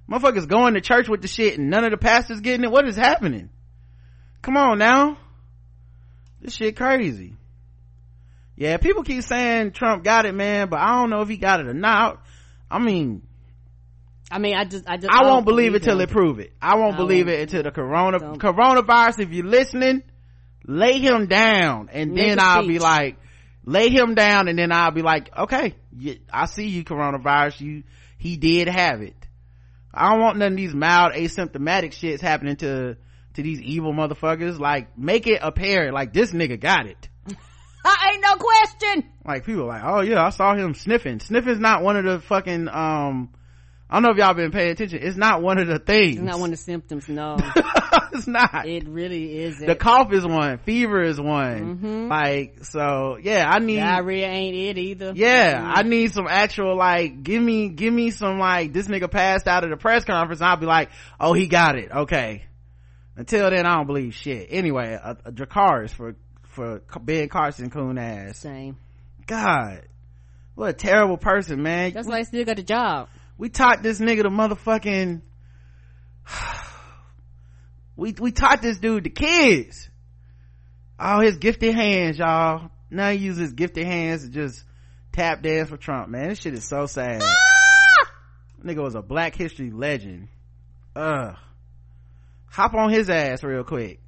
[0.10, 2.88] motherfuckers going to church with the shit and none of the pastors getting it what
[2.88, 3.50] is happening
[4.42, 5.18] come on now
[6.42, 7.34] this shit crazy
[8.58, 11.62] yeah people keep saying trump got it man but i don't know if he got
[11.62, 12.22] it or not
[12.70, 13.22] i mean
[14.32, 16.40] I mean, I just, I just, I, I won't believe, believe it till they prove
[16.40, 16.52] it.
[16.60, 18.40] I won't I believe it until the corona, don't.
[18.40, 19.20] coronavirus.
[19.20, 20.02] If you're listening,
[20.66, 22.68] lay him down, and Make then I'll speech.
[22.68, 23.18] be like,
[23.66, 25.76] lay him down and then i'll be like okay
[26.32, 27.62] i see you coronavirus.
[27.62, 27.84] You
[28.18, 29.16] he did have it.
[29.94, 32.98] I don't want none of these mild asymptomatic shits happening to
[33.36, 34.60] to these evil motherfuckers.
[34.60, 37.10] Like make it apparent like this nigga got it.
[37.86, 39.10] I ain't no question.
[39.26, 41.20] Like people like oh yeah i saw him sniffing.
[41.20, 43.30] Sniffing's not one of the fucking um
[43.88, 45.00] I don't know if y'all been paying attention.
[45.04, 46.16] It's not one of the things.
[46.16, 47.08] It's not one of the symptoms.
[47.08, 47.38] No,
[48.14, 48.68] it's not.
[48.68, 49.66] It really isn't.
[49.66, 50.58] The cough is one.
[50.60, 51.78] Fever is one.
[51.78, 52.08] Mm-hmm.
[52.08, 53.48] Like so, yeah.
[53.48, 54.28] I need diarrhea.
[54.28, 55.14] Ain't it either?
[55.16, 55.72] Yeah, mm-hmm.
[55.76, 57.22] I need some actual like.
[57.22, 58.74] Give me, give me some like.
[58.74, 60.42] This nigga passed out at the press conference.
[60.42, 60.90] I'll be like,
[61.20, 61.92] oh, he got it.
[61.92, 62.46] Okay.
[63.16, 64.48] Until then, I don't believe shit.
[64.50, 68.40] Anyway, a, a Dracarys for for Ben Carson coon ass.
[68.40, 68.78] Same.
[69.28, 69.84] God,
[70.56, 71.94] what a terrible person, man.
[71.94, 75.22] That's why he still got the job we taught this nigga the motherfucking
[77.96, 79.90] we we taught this dude the kids.
[80.98, 82.70] All his gifted hands y'all.
[82.90, 84.64] Now he uses gifted hands to just
[85.12, 86.30] tap dance for trump man.
[86.30, 87.22] This shit is so sad.
[87.24, 88.12] Ah!
[88.64, 90.30] nigga was a black history legend.
[90.96, 91.36] Ugh.
[92.48, 94.00] hop on his ass real quick.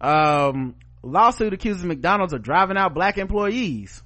[0.00, 4.02] Um lawsuit accuses mcdonald's of driving out black employees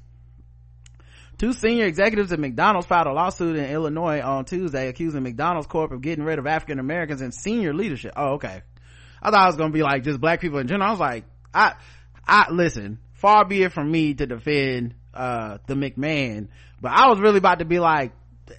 [1.40, 5.90] Two senior executives at McDonald's filed a lawsuit in Illinois on Tuesday accusing McDonald's Corp
[5.90, 8.12] of getting rid of African Americans in senior leadership.
[8.14, 8.60] Oh, okay.
[9.22, 10.88] I thought it was gonna be like just black people in general.
[10.88, 11.76] I was like, I,
[12.28, 16.48] I, listen, far be it from me to defend, uh, the McMahon,
[16.82, 18.12] but I was really about to be like,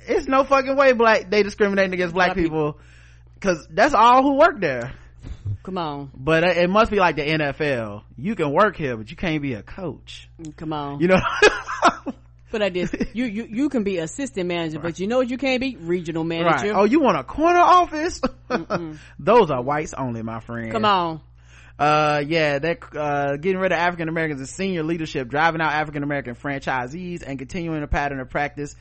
[0.07, 2.73] it's no fucking way black, they discriminating against black, black people.
[2.73, 2.81] people.
[3.41, 4.91] Cause that's all who work there.
[5.63, 6.09] Come on.
[6.15, 8.05] But it must be like the NFL.
[8.17, 10.27] You can work here, but you can't be a coach.
[10.57, 10.99] Come on.
[10.99, 11.21] You know?
[12.51, 15.37] But like this, you, you, you can be assistant manager, but you know what you
[15.37, 15.75] can't be?
[15.77, 16.43] Regional Right.
[16.43, 16.73] manager.
[16.75, 18.21] Oh, you want a corner office?
[19.19, 20.71] Those are whites only, my friend.
[20.71, 21.21] Come on.
[21.79, 26.03] Uh, yeah, they're, uh, getting rid of African Americans in senior leadership, driving out African
[26.03, 28.75] American franchisees, and continuing a pattern of practice,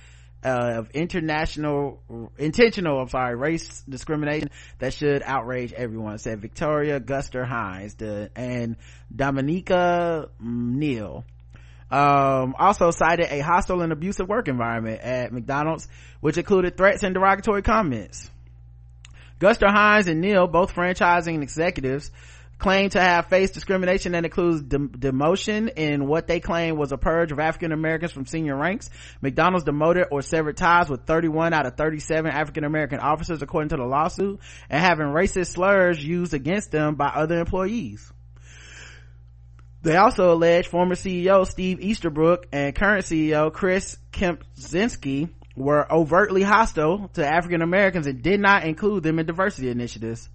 [0.45, 2.03] uh, of international,
[2.37, 8.77] intentional, I'm sorry, race discrimination that should outrage everyone, said Victoria Guster Hines, the, and
[9.15, 11.25] Domineca Neal.
[11.91, 15.89] Um, also cited a hostile and abusive work environment at McDonald's,
[16.21, 18.31] which included threats and derogatory comments.
[19.41, 22.11] Guster Hines and Neal, both franchising executives,
[22.61, 26.99] claim to have faced discrimination that includes dem- demotion in what they claim was a
[26.99, 28.91] purge of African Americans from senior ranks.
[29.21, 33.77] McDonald's demoted or severed ties with 31 out of 37 African American officers according to
[33.77, 34.39] the lawsuit
[34.69, 38.13] and having racist slurs used against them by other employees.
[39.83, 47.09] They also allege former CEO Steve Easterbrook and current CEO Chris Kempczinski were overtly hostile
[47.15, 50.29] to African Americans and did not include them in diversity initiatives.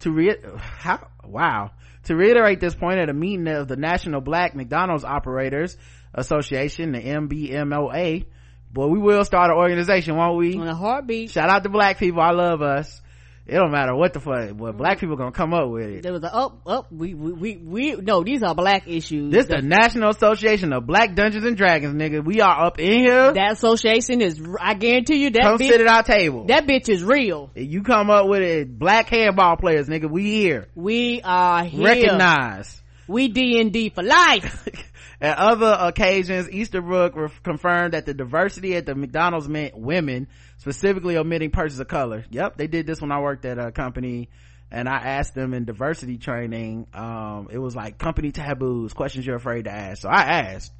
[0.00, 1.72] To re- how, wow.
[2.04, 5.76] To reiterate this point at a meeting of the National Black McDonald's Operators
[6.14, 8.26] Association, the NBMOA,
[8.72, 10.56] boy, we will start an organization, won't we?
[10.56, 11.30] On a heartbeat.
[11.30, 12.20] Shout out to black people.
[12.20, 13.00] I love us.
[13.48, 16.02] It don't matter what the fuck, what black people gonna come up with it.
[16.02, 16.90] There was a up, up.
[16.90, 19.32] We, we, we, we, no, these are black issues.
[19.32, 22.24] This the National Association of Black Dungeons and Dragons, nigga.
[22.24, 23.32] We are up in here.
[23.34, 26.46] that association is, I guarantee you that Come bitch, sit at our table.
[26.46, 27.52] that bitch is real.
[27.54, 30.10] If you come up with it, black handball players, nigga.
[30.10, 30.66] We here.
[30.74, 31.84] We are here.
[31.84, 32.82] Recognize.
[33.06, 34.68] We D and D for life.
[35.18, 40.28] At other occasions, Easterbrook confirmed that the diversity at the McDonald's meant women,
[40.66, 42.24] specifically omitting persons of color.
[42.28, 44.28] Yep, they did this when I worked at a company
[44.68, 49.36] and I asked them in diversity training, um, it was like company taboos, questions you're
[49.36, 50.02] afraid to ask.
[50.02, 50.72] So I asked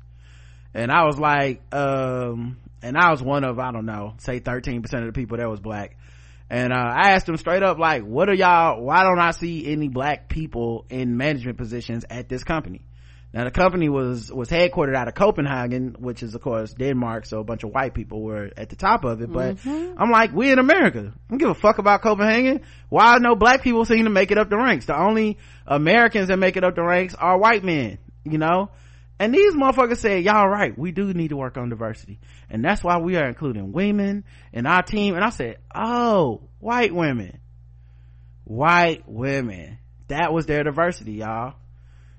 [0.75, 4.83] and I was like, um, and I was one of, I don't know, say 13%
[4.83, 5.97] of the people that was black.
[6.51, 9.73] And, uh, I asked them straight up, like, what are y'all, why don't I see
[9.73, 12.83] any black people in management positions at this company?
[13.37, 17.39] Now the company was, was headquartered out of Copenhagen, which is of course Denmark, so
[17.39, 20.01] a bunch of white people were at the top of it, but mm-hmm.
[20.01, 21.13] I'm like, we in America.
[21.15, 22.63] I don't give a fuck about Copenhagen.
[22.89, 24.87] Why no black people seem to make it up the ranks?
[24.87, 25.37] The only
[25.67, 28.71] Americans that make it up the ranks are white men, you know?
[29.19, 32.21] And these motherfuckers said, y'all right, we do need to work on diversity.
[32.49, 35.15] And that's why we are including women in our team.
[35.15, 37.39] And I said, oh, white women.
[38.45, 39.79] White women.
[40.09, 41.57] That was their diversity, y'all.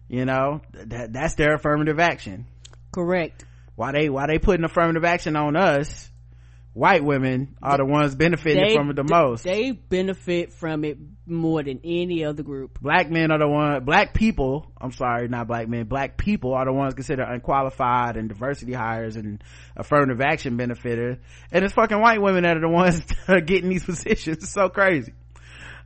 [0.07, 2.45] You know, that, that's their affirmative action.
[2.91, 3.45] Correct.
[3.75, 6.09] Why they, why they putting affirmative action on us?
[6.73, 9.43] White women are the ones benefiting from it the most.
[9.43, 12.79] They benefit from it more than any other group.
[12.79, 16.63] black men are the one black people i'm sorry not black men black people are
[16.65, 19.43] the ones considered unqualified and diversity hires and
[19.75, 21.17] affirmative action benefiters
[21.51, 24.49] and it's fucking white women that are the ones that are getting these positions it's
[24.51, 25.13] so crazy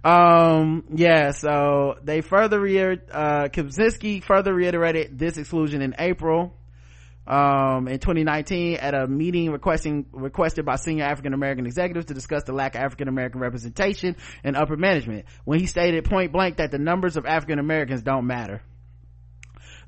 [0.03, 6.55] um yeah so they further reiter- uh Kaczynski further reiterated this exclusion in april
[7.27, 12.43] um, in 2019 at a meeting requesting requested by senior African American executives to discuss
[12.43, 16.71] the lack of African American representation in upper management when he stated point blank that
[16.71, 18.61] the numbers of African Americans don't matter.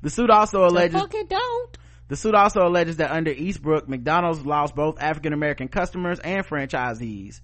[0.00, 1.78] The suit also The alleges it don't.
[2.08, 7.40] the suit also alleges that under Eastbrook, McDonald's lost both African American customers and franchisees.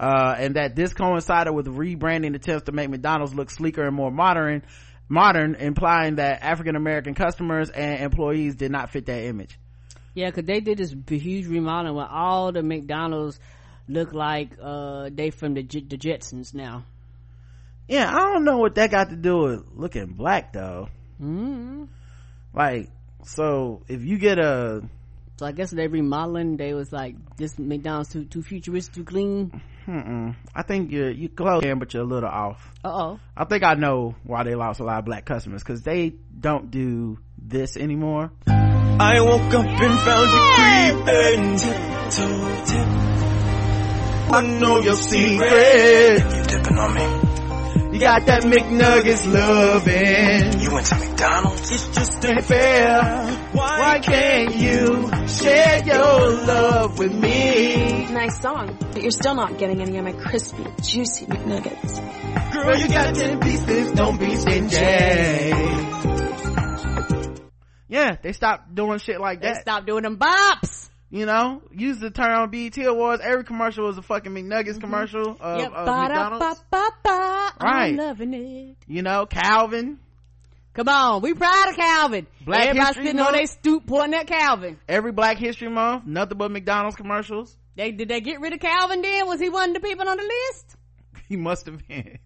[0.00, 4.10] Uh, and that this coincided with rebranding attempts to make McDonald's look sleeker and more
[4.10, 4.62] modern,
[5.10, 9.58] modern, implying that African American customers and employees did not fit that image.
[10.14, 13.38] Yeah, cause they did this huge remodeling where all the McDonald's
[13.88, 16.86] look like, uh, they from the, J- the Jetsons now.
[17.86, 20.88] Yeah, I don't know what that got to do with looking black though.
[21.20, 21.88] mm
[22.54, 22.88] Like,
[23.24, 24.82] so if you get a,
[25.40, 29.62] So I guess they remodeling, they was like, this McDonald's too, too futuristic, too clean.
[29.88, 32.70] mm I think you're, you close in, but you're a little off.
[32.84, 33.20] Uh oh.
[33.34, 36.70] I think I know why they lost a lot of black customers because they don't
[36.70, 38.32] do this anymore.
[38.48, 42.88] I woke up and found you creeping tiptoe tip.
[44.32, 46.18] I know your secret.
[46.18, 47.29] You dipping on me.
[48.00, 50.58] You got that McNuggets loving.
[50.62, 51.70] You went to McDonald's.
[51.70, 53.26] It's just ain't fair.
[53.52, 58.06] Why can't you share your love with me?
[58.10, 62.52] Nice song, but you're still not getting any of my crispy, juicy McNuggets.
[62.54, 64.76] Girl, you got ten pieces, don't be stingy.
[67.86, 69.56] Yeah, they stopped doing shit like They that.
[69.56, 70.89] They stopped doing them bops.
[71.12, 73.20] You know, use the term on BET Awards.
[73.24, 74.80] Every commercial was a fucking McNuggets mm-hmm.
[74.80, 75.72] commercial of, Yep.
[75.72, 76.62] of McDonald's.
[77.60, 77.90] Right.
[77.90, 78.76] I'm loving it.
[78.86, 79.98] You know, Calvin.
[80.72, 82.28] Come on, we proud of Calvin.
[82.44, 83.36] Black Everybody History sitting on Month?
[83.36, 84.78] their stoop pulling that Calvin.
[84.88, 87.56] Every Black History Month, nothing but McDonald's commercials.
[87.74, 89.26] They did they get rid of Calvin then?
[89.26, 90.76] Was he one of the people on the list?
[91.28, 92.18] He must have been.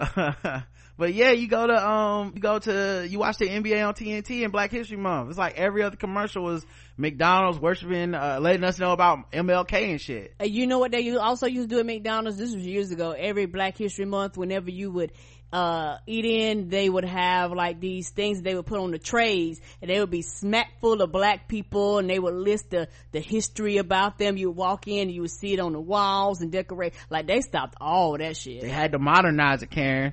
[0.98, 4.42] but yeah, you go to um, you go to you watch the NBA on TNT
[4.42, 5.30] and Black History Month.
[5.30, 6.66] It's like every other commercial was
[6.96, 10.34] McDonald's worshiping, uh, letting us know about MLK and shit.
[10.42, 12.36] You know what they also used to do at McDonald's?
[12.36, 13.12] This was years ago.
[13.12, 15.12] Every Black History Month, whenever you would
[15.52, 19.60] uh eat in, they would have like these things they would put on the trays,
[19.80, 23.20] and they would be smack full of black people, and they would list the the
[23.20, 24.36] history about them.
[24.36, 26.94] You would walk in, you would see it on the walls and decorate.
[27.08, 28.62] Like they stopped all that shit.
[28.62, 30.12] They had to modernize it, Karen.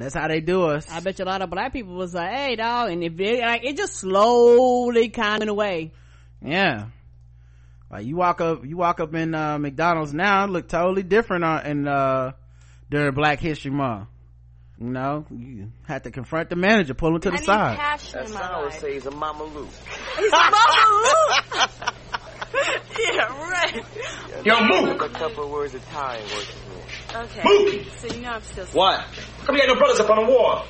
[0.00, 0.90] That's how they do us.
[0.90, 3.40] I bet you a lot of black people was like, "Hey, dog," and it it,
[3.40, 5.92] like it just slowly kind of went away.
[6.42, 6.86] Yeah.
[7.90, 11.66] Like you walk up, you walk up in uh, McDonald's now, look totally different on,
[11.66, 12.32] in uh,
[12.88, 14.08] during Black History Month.
[14.78, 17.76] You know, you had to confront the manager, pull him to the side.
[17.76, 18.80] passion in my life.
[18.80, 19.68] say he's a Mama Lou.
[20.16, 21.68] He's a mama
[22.98, 23.84] yeah, right.
[24.46, 25.02] Yo, Mook!
[25.02, 26.89] A couple of words Italian working here.
[27.14, 27.40] Okay.
[27.40, 27.98] Mookie!
[27.98, 28.66] So you know I'm still.
[28.66, 29.00] What?
[29.00, 30.66] How come you got no brothers up on the wall?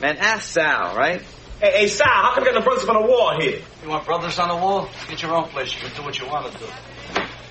[0.00, 1.22] Man, ask Sal, right?
[1.60, 3.60] Hey, hey, Sal, how come you got no brothers up on the wall here?
[3.82, 4.88] You want brothers on the wall?
[5.08, 5.74] Get your own place.
[5.74, 6.66] You can do what you want to do.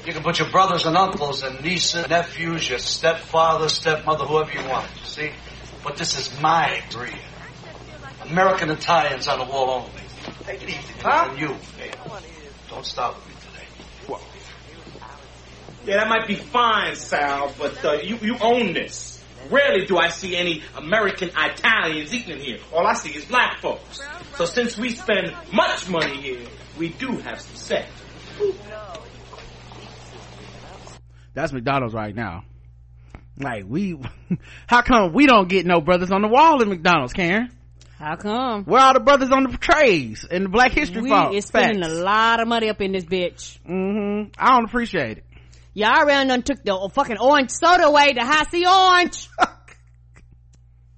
[0.06, 4.68] You can put your brothers and uncles and nieces, nephews, your stepfather, stepmother, whoever you
[4.70, 4.88] want.
[5.00, 5.32] you See?
[5.84, 7.18] But this is my dream.
[8.30, 9.92] American Italians on the wall only.
[10.44, 10.94] Take it easy.
[11.02, 11.30] Huh?
[11.30, 11.56] And you,
[12.70, 13.35] don't start with me today.
[15.86, 19.24] Yeah, that might be fine, Sal, but uh, you, you own this.
[19.52, 22.58] Rarely do I see any American Italians eating here.
[22.74, 24.02] All I see is black folks.
[24.38, 26.48] So since we spend much money here,
[26.80, 27.86] we do have some say.
[31.34, 32.44] That's McDonald's right now.
[33.38, 34.00] Like we,
[34.68, 37.52] how come we don't get no brothers on the wall at McDonald's, Karen?
[38.00, 38.64] How come?
[38.66, 41.36] Where are the brothers on the trays and the Black History We Month?
[41.36, 41.94] is spending Facts.
[41.94, 43.60] a lot of money up in this bitch.
[43.70, 44.32] Mm-hmm.
[44.38, 45.26] I don't appreciate it.
[45.76, 49.30] Y'all around done took the fucking orange soda away, the high C orange.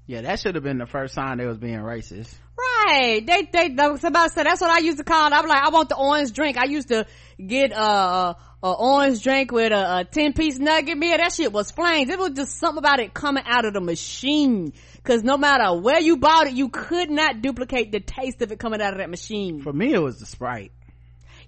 [0.09, 2.33] Yeah, that should have been the first sign they was being racist.
[2.57, 3.21] Right.
[3.27, 5.33] They, they, that was about to say, that's what I used to call it.
[5.33, 6.57] I'm like, I want the orange drink.
[6.57, 7.05] I used to
[7.45, 11.17] get, uh, a orange drink with a, a 10 piece nugget meal.
[11.17, 12.09] That shit was flames.
[12.09, 14.71] It was just something about it coming out of the machine.
[15.03, 18.59] Cause no matter where you bought it, you could not duplicate the taste of it
[18.59, 19.61] coming out of that machine.
[19.61, 20.71] For me, it was the Sprite.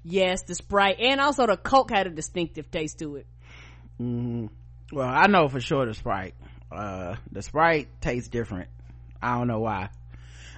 [0.04, 3.28] Yes, the Sprite and also the Coke had a distinctive taste to it.
[3.98, 4.48] hmm
[4.92, 6.36] Well, I know for sure the Sprite.
[6.72, 8.70] Uh, the Sprite tastes different.
[9.22, 9.90] I don't know why.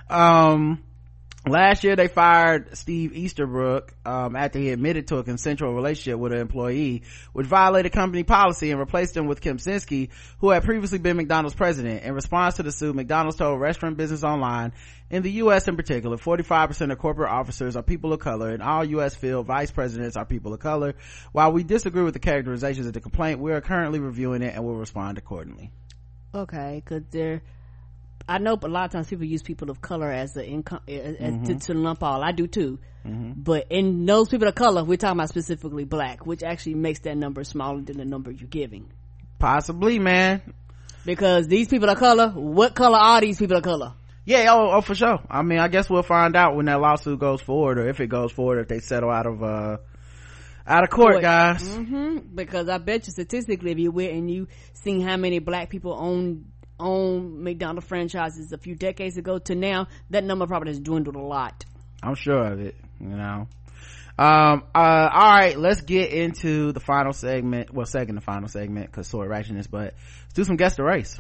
[0.10, 0.84] Um,
[1.48, 6.34] last year they fired Steve Easterbrook, um, after he admitted to a consensual relationship with
[6.34, 7.04] an employee,
[7.34, 10.10] which violated company policy and replaced him with Kim Sinsky,
[10.40, 12.04] who had previously been McDonald's president.
[12.04, 14.72] In response to the suit, McDonald's told Restaurant Business Online,
[15.10, 15.68] in the U.S.
[15.68, 19.14] in particular, 45% of corporate officers are people of color and all U.S.
[19.14, 20.96] field vice presidents are people of color.
[21.34, 24.64] While we disagree with the characterizations of the complaint, we are currently reviewing it and
[24.64, 25.72] will respond accordingly.
[26.34, 27.42] Okay, cause they're,
[28.32, 31.46] I know a lot of times people use people of color as the income, Mm-hmm.
[31.46, 32.24] to, to lump all.
[32.24, 32.80] I do too.
[33.04, 37.18] But in those people of color, we're talking about specifically black, which actually makes that
[37.18, 38.92] number smaller than the number you're giving.
[39.40, 40.42] Possibly, man.
[41.04, 43.94] Because these people of color, what color are these people of color?
[44.24, 45.20] Yeah, oh, oh, for sure.
[45.32, 48.08] I mean, I guess we'll find out when that lawsuit goes forward, or if it
[48.08, 49.78] goes forward, if they settle out of uh
[50.68, 51.24] out of court, Court.
[51.24, 51.76] guys.
[51.76, 55.72] hmm Because I bet you statistically, if you went and you seen how many black
[55.72, 56.51] people own
[56.82, 61.22] own McDonald's franchises a few decades ago to now, that number probably has dwindled a
[61.22, 61.66] lot.
[62.04, 62.76] I'm sure of it.
[63.00, 63.48] You know.
[64.18, 64.64] Um.
[64.76, 65.10] Uh.
[65.14, 65.58] All right.
[65.58, 67.74] Let's get into the final segment.
[67.74, 69.70] Well, second to final segment because sword ratchetness.
[69.70, 69.94] But
[70.24, 71.20] let's do some guest the race.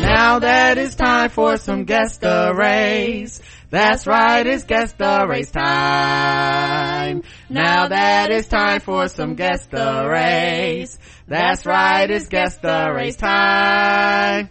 [0.00, 3.40] Now that it's time for some guest the race.
[3.70, 7.22] That's right, it's guest the race time.
[7.50, 10.98] Now that it's time for some guest the race.
[11.26, 14.48] That's right, it's guest the race time.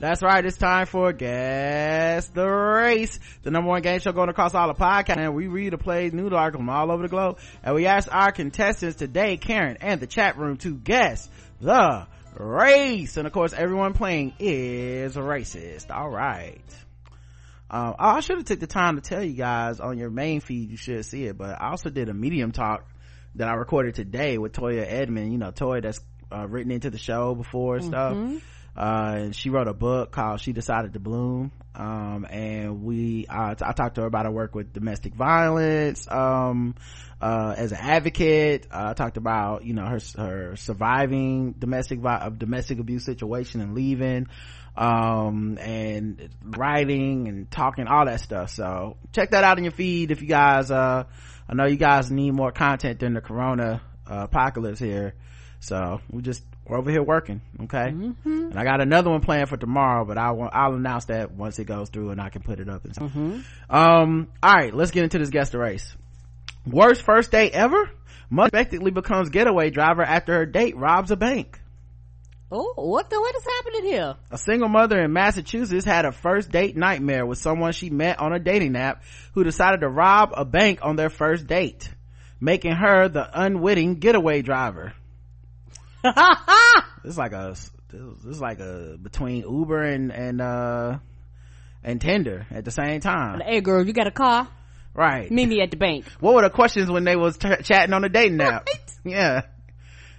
[0.00, 4.54] That's right, it's time for Guess the Race, the number one game show going across
[4.54, 5.16] all the podcasts.
[5.16, 7.38] And we read the plays, news articles from all over the globe.
[7.64, 11.28] And we asked our contestants today, Karen, and the chat room to guess
[11.60, 12.06] the
[12.36, 13.16] race.
[13.16, 15.90] And of course, everyone playing is racist.
[15.90, 16.62] All right.
[17.70, 20.70] Um, I should have took the time to tell you guys on your main feed.
[20.70, 22.86] You should see it, but I also did a medium talk
[23.34, 25.32] that I recorded today with Toya Edmond.
[25.32, 26.00] You know, Toya that's
[26.32, 28.16] uh, written into the show before and stuff.
[28.76, 31.50] Uh, and she wrote a book called She Decided to Bloom.
[31.74, 36.76] Um, and we, uh, I talked to her about her work with domestic violence, um,
[37.20, 38.66] uh, as an advocate.
[38.70, 43.74] Uh, I talked about, you know, her, her surviving domestic, vi- domestic abuse situation and
[43.74, 44.28] leaving.
[44.78, 50.12] Um and writing and talking all that stuff so check that out in your feed
[50.12, 51.02] if you guys uh
[51.48, 55.14] i know you guys need more content during the corona uh, apocalypse here
[55.58, 58.50] so we just we're over here working okay Mm-hmm.
[58.50, 61.64] and i got another one planned for tomorrow but i'll i'll announce that once it
[61.64, 63.10] goes through and i can put it up and stuff.
[63.10, 63.40] Mm-hmm.
[63.74, 65.92] um all right let's get into this guest race
[66.64, 67.90] worst first date ever
[68.30, 71.58] unexpectedly becomes getaway driver after her date robs a bank
[72.50, 74.14] Oh, what the what is happening here?
[74.30, 78.32] a single mother in Massachusetts had a first date nightmare with someone she met on
[78.32, 79.02] a dating app
[79.34, 81.90] who decided to rob a bank on their first date,
[82.40, 84.94] making her the unwitting getaway driver.
[87.04, 87.54] It's like a,
[87.90, 90.98] this is like a, between Uber and, and, uh,
[91.82, 93.40] and Tinder at the same time.
[93.40, 94.48] Hey girl, you got a car?
[94.92, 95.30] Right.
[95.30, 96.04] Meet me at the bank.
[96.20, 98.66] What were the questions when they was t- chatting on the dating app?
[99.04, 99.42] Yeah.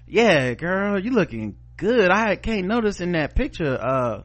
[0.08, 2.12] Yeah, girl, you looking good.
[2.12, 4.24] I can't notice in that picture, uh,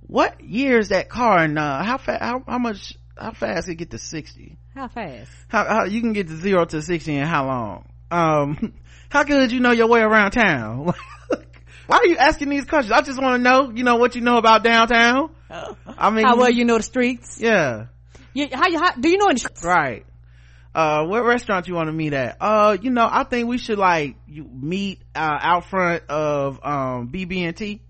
[0.00, 3.76] what year is that car and, uh, how fast, how, how much, how fast it
[3.76, 4.58] get to 60?
[4.74, 5.30] How fast?
[5.48, 7.88] How, how, you can get to zero to 60 in how long?
[8.10, 8.74] Um,
[9.08, 10.92] how good you know your way around town?
[11.86, 12.92] Why are you asking these questions?
[12.92, 15.30] I just want to know, you know, what you know about downtown.
[15.48, 17.38] I mean, How well you know the streets?
[17.40, 17.86] yeah.
[18.34, 19.64] You, how you how, do you know any streets?
[19.64, 20.04] Right.
[20.76, 22.36] Uh, what restaurant you want to meet at?
[22.38, 27.08] Uh, you know, I think we should like you meet, uh, out front of, um,
[27.08, 27.80] BB&T.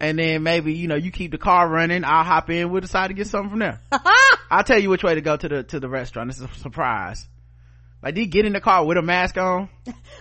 [0.00, 2.02] And then maybe, you know, you keep the car running.
[2.04, 2.70] I'll hop in.
[2.72, 3.80] We'll decide to get something from there.
[4.50, 6.30] I'll tell you which way to go to the, to the restaurant.
[6.30, 7.24] It's a surprise.
[8.02, 9.68] Like, did you get in the car with a mask on?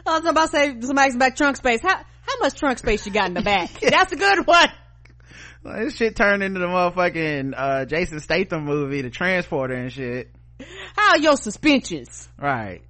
[0.06, 1.82] I was about to say somebody's back trunk space.
[1.82, 3.72] How how much trunk space you got in the back?
[3.82, 4.70] That's a good one.
[5.64, 10.30] Like, this shit turned into the motherfucking, uh, Jason Statham movie, The Transporter and shit.
[10.96, 12.28] How are your suspensions?
[12.38, 12.82] Right.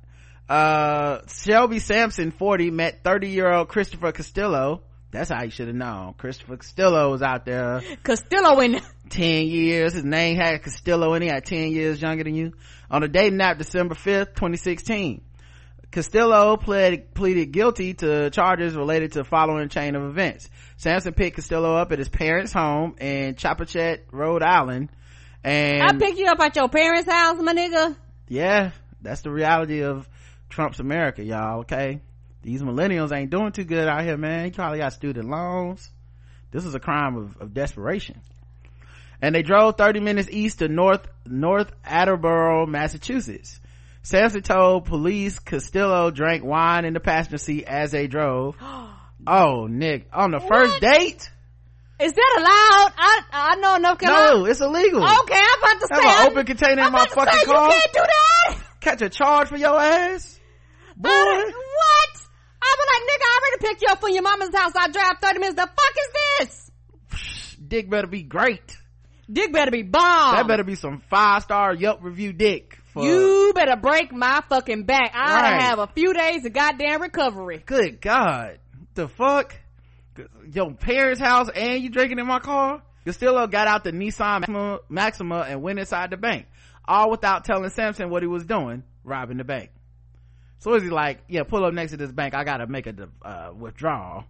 [0.49, 4.81] Uh, Shelby Sampson, 40, met 30 year old Christopher Castillo.
[5.11, 6.13] That's how you should have known.
[6.13, 9.93] Christopher Castillo was out there Castillo in 10 years.
[9.93, 12.53] His name had Castillo and he had 10 years younger than you.
[12.91, 15.21] On a dating app December 5th, 2016.
[15.89, 20.49] Castillo pled, pleaded guilty to charges related to following chain of events.
[20.75, 24.89] Sampson picked Castillo up at his parents' home in Chepachet, Rhode Island.
[25.47, 27.95] And I pick you up at your parents' house, my nigga.
[28.27, 28.71] yeah,
[29.01, 30.07] that's the reality of
[30.49, 32.01] Trump's America, y'all, okay?
[32.41, 34.47] These millennials ain't doing too good out here, man.
[34.47, 35.89] You probably got student loans.
[36.51, 38.19] This is a crime of, of desperation.
[39.21, 43.61] And they drove 30 minutes east to North, North Attleboro, Massachusetts.
[44.03, 48.57] Sampson told police Castillo drank wine in the passenger seat as they drove.
[49.27, 51.29] oh, Nick, on the first date?
[51.99, 52.93] Is that allowed?
[52.97, 53.97] I I know enough.
[53.97, 54.49] Can No, I?
[54.49, 55.03] it's illegal.
[55.03, 56.09] Okay, I'm about to Have say.
[56.25, 57.65] an open container I'm in my about to fucking say, car.
[57.65, 58.57] You can't do that.
[58.81, 60.39] Catch a charge for your ass?
[60.95, 61.09] Boy.
[61.09, 62.09] What?
[62.61, 64.71] I be like, nigga, I already picked you up from your mama's house.
[64.75, 65.55] I drive 30 minutes.
[65.55, 67.57] The fuck is this?
[67.67, 68.77] Dick better be great.
[69.31, 70.35] Dick better be bomb.
[70.35, 72.77] That better be some five star Yelp review dick.
[72.93, 75.11] For, You better break my fucking back.
[75.13, 75.61] I Right.
[75.63, 77.61] have a few days of goddamn recovery.
[77.65, 78.59] Good God.
[78.93, 79.53] The fuck?
[80.51, 82.81] Your parents' house and you drinking in my car?
[83.05, 86.45] Castillo got out the Nissan Maxima, and went inside the bank.
[86.85, 89.71] All without telling Sampson what he was doing, robbing the bank.
[90.59, 92.33] So is he like, yeah, pull up next to this bank.
[92.33, 94.25] I gotta make a uh, withdrawal.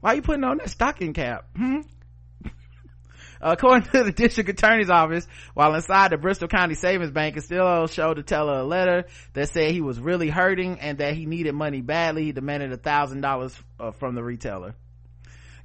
[0.00, 1.46] Why are you putting on that stocking cap?
[1.56, 1.80] Hmm?
[3.40, 8.18] According to the district attorney's office, while inside the Bristol County Savings Bank, Castillo showed
[8.18, 11.80] the teller a letter that said he was really hurting and that he needed money
[11.80, 12.24] badly.
[12.24, 14.74] He demanded a thousand dollars uh, from the retailer.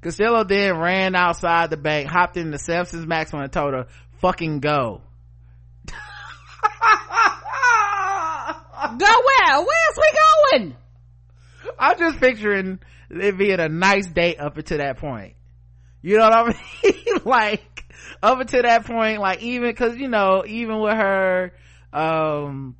[0.02, 3.88] Castillo then ran outside the bank, hopped into Sampson's Maxima and told her,
[4.20, 5.02] fucking go.
[8.98, 9.58] Go where?
[9.58, 10.12] Where's we
[10.60, 10.76] going?
[11.78, 15.34] I'm just picturing it being a nice date up until that point.
[16.02, 17.20] You know what I mean?
[17.26, 17.94] like,
[18.24, 21.52] up until that point, like even, cause you know, even with her,
[21.92, 22.78] um,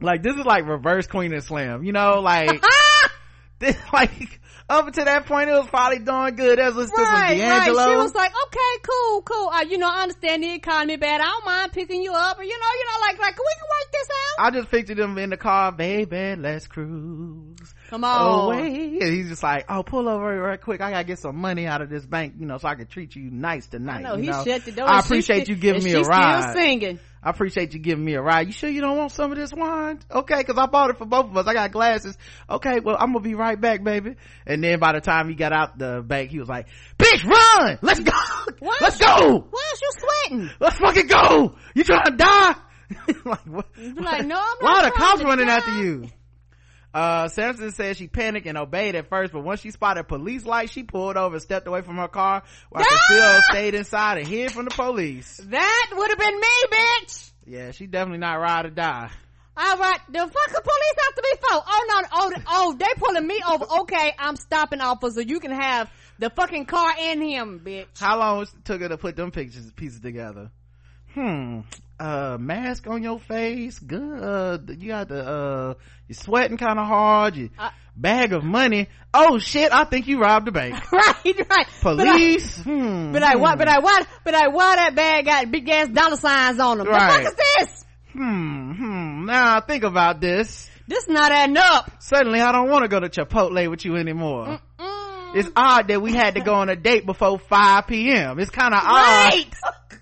[0.00, 2.62] like this is like reverse Queen and Slim, you know, like,
[3.58, 6.58] this, like, up until that point it was probably doing good.
[6.58, 7.38] That was Right, to some right.
[7.38, 7.88] D'Angelo.
[7.88, 9.48] She was like, okay, cool, cool.
[9.48, 11.20] Uh, you know, I understand the economy bad.
[11.20, 12.38] I don't mind picking you up.
[12.38, 14.44] Or, you know, you know, like, like, we can work this out.
[14.44, 17.74] I just pictured them in the car, baby, let's cruise.
[17.90, 18.46] Come on.
[18.46, 18.98] Away.
[19.00, 20.80] And he's just like, oh, pull over right quick.
[20.80, 23.14] I gotta get some money out of this bank, you know, so I can treat
[23.14, 24.06] you nice tonight.
[24.16, 24.44] You he know?
[24.44, 24.88] shut the door.
[24.88, 26.50] I appreciate you giving me a ride.
[26.50, 26.98] Still singing.
[27.24, 28.48] I appreciate you giving me a ride.
[28.48, 30.00] You sure you don't want some of this wine?
[30.10, 31.46] Okay, cause I bought it for both of us.
[31.46, 32.18] I got glasses.
[32.50, 34.16] Okay, well, I'm gonna be right back, baby.
[34.44, 36.66] And then by the time he got out the bank, he was like,
[36.98, 37.78] bitch, run!
[37.80, 38.10] Let's go!
[38.58, 39.46] Why Let's you- go!
[39.50, 40.50] Why is you sweating?
[40.58, 41.54] Let's fucking go!
[41.74, 42.54] You trying to die?
[43.24, 43.66] like, what?
[43.78, 45.56] Like, no, I'm not Why are the cops running die.
[45.56, 46.08] after you?
[46.94, 50.72] Uh, Sampson said she panicked and obeyed at first, but once she spotted police lights,
[50.72, 54.52] she pulled over and stepped away from her car while Castillo stayed inside and hid
[54.52, 55.38] from the police.
[55.38, 57.30] That would have been me, bitch.
[57.46, 59.10] Yeah, she definitely not ride or die.
[59.54, 61.62] All right, the fucking police have to be for.
[61.66, 63.66] Oh no, oh, oh, they pulling me over.
[63.80, 65.20] Okay, I'm stopping, officer.
[65.20, 67.86] You can have the fucking car and him, bitch.
[67.98, 70.50] How long it took her to put them pictures pieces together?
[71.14, 71.60] Hmm.
[72.02, 73.78] Uh, mask on your face.
[73.78, 74.76] Good.
[74.80, 75.74] You got the uh,
[76.08, 77.36] you're sweating kind of hard.
[77.36, 78.88] You Uh, bag of money.
[79.14, 79.72] Oh shit!
[79.72, 80.90] I think you robbed a bank.
[80.92, 81.66] right, right.
[81.80, 82.58] Police.
[82.58, 83.12] But I, hmm.
[83.12, 83.52] but I what?
[83.52, 83.58] hmm.
[83.58, 84.06] But I what?
[84.24, 86.88] But I why that bag got big ass dollar signs on them?
[86.88, 87.22] Right.
[87.22, 87.84] The fuck is this?
[88.14, 88.72] Hmm.
[88.72, 89.24] Hmm.
[89.26, 90.68] Now I think about this.
[90.88, 92.02] This not adding up.
[92.02, 94.58] Suddenly, I don't want to go to Chipotle with you anymore.
[95.34, 98.40] It's odd that we had to go on a date before 5 p.m.
[98.40, 99.46] It's kind of Right.
[99.64, 99.98] odd.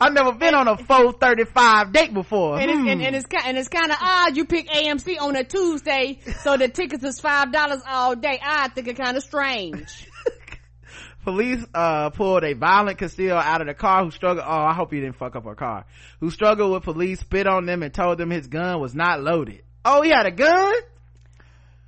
[0.00, 2.58] I've never been on a 435 date before.
[2.58, 2.78] And Hmm.
[2.86, 6.18] it's, and, and it's and it's kind of odd you pick AMC on a Tuesday,
[6.42, 8.40] so the tickets is five dollars all day.
[8.42, 10.06] I think it kind of strange.
[11.24, 14.94] Police uh pulled a violent Castillo out of the car who struggled oh I hope
[14.94, 15.84] you didn't fuck up her car.
[16.20, 19.62] Who struggled with police, spit on them and told them his gun was not loaded.
[19.84, 20.72] Oh, he had a gun?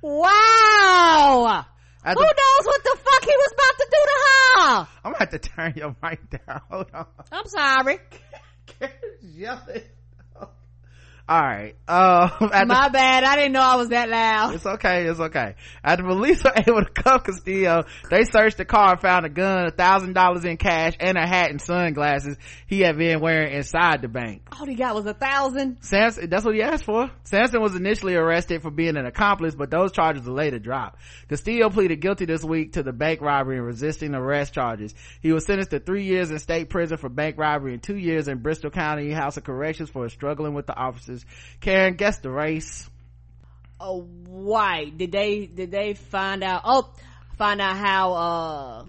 [0.03, 1.65] Wow.
[2.05, 4.87] Who knows what the fuck he was about to do to her?
[5.03, 6.61] I'm gonna have to turn your mic down.
[6.69, 7.05] Hold on.
[7.31, 7.99] I'm sorry.
[9.21, 9.83] Yelling.
[11.27, 11.75] All right.
[11.87, 13.23] Uh, at the- My bad.
[13.23, 14.55] I didn't know I was that loud.
[14.55, 15.05] It's okay.
[15.05, 15.55] It's okay.
[15.81, 19.65] After police were able to cuff Castillo, they searched the car and found a gun,
[19.65, 22.35] a thousand dollars in cash, and a hat and sunglasses
[22.67, 24.41] he had been wearing inside the bank.
[24.59, 25.77] All he got was a thousand.
[25.81, 27.09] Sampson, that's what he asked for.
[27.23, 30.99] Sampson was initially arrested for being an accomplice, but those charges were later dropped.
[31.29, 34.93] Castillo pleaded guilty this week to the bank robbery and resisting arrest charges.
[35.21, 38.27] He was sentenced to three years in state prison for bank robbery and two years
[38.27, 41.12] in Bristol County House of Corrections for struggling with the officers.
[41.61, 42.89] Karen, guess the race.
[43.79, 46.61] Oh, why did they did they find out?
[46.63, 46.93] Oh,
[47.37, 48.85] find out how uh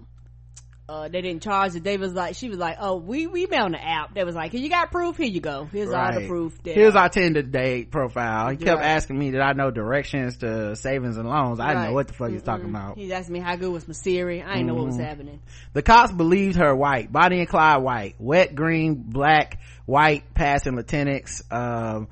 [0.88, 1.82] uh they didn't charge it.
[1.84, 4.14] They was like she was like, oh, we we on the app.
[4.14, 5.16] They was like, you got proof?
[5.16, 5.64] Here you go.
[5.64, 6.62] Here's all the proof.
[6.62, 8.50] That, Here's our Tinder date profile.
[8.50, 8.86] He kept Right.
[8.86, 11.60] asking me, did I know directions to savings and loans?
[11.60, 12.98] I didn't know what the fuck he was talking about.
[12.98, 14.42] He asked me how good was my Siri.
[14.42, 15.04] I didn't know what was Mhm.
[15.04, 15.40] happening.
[15.72, 21.42] The cops believed her white, Bonnie and Clyde white, wet, green, black, white, passing lieutenants.
[21.50, 22.08] Um,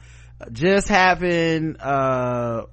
[0.51, 2.65] just happened, uh,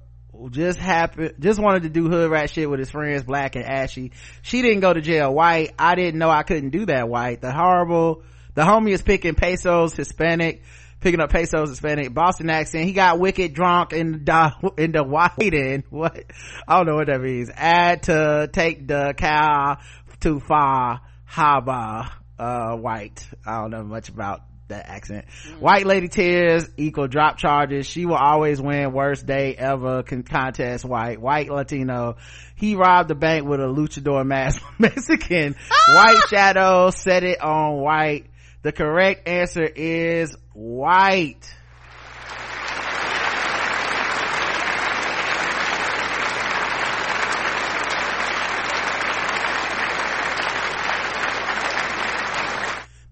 [0.48, 4.12] just happened, just wanted to do hood rat shit with his friends, black and ashy.
[4.42, 5.74] She didn't go to jail white.
[5.78, 7.40] I didn't know I couldn't do that white.
[7.40, 8.22] The horrible,
[8.54, 10.62] the homie is picking pesos, Hispanic,
[11.00, 12.86] picking up pesos, Hispanic, Boston accent.
[12.86, 15.84] He got wicked drunk in the, in the white end.
[15.90, 16.24] What?
[16.66, 17.50] I don't know what that means.
[17.54, 19.78] Add to take the cow
[20.20, 21.00] too far,
[21.30, 23.26] haba, uh, white.
[23.46, 25.26] I don't know much about that accent.
[25.46, 25.60] Mm.
[25.60, 27.86] White lady tears equal drop charges.
[27.86, 31.20] She will always win worst day ever con- contest white.
[31.20, 32.16] White Latino.
[32.56, 34.62] He robbed the bank with a luchador mask.
[34.78, 35.54] Mexican.
[35.70, 35.94] Ah!
[35.94, 38.26] White shadow set it on white.
[38.62, 41.54] The correct answer is white.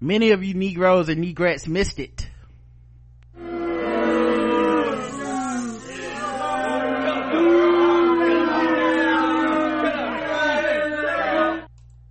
[0.00, 2.28] Many of you Negroes and Negrettes missed it.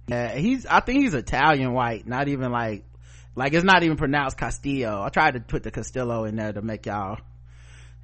[0.09, 2.83] Yeah, he's, I think he's Italian white, not even like,
[3.35, 5.01] like it's not even pronounced Castillo.
[5.01, 7.19] I tried to put the Castillo in there to make y'all,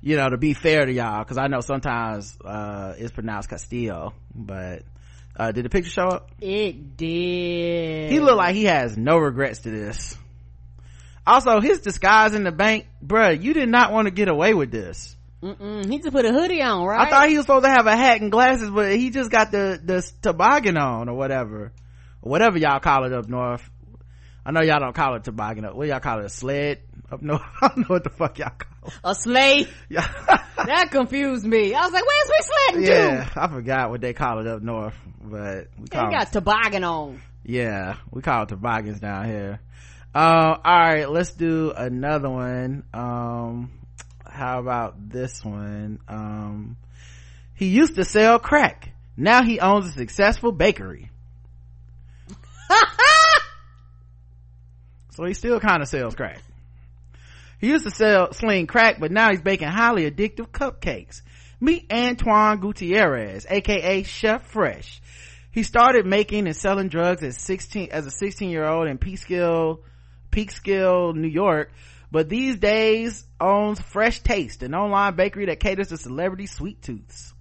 [0.01, 4.13] you know, to be fair to y'all, cause I know sometimes, uh, it's pronounced Castillo,
[4.35, 4.83] but,
[5.35, 6.29] uh, did the picture show up?
[6.41, 8.11] It did.
[8.11, 10.17] He looked like he has no regrets to this.
[11.25, 14.71] Also, his disguise in the bank, bruh, you did not want to get away with
[14.71, 15.15] this.
[15.41, 15.89] Mm-mm.
[15.89, 17.07] He just put a hoodie on, right?
[17.07, 19.51] I thought he was supposed to have a hat and glasses, but he just got
[19.51, 21.71] the, the toboggan on or whatever.
[22.21, 23.69] Or whatever y'all call it up north.
[24.45, 25.75] I know y'all don't call it toboggan up.
[25.75, 26.25] What y'all call it?
[26.25, 26.79] A sled
[27.11, 27.41] up north?
[27.61, 28.93] I don't know what the fuck y'all call it.
[29.03, 29.67] a sleigh.
[29.89, 30.07] Yeah.
[30.57, 31.73] That confused me.
[31.73, 33.41] I was like, where's we sledding yeah, to?
[33.41, 37.21] I forgot what they call it up north, but we call it got toboggan on.
[37.43, 39.59] yeah we call it toboggans down here
[40.15, 43.71] uh, all right let's do another one um
[44.25, 46.77] how about this one um
[47.55, 51.09] he used to sell crack now he owns a successful bakery
[55.11, 56.41] so he still kind of sells crack
[57.63, 61.21] he used to sell sling crack but now he's baking highly addictive cupcakes.
[61.61, 65.01] Meet antoine gutierrez aka chef fresh.
[65.49, 69.79] He started making and selling drugs at 16 as a 16 year old in peekskill
[70.29, 71.71] peekskill new york
[72.11, 77.33] but these days owns fresh taste an online bakery that caters to celebrity sweet tooths.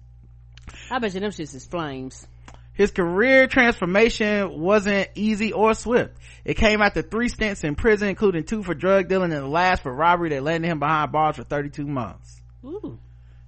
[0.89, 2.25] I bet you them shits is flames.
[2.73, 6.17] His career transformation wasn't easy or swift.
[6.43, 9.83] It came after three stints in prison, including two for drug dealing and the last
[9.83, 12.41] for robbery that landed him behind bars for 32 months.
[12.65, 12.97] Ooh.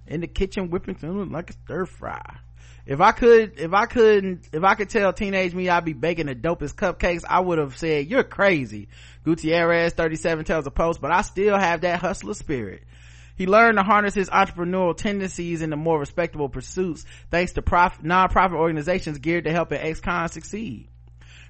[0.06, 2.38] In the kitchen whipping something like a stir fry.
[2.86, 6.28] If I could, if I couldn't, if I could tell teenage me I'd be baking
[6.28, 8.90] the dopest cupcakes, I would have said, you're crazy.
[9.24, 12.84] Gutierrez, 37 tells a post, but I still have that hustler spirit.
[13.36, 18.58] He learned to harness his entrepreneurial tendencies into more respectable pursuits thanks to prof- non-profit
[18.58, 20.88] organizations geared to helping ex-cons succeed.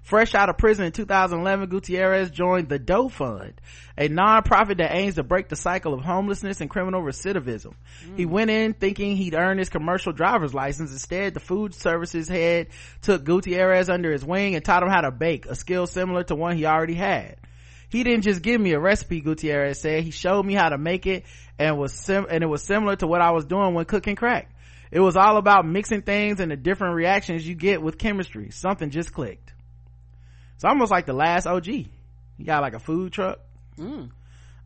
[0.06, 3.60] Fresh out of prison in 2011, Gutierrez joined the Doe Fund,
[3.98, 7.74] a non-profit that aims to break the cycle of homelessness and criminal recidivism.
[8.06, 8.16] Mm.
[8.16, 10.92] He went in thinking he'd earn his commercial driver's license.
[10.92, 12.68] Instead, the food services head
[13.02, 16.36] took Gutierrez under his wing and taught him how to bake, a skill similar to
[16.36, 17.38] one he already had.
[17.96, 20.04] He didn't just give me a recipe, Gutierrez said.
[20.04, 21.24] He showed me how to make it
[21.58, 24.52] and was sim- and it was similar to what I was doing when cooking crack.
[24.92, 28.50] It was all about mixing things and the different reactions you get with chemistry.
[28.52, 29.54] Something just clicked.
[30.56, 31.68] It's almost like the last OG.
[31.68, 33.40] He got like a food truck.
[33.78, 34.10] Mm.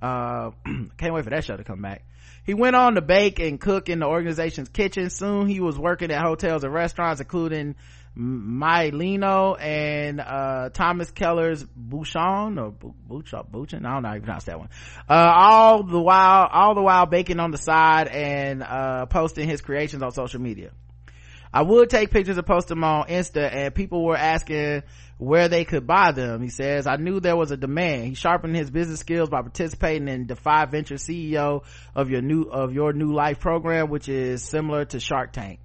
[0.01, 0.49] Uh,
[0.97, 2.05] can't wait for that show to come back.
[2.47, 5.11] He went on to bake and cook in the organization's kitchen.
[5.11, 7.75] Soon he was working at hotels and restaurants, including
[8.17, 14.43] Mylino and uh, Thomas Keller's Bouchon or Bouchon, Bouchon, I don't know how you pronounce
[14.45, 14.69] that one.
[15.07, 19.61] Uh, all the while, all the while baking on the side and uh, posting his
[19.61, 20.71] creations on social media.
[21.51, 24.83] I would take pictures and post them on Insta and people were asking
[25.17, 26.41] where they could buy them.
[26.41, 28.05] He says, I knew there was a demand.
[28.05, 31.63] He sharpened his business skills by participating in Defy Venture CEO
[31.95, 35.59] of your new, of your new life program, which is similar to Shark Tank.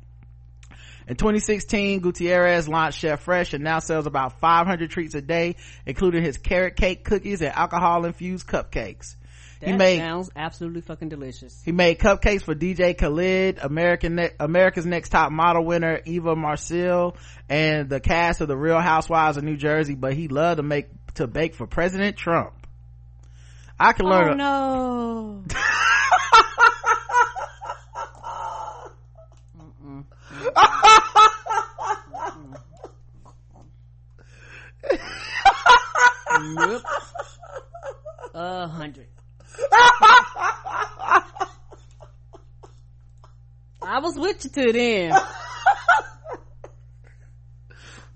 [1.07, 6.23] In 2016, Gutierrez launched Chef Fresh and now sells about 500 treats a day, including
[6.23, 9.17] his carrot cake cookies and alcohol infused cupcakes.
[9.61, 11.61] That he made, sounds absolutely fucking delicious.
[11.65, 17.17] He made cupcakes for DJ Khaled, American ne- America's Next Top Model winner Eva Marcille,
[17.49, 19.95] and the cast of The Real Housewives of New Jersey.
[19.95, 22.67] But he loved to make to bake for President Trump.
[23.79, 24.31] I can learn.
[24.31, 25.45] Oh a- no.
[36.41, 36.83] nope.
[38.35, 39.07] A hundred.
[43.83, 45.13] I was with you to then.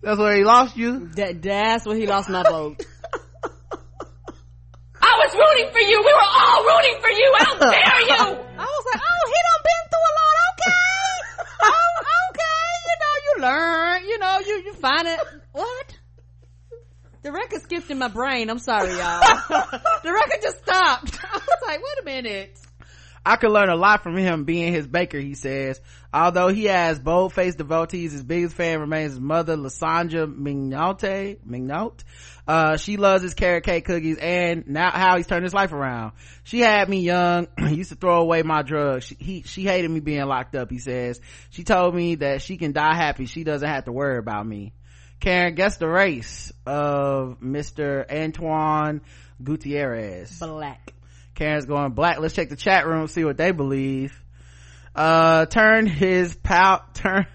[0.02, 1.09] That's where he lost you?
[1.16, 2.80] That, that's where he lost my vote.
[5.00, 5.98] I was rooting for you.
[6.00, 7.34] We were all rooting for you.
[7.38, 8.16] How dare you?
[8.16, 10.34] I was like, oh, he done been through a lot.
[10.55, 11.18] Okay.
[11.66, 11.92] oh,
[12.30, 12.66] okay.
[12.88, 14.05] You know, you learn.
[14.05, 15.20] You know, you, you find it.
[15.52, 15.98] What?
[17.23, 18.48] The record skipped in my brain.
[18.48, 19.20] I'm sorry, y'all.
[19.48, 21.19] the record just stopped.
[21.24, 22.59] I was like, wait a minute.
[23.28, 25.78] I could learn a lot from him being his baker, he says.
[26.14, 31.36] Although he has bold-faced devotees, his biggest fan remains his mother, Lasandra Mignotte.
[31.46, 32.05] Mignotte.
[32.46, 36.12] Uh, she loves his carrot cake cookies and now how he's turned his life around.
[36.44, 39.05] She had me young, used to throw away my drugs.
[39.05, 41.20] She, he, she hated me being locked up, he says.
[41.50, 43.26] She told me that she can die happy.
[43.26, 44.72] She doesn't have to worry about me.
[45.20, 48.10] Karen, guess the race of Mr.
[48.10, 49.02] Antoine
[49.42, 50.38] Gutierrez.
[50.38, 50.94] Black.
[51.39, 52.19] Karen's going black.
[52.19, 54.20] Let's check the chat room, see what they believe.
[54.93, 57.28] Uh, turn his pow, turn,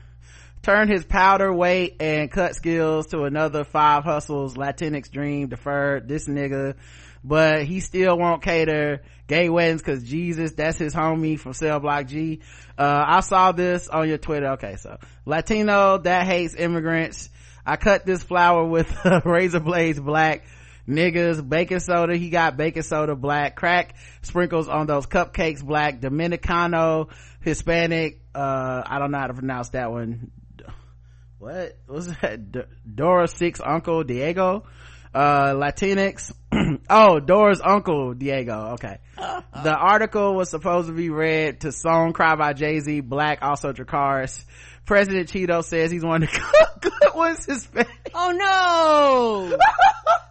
[0.62, 6.28] turn his powder weight and cut skills to another five hustles, Latinx dream deferred, this
[6.28, 6.76] nigga.
[7.24, 12.08] But he still won't cater gay weddings cause Jesus, that's his homie from Cell Block
[12.08, 12.42] G.
[12.78, 14.48] Uh, I saw this on your Twitter.
[14.54, 17.30] Okay, so Latino that hates immigrants.
[17.66, 18.94] I cut this flower with
[19.24, 20.44] razor blades black
[20.88, 27.10] niggas, baking soda, he got baking soda black, crack sprinkles on those cupcakes black, Dominicano,
[27.42, 30.32] Hispanic, uh, I don't know how to pronounce that one.
[31.40, 32.52] What was that?
[32.52, 32.62] D-
[32.96, 34.64] Dora Six Uncle Diego,
[35.14, 36.32] uh, Latinx.
[36.90, 38.72] oh, Dora's Uncle Diego.
[38.76, 39.00] Okay.
[39.18, 44.46] the article was supposed to be read to Song Cry by Jay-Z, Black, also Dracarys.
[44.86, 48.12] President Cheeto says he's one of the good ones Hispanic.
[48.14, 49.58] Oh no!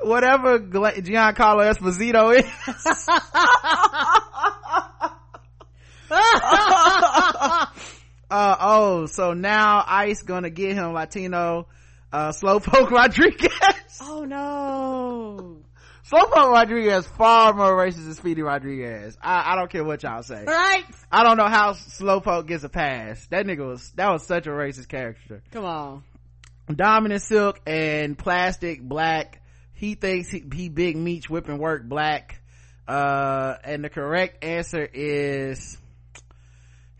[0.00, 2.46] whatever Giancarlo Esposito is.
[8.30, 11.68] uh, oh, so now ICE gonna get him Latino,
[12.12, 13.50] uh, Slowpoke Rodriguez.
[14.02, 15.62] Oh no.
[16.08, 19.18] Slowpoke Rodriguez far more racist than Speedy Rodriguez.
[19.20, 20.44] I, I don't care what y'all say.
[20.44, 20.84] Right?
[21.10, 23.26] I don't know how Slowpoke gets a pass.
[23.30, 25.42] That nigga was, that was such a racist character.
[25.50, 26.04] Come on.
[26.72, 29.40] Dominant Silk and Plastic Black
[29.76, 32.42] he thinks he, he big meech whipping work black
[32.88, 35.78] uh and the correct answer is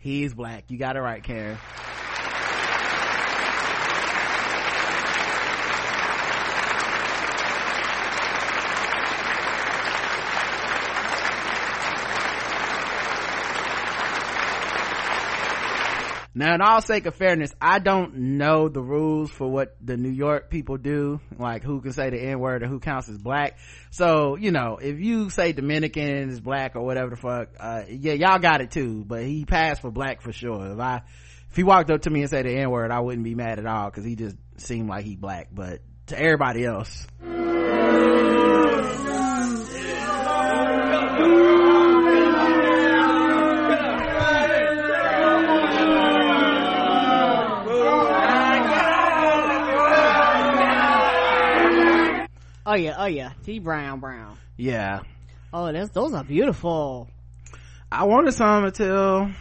[0.07, 0.71] He's black.
[0.71, 1.57] You got it right, Karen.
[16.37, 20.11] Now, in all sake of fairness, I don't know the rules for what the New
[20.11, 23.57] York people do, like who can say the N word or who counts as black.
[23.89, 28.13] So, you know, if you say Dominican is black or whatever the fuck, uh, yeah,
[28.13, 30.73] y'all got it too, but he passed for black for sure.
[30.73, 31.01] If I,
[31.49, 33.57] if he walked up to me and said the N word, I wouldn't be mad
[33.57, 37.07] at all because he just seemed like he black, but to everybody else.
[52.69, 53.31] Oh yeah, oh yeah.
[53.45, 54.37] T Brown Brown.
[54.57, 54.99] Yeah.
[55.53, 57.09] Oh, that's those are beautiful.
[57.89, 59.31] I wanted some until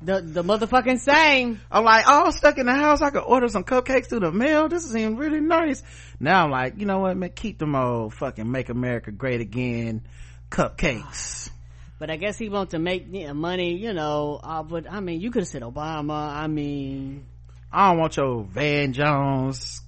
[0.00, 1.60] the the motherfucking same.
[1.72, 3.02] I'm like, oh, stuck in the house.
[3.02, 4.68] I could order some cupcakes through the mail.
[4.68, 5.82] This seems really nice.
[6.20, 10.06] Now I'm like, you know what, man, keep them old fucking make America great again
[10.52, 11.50] cupcakes.
[11.98, 14.38] But I guess he wants to make money, you know.
[14.40, 16.30] Uh, but I mean, you could have said Obama.
[16.32, 17.26] I mean,
[17.72, 19.82] I don't want your Van Jones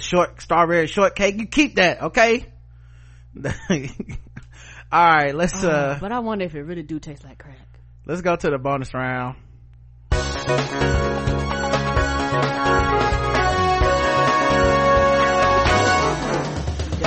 [0.00, 1.38] short strawberry shortcake.
[1.38, 2.46] You keep that, okay?
[4.92, 5.62] All right, let's.
[5.62, 7.58] uh, uh But I wonder if it really do taste like crack.
[8.06, 9.36] Let's go to the bonus round.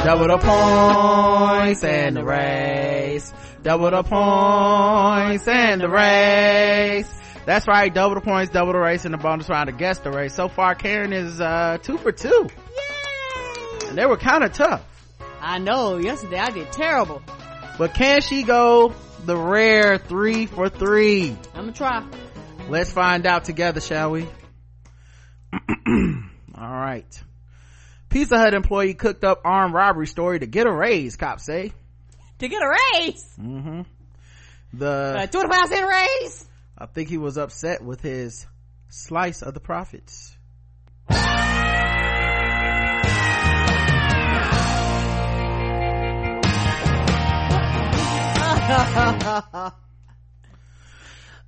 [0.04, 3.34] Double the points and the race.
[3.62, 7.19] Double the points and the race.
[7.50, 10.12] That's right, double the points, double the race, and the bonus round to guess the
[10.12, 10.36] race.
[10.36, 12.48] So far, Karen is uh two for two.
[12.48, 13.88] Yay!
[13.88, 14.84] And they were kind of tough.
[15.42, 15.98] I know.
[15.98, 17.24] Yesterday I did terrible.
[17.80, 18.94] But can she go
[19.26, 21.36] the rare three for three?
[21.56, 22.06] I'm gonna try.
[22.68, 24.28] Let's find out together, shall we?
[25.88, 26.22] All
[26.56, 27.24] right.
[28.10, 31.74] Pizza Hut employee cooked up armed robbery story to get a raise, cops say.
[32.38, 33.26] To get a raise?
[33.40, 33.82] Mm-hmm.
[34.74, 36.46] The uh, 25 cent raise?
[36.82, 38.48] I think he was upset with his
[38.88, 40.38] slice of the profits.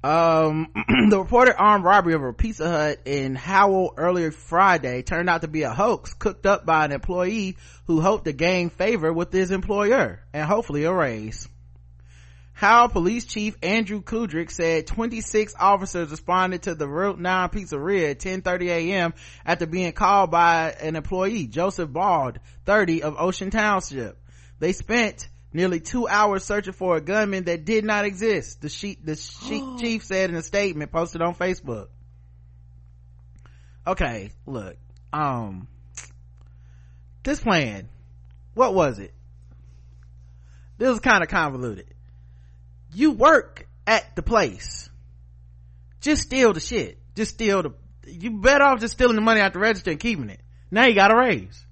[0.03, 0.67] um,
[1.09, 5.47] the reported armed robbery of a Pizza Hut in Howell earlier Friday turned out to
[5.47, 7.55] be a hoax cooked up by an employee
[7.87, 11.47] who hoped to gain favor with his employer and hopefully a raise.
[12.53, 18.19] Howell Police Chief Andrew Kudrick said 26 officers responded to the Route 9 pizzeria at
[18.19, 19.13] 10:30 a.m.
[19.45, 24.17] after being called by an employee, Joseph Bald, 30 of Ocean Township.
[24.59, 28.61] They spent nearly two hours searching for a gunman that did not exist.
[28.61, 29.15] The, she- the
[29.79, 31.87] chief said in a statement posted on Facebook.
[33.87, 34.77] Okay, look,
[35.11, 35.67] um,
[37.23, 37.89] this plan,
[38.53, 39.13] what was it?
[40.77, 41.87] This was kind of convoluted
[42.93, 44.89] you work at the place.
[46.01, 46.97] Just steal the shit.
[47.15, 47.73] Just steal the
[48.07, 50.41] you better off just stealing the money out the register and keeping it.
[50.69, 51.65] Now you got a raise.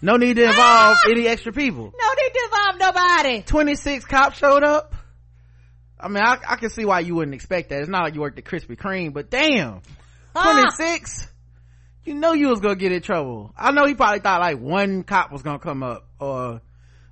[0.00, 1.84] No need to involve any extra people.
[1.84, 3.42] No need to involve nobody.
[3.42, 4.94] 26 cops showed up.
[5.98, 7.80] I mean I, I can see why you wouldn't expect that.
[7.80, 9.80] It's not like you worked at krispy kreme but damn.
[10.36, 10.52] Ah.
[10.52, 11.28] 26
[12.04, 13.52] you know you was gonna get in trouble.
[13.56, 16.60] I know he probably thought like one cop was gonna come up or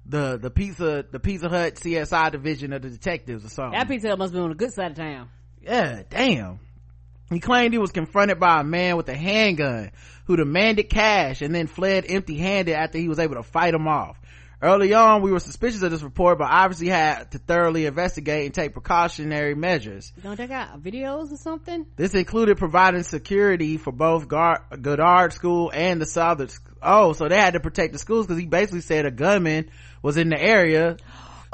[0.06, 3.78] the the pizza the pizza hut csi division of the detectives or something.
[3.78, 5.28] That pizza hut must be on the good side of town.
[5.60, 6.60] Yeah damn.
[7.30, 9.92] He claimed he was confronted by a man with a handgun
[10.26, 14.18] who demanded cash and then fled empty-handed after he was able to fight him off.
[14.60, 18.54] Early on we were suspicious of this report but obviously had to thoroughly investigate and
[18.54, 20.12] take precautionary measures.
[20.22, 21.86] Don't they got videos or something?
[21.96, 26.48] This included providing security for both Gar- goddard school and the southern
[26.82, 29.70] oh so they had to protect the schools because he basically said a gunman
[30.02, 30.96] was in the area.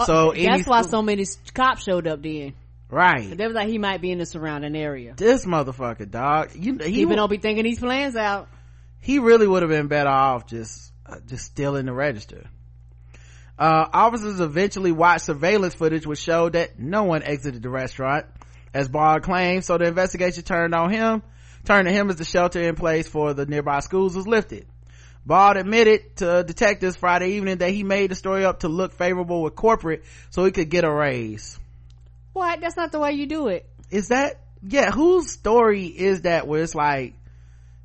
[0.04, 2.54] So uh, that's why so many cops showed up then.
[2.90, 3.36] Right.
[3.36, 5.14] They was like he might be in the surrounding area.
[5.16, 6.54] This motherfucker dog.
[6.54, 8.48] You he even don't be thinking these plans out.
[9.00, 12.46] He really would have been better off just uh, just stealing the register.
[13.58, 18.26] Uh, officers eventually watched surveillance footage which showed that no one exited the restaurant.
[18.72, 21.22] As Bard claimed so the investigation turned on him
[21.64, 24.66] turned to him as the shelter in place for the nearby schools was lifted
[25.28, 29.42] Bald admitted to detectives Friday evening that he made the story up to look favorable
[29.42, 31.58] with corporate so he could get a raise.
[32.32, 32.62] What?
[32.62, 33.68] That's not the way you do it.
[33.90, 37.12] Is that, yeah, whose story is that where it's like,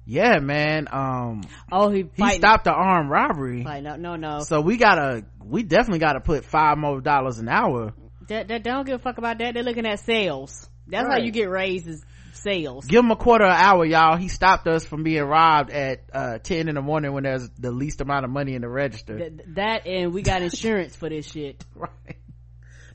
[0.06, 3.64] yeah, man, um, oh, he, he stopped the armed robbery.
[3.64, 4.40] Like, no, no, no.
[4.40, 7.94] So we gotta, we definitely gotta put five more dollars an hour
[8.30, 9.54] That, they don't give a fuck about that.
[9.54, 10.70] They're looking at sales.
[10.88, 11.20] That's right.
[11.20, 12.06] how you get raises
[12.44, 12.86] sales.
[12.86, 14.18] Give him a quarter of an hour, y'all.
[14.18, 17.72] He stopped us from being robbed at uh, 10 in the morning when there's the
[17.72, 19.18] least amount of money in the register.
[19.18, 21.64] Th- that and we got insurance for this shit.
[21.76, 22.18] Right.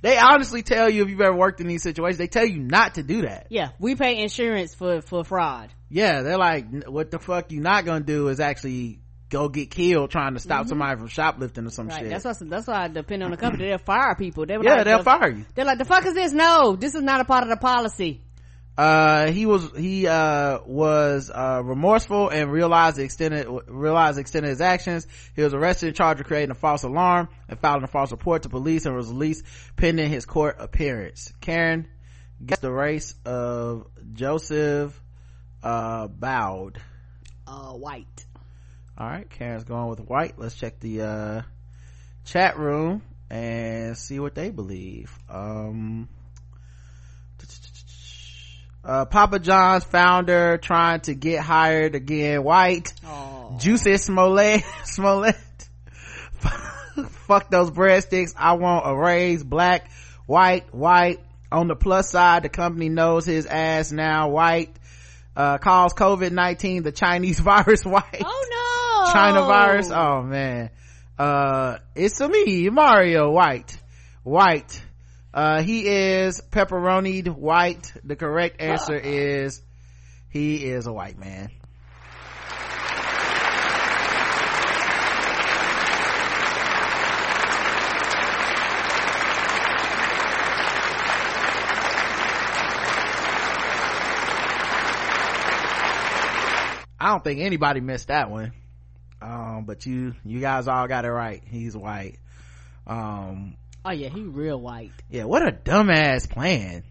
[0.01, 2.95] They honestly tell you if you've ever worked in these situations, they tell you not
[2.95, 3.49] to do that.
[3.51, 5.71] Yeah, we pay insurance for for fraud.
[5.89, 10.11] Yeah, they're like, what the fuck you not gonna do is actually go get killed
[10.11, 10.69] trying to stop mm-hmm.
[10.69, 12.01] somebody from shoplifting or some right.
[12.01, 12.11] shit.
[12.11, 13.67] That's why that's why I depend on the company.
[13.67, 14.47] They'll fire people.
[14.47, 15.45] They yeah, like, they'll fire you.
[15.55, 16.33] They're like, the fuck is this?
[16.33, 18.23] No, this is not a part of the policy.
[18.79, 24.45] Uh, he was, he, uh, was, uh, remorseful and realized the extended, realized the extent
[24.45, 25.05] of his actions.
[25.35, 28.45] He was arrested and charged with creating a false alarm and filing a false report
[28.45, 29.45] to police and was released
[29.75, 31.33] pending his court appearance.
[31.41, 31.89] Karen
[32.47, 35.03] gets the race of Joseph,
[35.61, 36.81] uh, Bowd.
[37.49, 38.27] Uh, white.
[38.97, 39.29] All right.
[39.29, 40.39] Karen's going with white.
[40.39, 41.43] Let's check the, uh,
[42.25, 45.19] chat room and see what they believe.
[45.29, 46.09] Um,
[48.89, 52.91] uh, Papa John's founder trying to get hired again, white.
[53.05, 53.61] Aww.
[53.61, 55.37] Jussie Smollett, Smollett.
[57.27, 58.33] Fuck those breadsticks.
[58.35, 59.91] I want a raise, black,
[60.25, 61.21] white, white.
[61.53, 64.75] On the plus side, the company knows his ass now, white.
[65.37, 68.23] Uh, calls COVID-19 the Chinese virus, white.
[68.25, 69.13] Oh no!
[69.13, 69.91] China virus.
[69.91, 70.71] Oh man.
[71.19, 73.79] Uh, it's a me, Mario, white.
[74.25, 74.83] White
[75.39, 77.93] uh, he is pepperonied white.
[78.03, 79.63] The correct answer is
[80.31, 81.53] he is a white man.
[96.99, 98.55] I don't think anybody missed that one.
[99.23, 101.45] Um, but you, you guys all got it right.
[101.47, 102.19] He's white.
[102.89, 104.93] Um, Oh yeah, he real white.
[105.11, 106.85] Yeah, what a dumbass plan.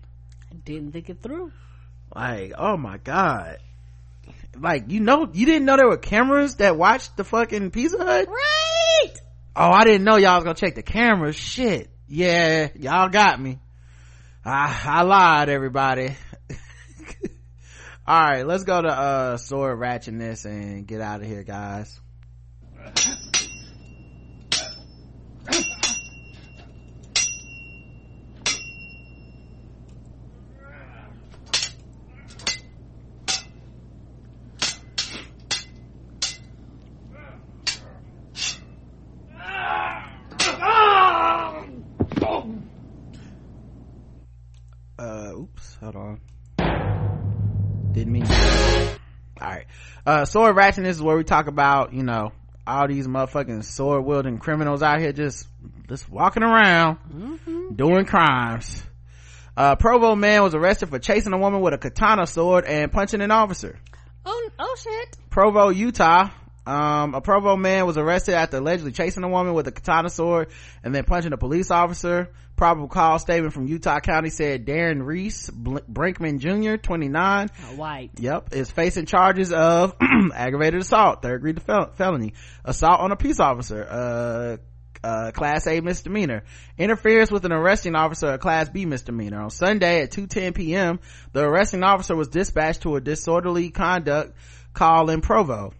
[0.63, 1.51] Didn't think it through.
[2.13, 3.57] Like, oh my god.
[4.59, 8.27] Like, you know, you didn't know there were cameras that watched the fucking Pizza Hut?
[8.27, 9.13] Right!
[9.55, 11.35] Oh, I didn't know y'all was gonna check the cameras.
[11.35, 11.89] Shit.
[12.07, 13.59] Yeah, y'all got me.
[14.45, 16.15] I, I lied, everybody.
[18.07, 21.99] All right, let's go to, uh, sword ratchetness and get out of here, guys.
[45.91, 46.19] hold on
[47.93, 49.65] didn't mean all right
[50.07, 52.31] uh sword ratchetness is where we talk about you know
[52.65, 55.47] all these motherfucking sword wielding criminals out here just
[55.87, 57.75] just walking around mm-hmm.
[57.75, 58.83] doing crimes.
[59.55, 63.21] Uh provo man was arrested for chasing a woman with a katana sword and punching
[63.21, 63.77] an officer.
[64.25, 65.17] Oh oh shit.
[65.29, 66.29] Provo utah
[66.67, 70.49] um, a Provo man was arrested after allegedly chasing a woman with a katana sword
[70.83, 72.29] and then punching a police officer.
[72.57, 77.49] Probable cause statement from Utah County said Darren Reese Brinkman Jr., 29.
[77.75, 78.09] white.
[78.17, 78.49] Yep.
[78.51, 79.95] Is facing charges of
[80.33, 82.33] aggravated assault, third degree fel- felony,
[82.65, 84.57] assault on a peace officer, uh,
[85.07, 86.43] uh, class A misdemeanor.
[86.77, 89.39] Interference with an arresting officer, a class B misdemeanor.
[89.39, 90.99] On Sunday at 2.10 p.m.,
[91.31, 94.33] the arresting officer was dispatched to a disorderly conduct
[94.73, 95.71] call in Provo.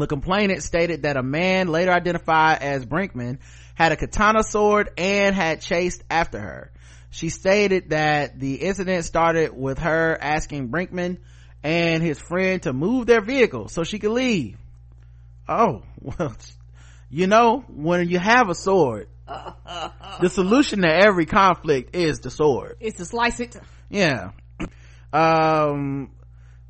[0.00, 3.38] The complainant stated that a man later identified as Brinkman
[3.74, 6.72] had a katana sword and had chased after her.
[7.10, 11.18] She stated that the incident started with her asking Brinkman
[11.62, 14.56] and his friend to move their vehicle so she could leave.
[15.48, 16.36] Oh, well,
[17.10, 22.76] you know, when you have a sword, the solution to every conflict is the sword.
[22.80, 23.56] It's to slice it.
[23.88, 24.30] Yeah.
[25.12, 26.10] Um,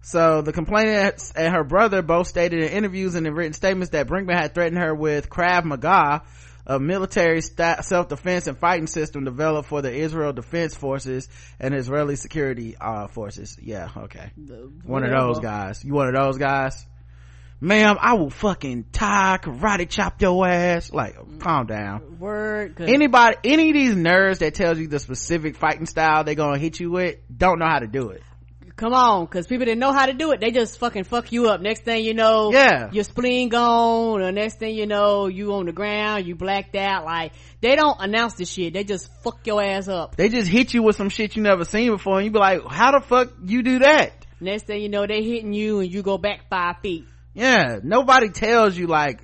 [0.02, 4.06] so the complainant and her brother both stated in interviews and in written statements that
[4.06, 6.22] Brinkman had threatened her with Krav Maga,
[6.66, 11.28] a military st- self-defense and fighting system developed for the Israel Defense Forces
[11.58, 13.58] and Israeli security uh, forces.
[13.60, 14.30] Yeah, okay.
[14.84, 15.84] one of those guys.
[15.84, 16.86] You one of those guys?
[17.62, 20.90] Ma'am, I will fucking tie, karate chop your ass.
[20.94, 22.18] Like, calm down.
[22.18, 22.74] Word.
[22.74, 22.88] Good.
[22.88, 26.80] Anybody, any of these nerds that tells you the specific fighting style they're gonna hit
[26.80, 28.22] you with, don't know how to do it
[28.76, 30.40] come on because people didn't know how to do it.
[30.40, 31.60] They just fucking fuck you up.
[31.60, 32.90] Next thing you know yeah.
[32.92, 37.04] your spleen gone or next thing you know you on the ground you blacked out.
[37.04, 38.72] Like they don't announce the shit.
[38.72, 40.16] They just fuck your ass up.
[40.16, 42.64] They just hit you with some shit you never seen before and you be like
[42.66, 44.12] how the fuck you do that?
[44.40, 47.06] Next thing you know they hitting you and you go back five feet.
[47.34, 49.20] Yeah nobody tells you like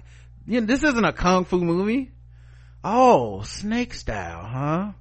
[0.47, 2.13] you know, this isn't a kung fu movie.
[2.85, 4.93] Oh snake style huh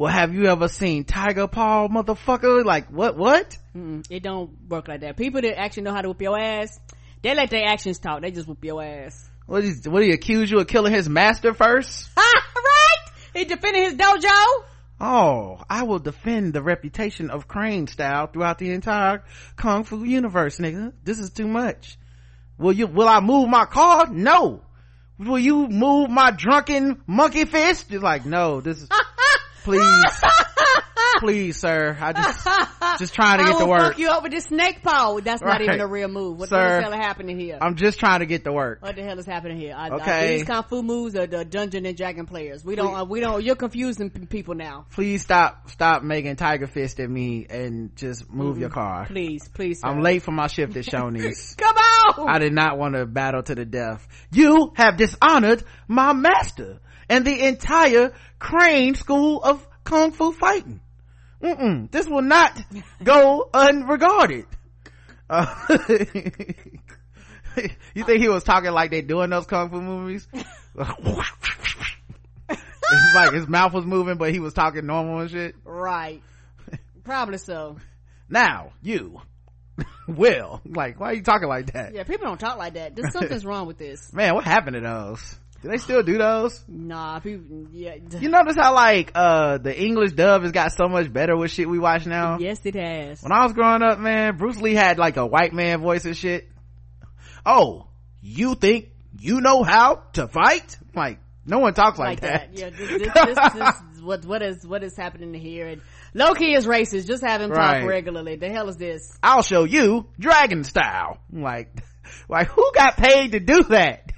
[0.00, 2.64] well have you ever seen tiger paw motherfucker?
[2.64, 3.58] Like what what?
[3.76, 5.18] Mm-mm, it don't work like that.
[5.18, 6.80] People that actually know how to whip your ass
[7.20, 8.22] they let their actions talk.
[8.22, 9.28] They just whip your ass.
[9.44, 12.08] What is what he accuse you of killing his master first?
[12.16, 12.96] Right?
[13.34, 14.64] He defending his dojo?
[15.02, 19.22] Oh i will defend the reputation of crane style throughout the entire
[19.56, 20.94] kung fu universe nigga.
[21.04, 21.98] This is too much.
[22.56, 24.06] Will you will i move my car?
[24.10, 24.62] No.
[25.18, 27.90] Will you move my drunken monkey fist?
[27.90, 28.88] You're like no this is
[29.62, 30.22] please
[31.18, 32.46] please sir i just
[32.98, 35.42] just trying to I get to work fuck you up with this snake paw that's
[35.42, 35.60] Right.
[35.60, 38.20] not even a real move what, Sir, the hell is happening here i'm just trying
[38.20, 39.74] to get to work what the hell is happening here?
[39.76, 40.10] I, Okay.
[40.10, 42.64] I, these kung fu moves are the Dungeon and Dragon players.
[42.64, 42.94] We don't.
[42.94, 43.42] Uh, we don't.
[43.44, 44.86] You're confusing people now.
[44.92, 49.80] please stop stop making tiger fist at me and just move your car Please, please.
[49.82, 52.28] i'm late for my shift at shoney's Come on.
[52.28, 54.06] I did not want to battle to the death.
[54.32, 60.80] You have dishonored my master and the entire Crane School of Kung Fu Fighting.
[61.42, 62.58] Mm-mm, this will not
[63.02, 64.46] go unregarded.
[65.28, 65.46] Uh,
[67.94, 70.26] you think he was talking like they doing those Kung Fu movies?
[70.34, 70.46] it's
[73.14, 75.54] like his mouth was moving, but he was talking normal and shit.
[75.64, 76.22] right.
[77.04, 77.76] Probably so.
[78.28, 79.20] Now, you,
[80.08, 81.94] Will, like, why are you talking like that?
[81.94, 82.94] Yeah, people don't talk like that.
[82.94, 84.12] There's something's wrong with this.
[84.12, 85.36] Man, what happened to those?
[85.62, 86.64] Do they still do those?
[86.68, 87.66] Nah, people.
[87.72, 87.96] Yeah.
[88.18, 91.68] You notice how like uh the English dub has got so much better with shit
[91.68, 92.38] we watch now?
[92.38, 93.22] Yes, it has.
[93.22, 96.16] When I was growing up, man, Bruce Lee had like a white man voice and
[96.16, 96.48] shit.
[97.44, 97.88] Oh,
[98.22, 98.88] you think
[99.18, 100.78] you know how to fight?
[100.94, 102.50] Like, no one talks like, that.
[102.56, 102.70] Yeah.
[102.70, 105.68] This, this, this, this what what is what is happening here?
[105.68, 105.82] And
[106.14, 107.06] Loki is racist.
[107.06, 107.80] Just have him Right.
[107.80, 108.36] talk regularly.
[108.36, 109.16] The hell is this?
[109.22, 111.18] I'll show you dragon style.
[111.30, 111.82] Like,
[112.28, 114.10] like who got paid to do that?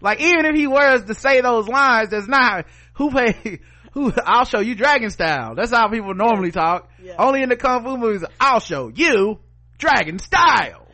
[0.00, 3.60] Like even if he was to say those lines, that's not who pay
[3.92, 5.56] Who I'll show you dragon style.
[5.56, 6.88] That's how people normally talk.
[7.02, 7.16] Yeah.
[7.18, 9.40] Only in the kung fu movies, I'll show you
[9.78, 10.86] dragon style.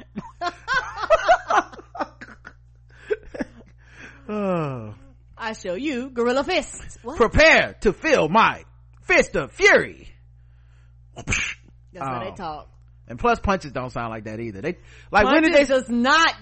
[4.29, 4.95] oh.
[5.39, 6.97] I show you gorilla fists.
[7.03, 7.17] What?
[7.17, 8.65] Prepare to feel my
[9.03, 10.09] fist of fury.
[11.15, 11.29] That's
[11.99, 12.35] how they Oh.
[12.35, 12.71] talk.
[13.09, 14.63] And plus punches don't sound like that either.
[14.63, 14.79] They
[15.13, 16.35] like when did they Punches does not.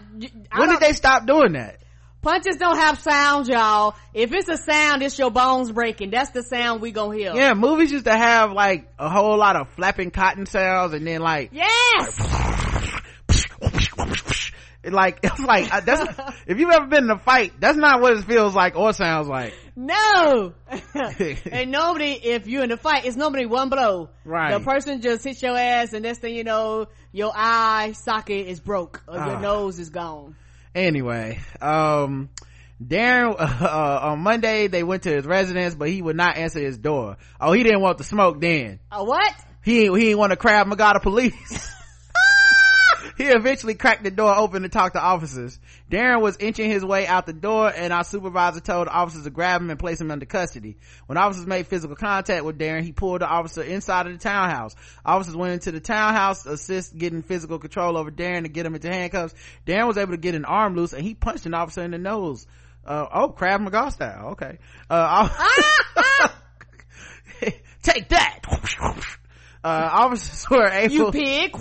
[0.50, 1.78] I when did they stop doing that?
[2.24, 3.94] Punches don't have sound, y'all.
[4.14, 6.10] If it's a sound, it's your bones breaking.
[6.10, 7.34] That's the sound we gonna hear.
[7.34, 11.20] Yeah, movies used to have like a whole lot of flapping cotton sounds and then
[11.20, 12.20] like Yes!
[14.84, 16.02] like it's like uh, that's
[16.46, 19.28] if you've ever been in a fight, that's not what it feels like or sounds
[19.28, 19.52] like.
[19.76, 20.54] No!
[21.50, 24.08] and nobody, if you're in a fight, it's normally one blow.
[24.24, 24.56] Right.
[24.56, 28.60] The person just hits your ass and next thing you know, your eye socket is
[28.60, 29.40] broke or your Ah.
[29.40, 30.36] nose is gone.
[30.74, 32.30] Anyway, um
[32.82, 36.78] Darren uh, on Monday they went to his residence, but he would not answer his
[36.78, 37.16] door.
[37.40, 38.80] Oh, he didn't want the smoke then.
[38.90, 39.32] A what?
[39.64, 41.70] He he didn't want to crab Magada police.
[43.16, 45.58] he eventually cracked the door open to talk to officers.
[45.90, 49.30] Darren was inching his way out the door and our supervisor told the officers to
[49.30, 50.76] grab him and place him under custody.
[51.06, 54.74] When officers made physical contact with Darren, he pulled the officer inside of the townhouse.
[55.04, 58.74] Officers went into the townhouse to assist getting physical control over Darren to get him
[58.74, 59.34] into handcuffs.
[59.66, 61.98] Darren was able to get an arm loose and he punched an officer in the
[61.98, 62.46] nose.
[62.86, 64.28] Uh, oh, Crab Maga style.
[64.32, 64.58] Okay.
[64.90, 65.28] Uh,
[67.82, 68.40] take that.
[69.64, 70.94] Uh, officers were able.
[70.94, 71.56] You pig!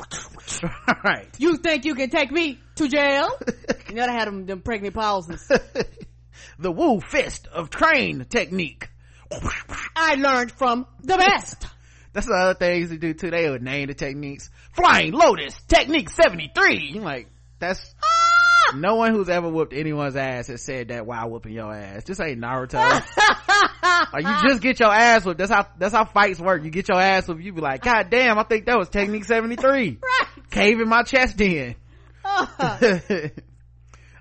[1.03, 1.29] right.
[1.37, 3.29] You think you can take me to jail?
[3.89, 5.49] you know they had them, them pregnant pauses.
[6.59, 8.89] the Wu Fist of train technique.
[9.95, 11.65] I learned from the best.
[12.11, 13.31] That's the other things to do too.
[13.31, 14.49] They would name the techniques.
[14.73, 16.91] Flying Lotus Technique 73.
[16.93, 17.27] You're like,
[17.57, 17.92] that's,
[18.75, 22.03] no one who's ever whooped anyone's ass has said that while whooping your ass.
[22.03, 22.73] This ain't Naruto.
[24.13, 25.37] like you just get your ass whooped.
[25.37, 26.63] That's how, that's how fights work.
[26.63, 27.41] You get your ass whooped.
[27.41, 29.99] You be like, God damn, I think that was technique 73.
[30.13, 30.49] Right.
[30.51, 31.75] Cave in my chest in.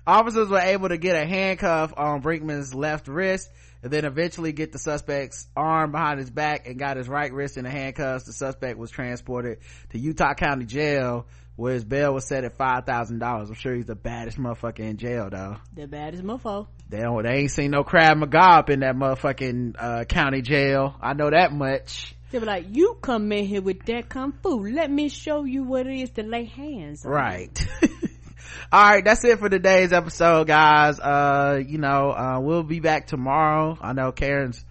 [0.05, 3.49] Officers were able to get a handcuff on Brinkman's left wrist
[3.83, 7.57] and then eventually get the suspect's arm behind his back and got his right wrist
[7.57, 8.25] in the handcuffs.
[8.25, 9.59] The suspect was transported
[9.91, 13.49] to Utah County Jail where his bail was set at five thousand dollars.
[13.49, 15.57] I'm sure he's the baddest motherfucker in jail though.
[15.73, 16.67] The baddest mofo.
[16.89, 20.95] They don't, they ain't seen no crab maga up in that motherfucking, uh, county jail.
[21.01, 22.15] I know that much.
[22.31, 24.67] They be like, you come in here with that kung fu.
[24.67, 27.11] Let me show you what it is to lay hands on.
[27.11, 27.67] Right.
[28.71, 30.99] All right, that's it for today's episode, guys.
[30.99, 33.77] Uh, you know, uh, we'll be back tomorrow.
[33.79, 34.65] I know Karen's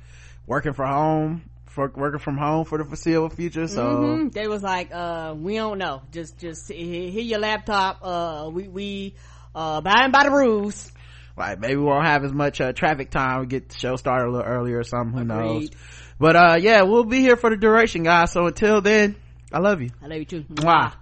[0.46, 1.42] working from home
[1.74, 3.66] for working from home for the foreseeable future.
[3.66, 4.32] So Mhm.
[4.32, 6.02] They was like, uh, we don't know.
[6.12, 7.98] Just, just hit your laptop.
[8.02, 9.14] Uh, we, we,
[9.54, 10.90] uh, abiding by the rules.
[11.36, 14.28] like maybe we won't have as much uh, traffic time we get the show started
[14.28, 15.70] a little earlier or something who knows
[16.18, 19.16] but uh yeah we'll be here for the duration guys so until then
[19.50, 20.42] i love you I love you too.
[20.52, 20.92] Mwah.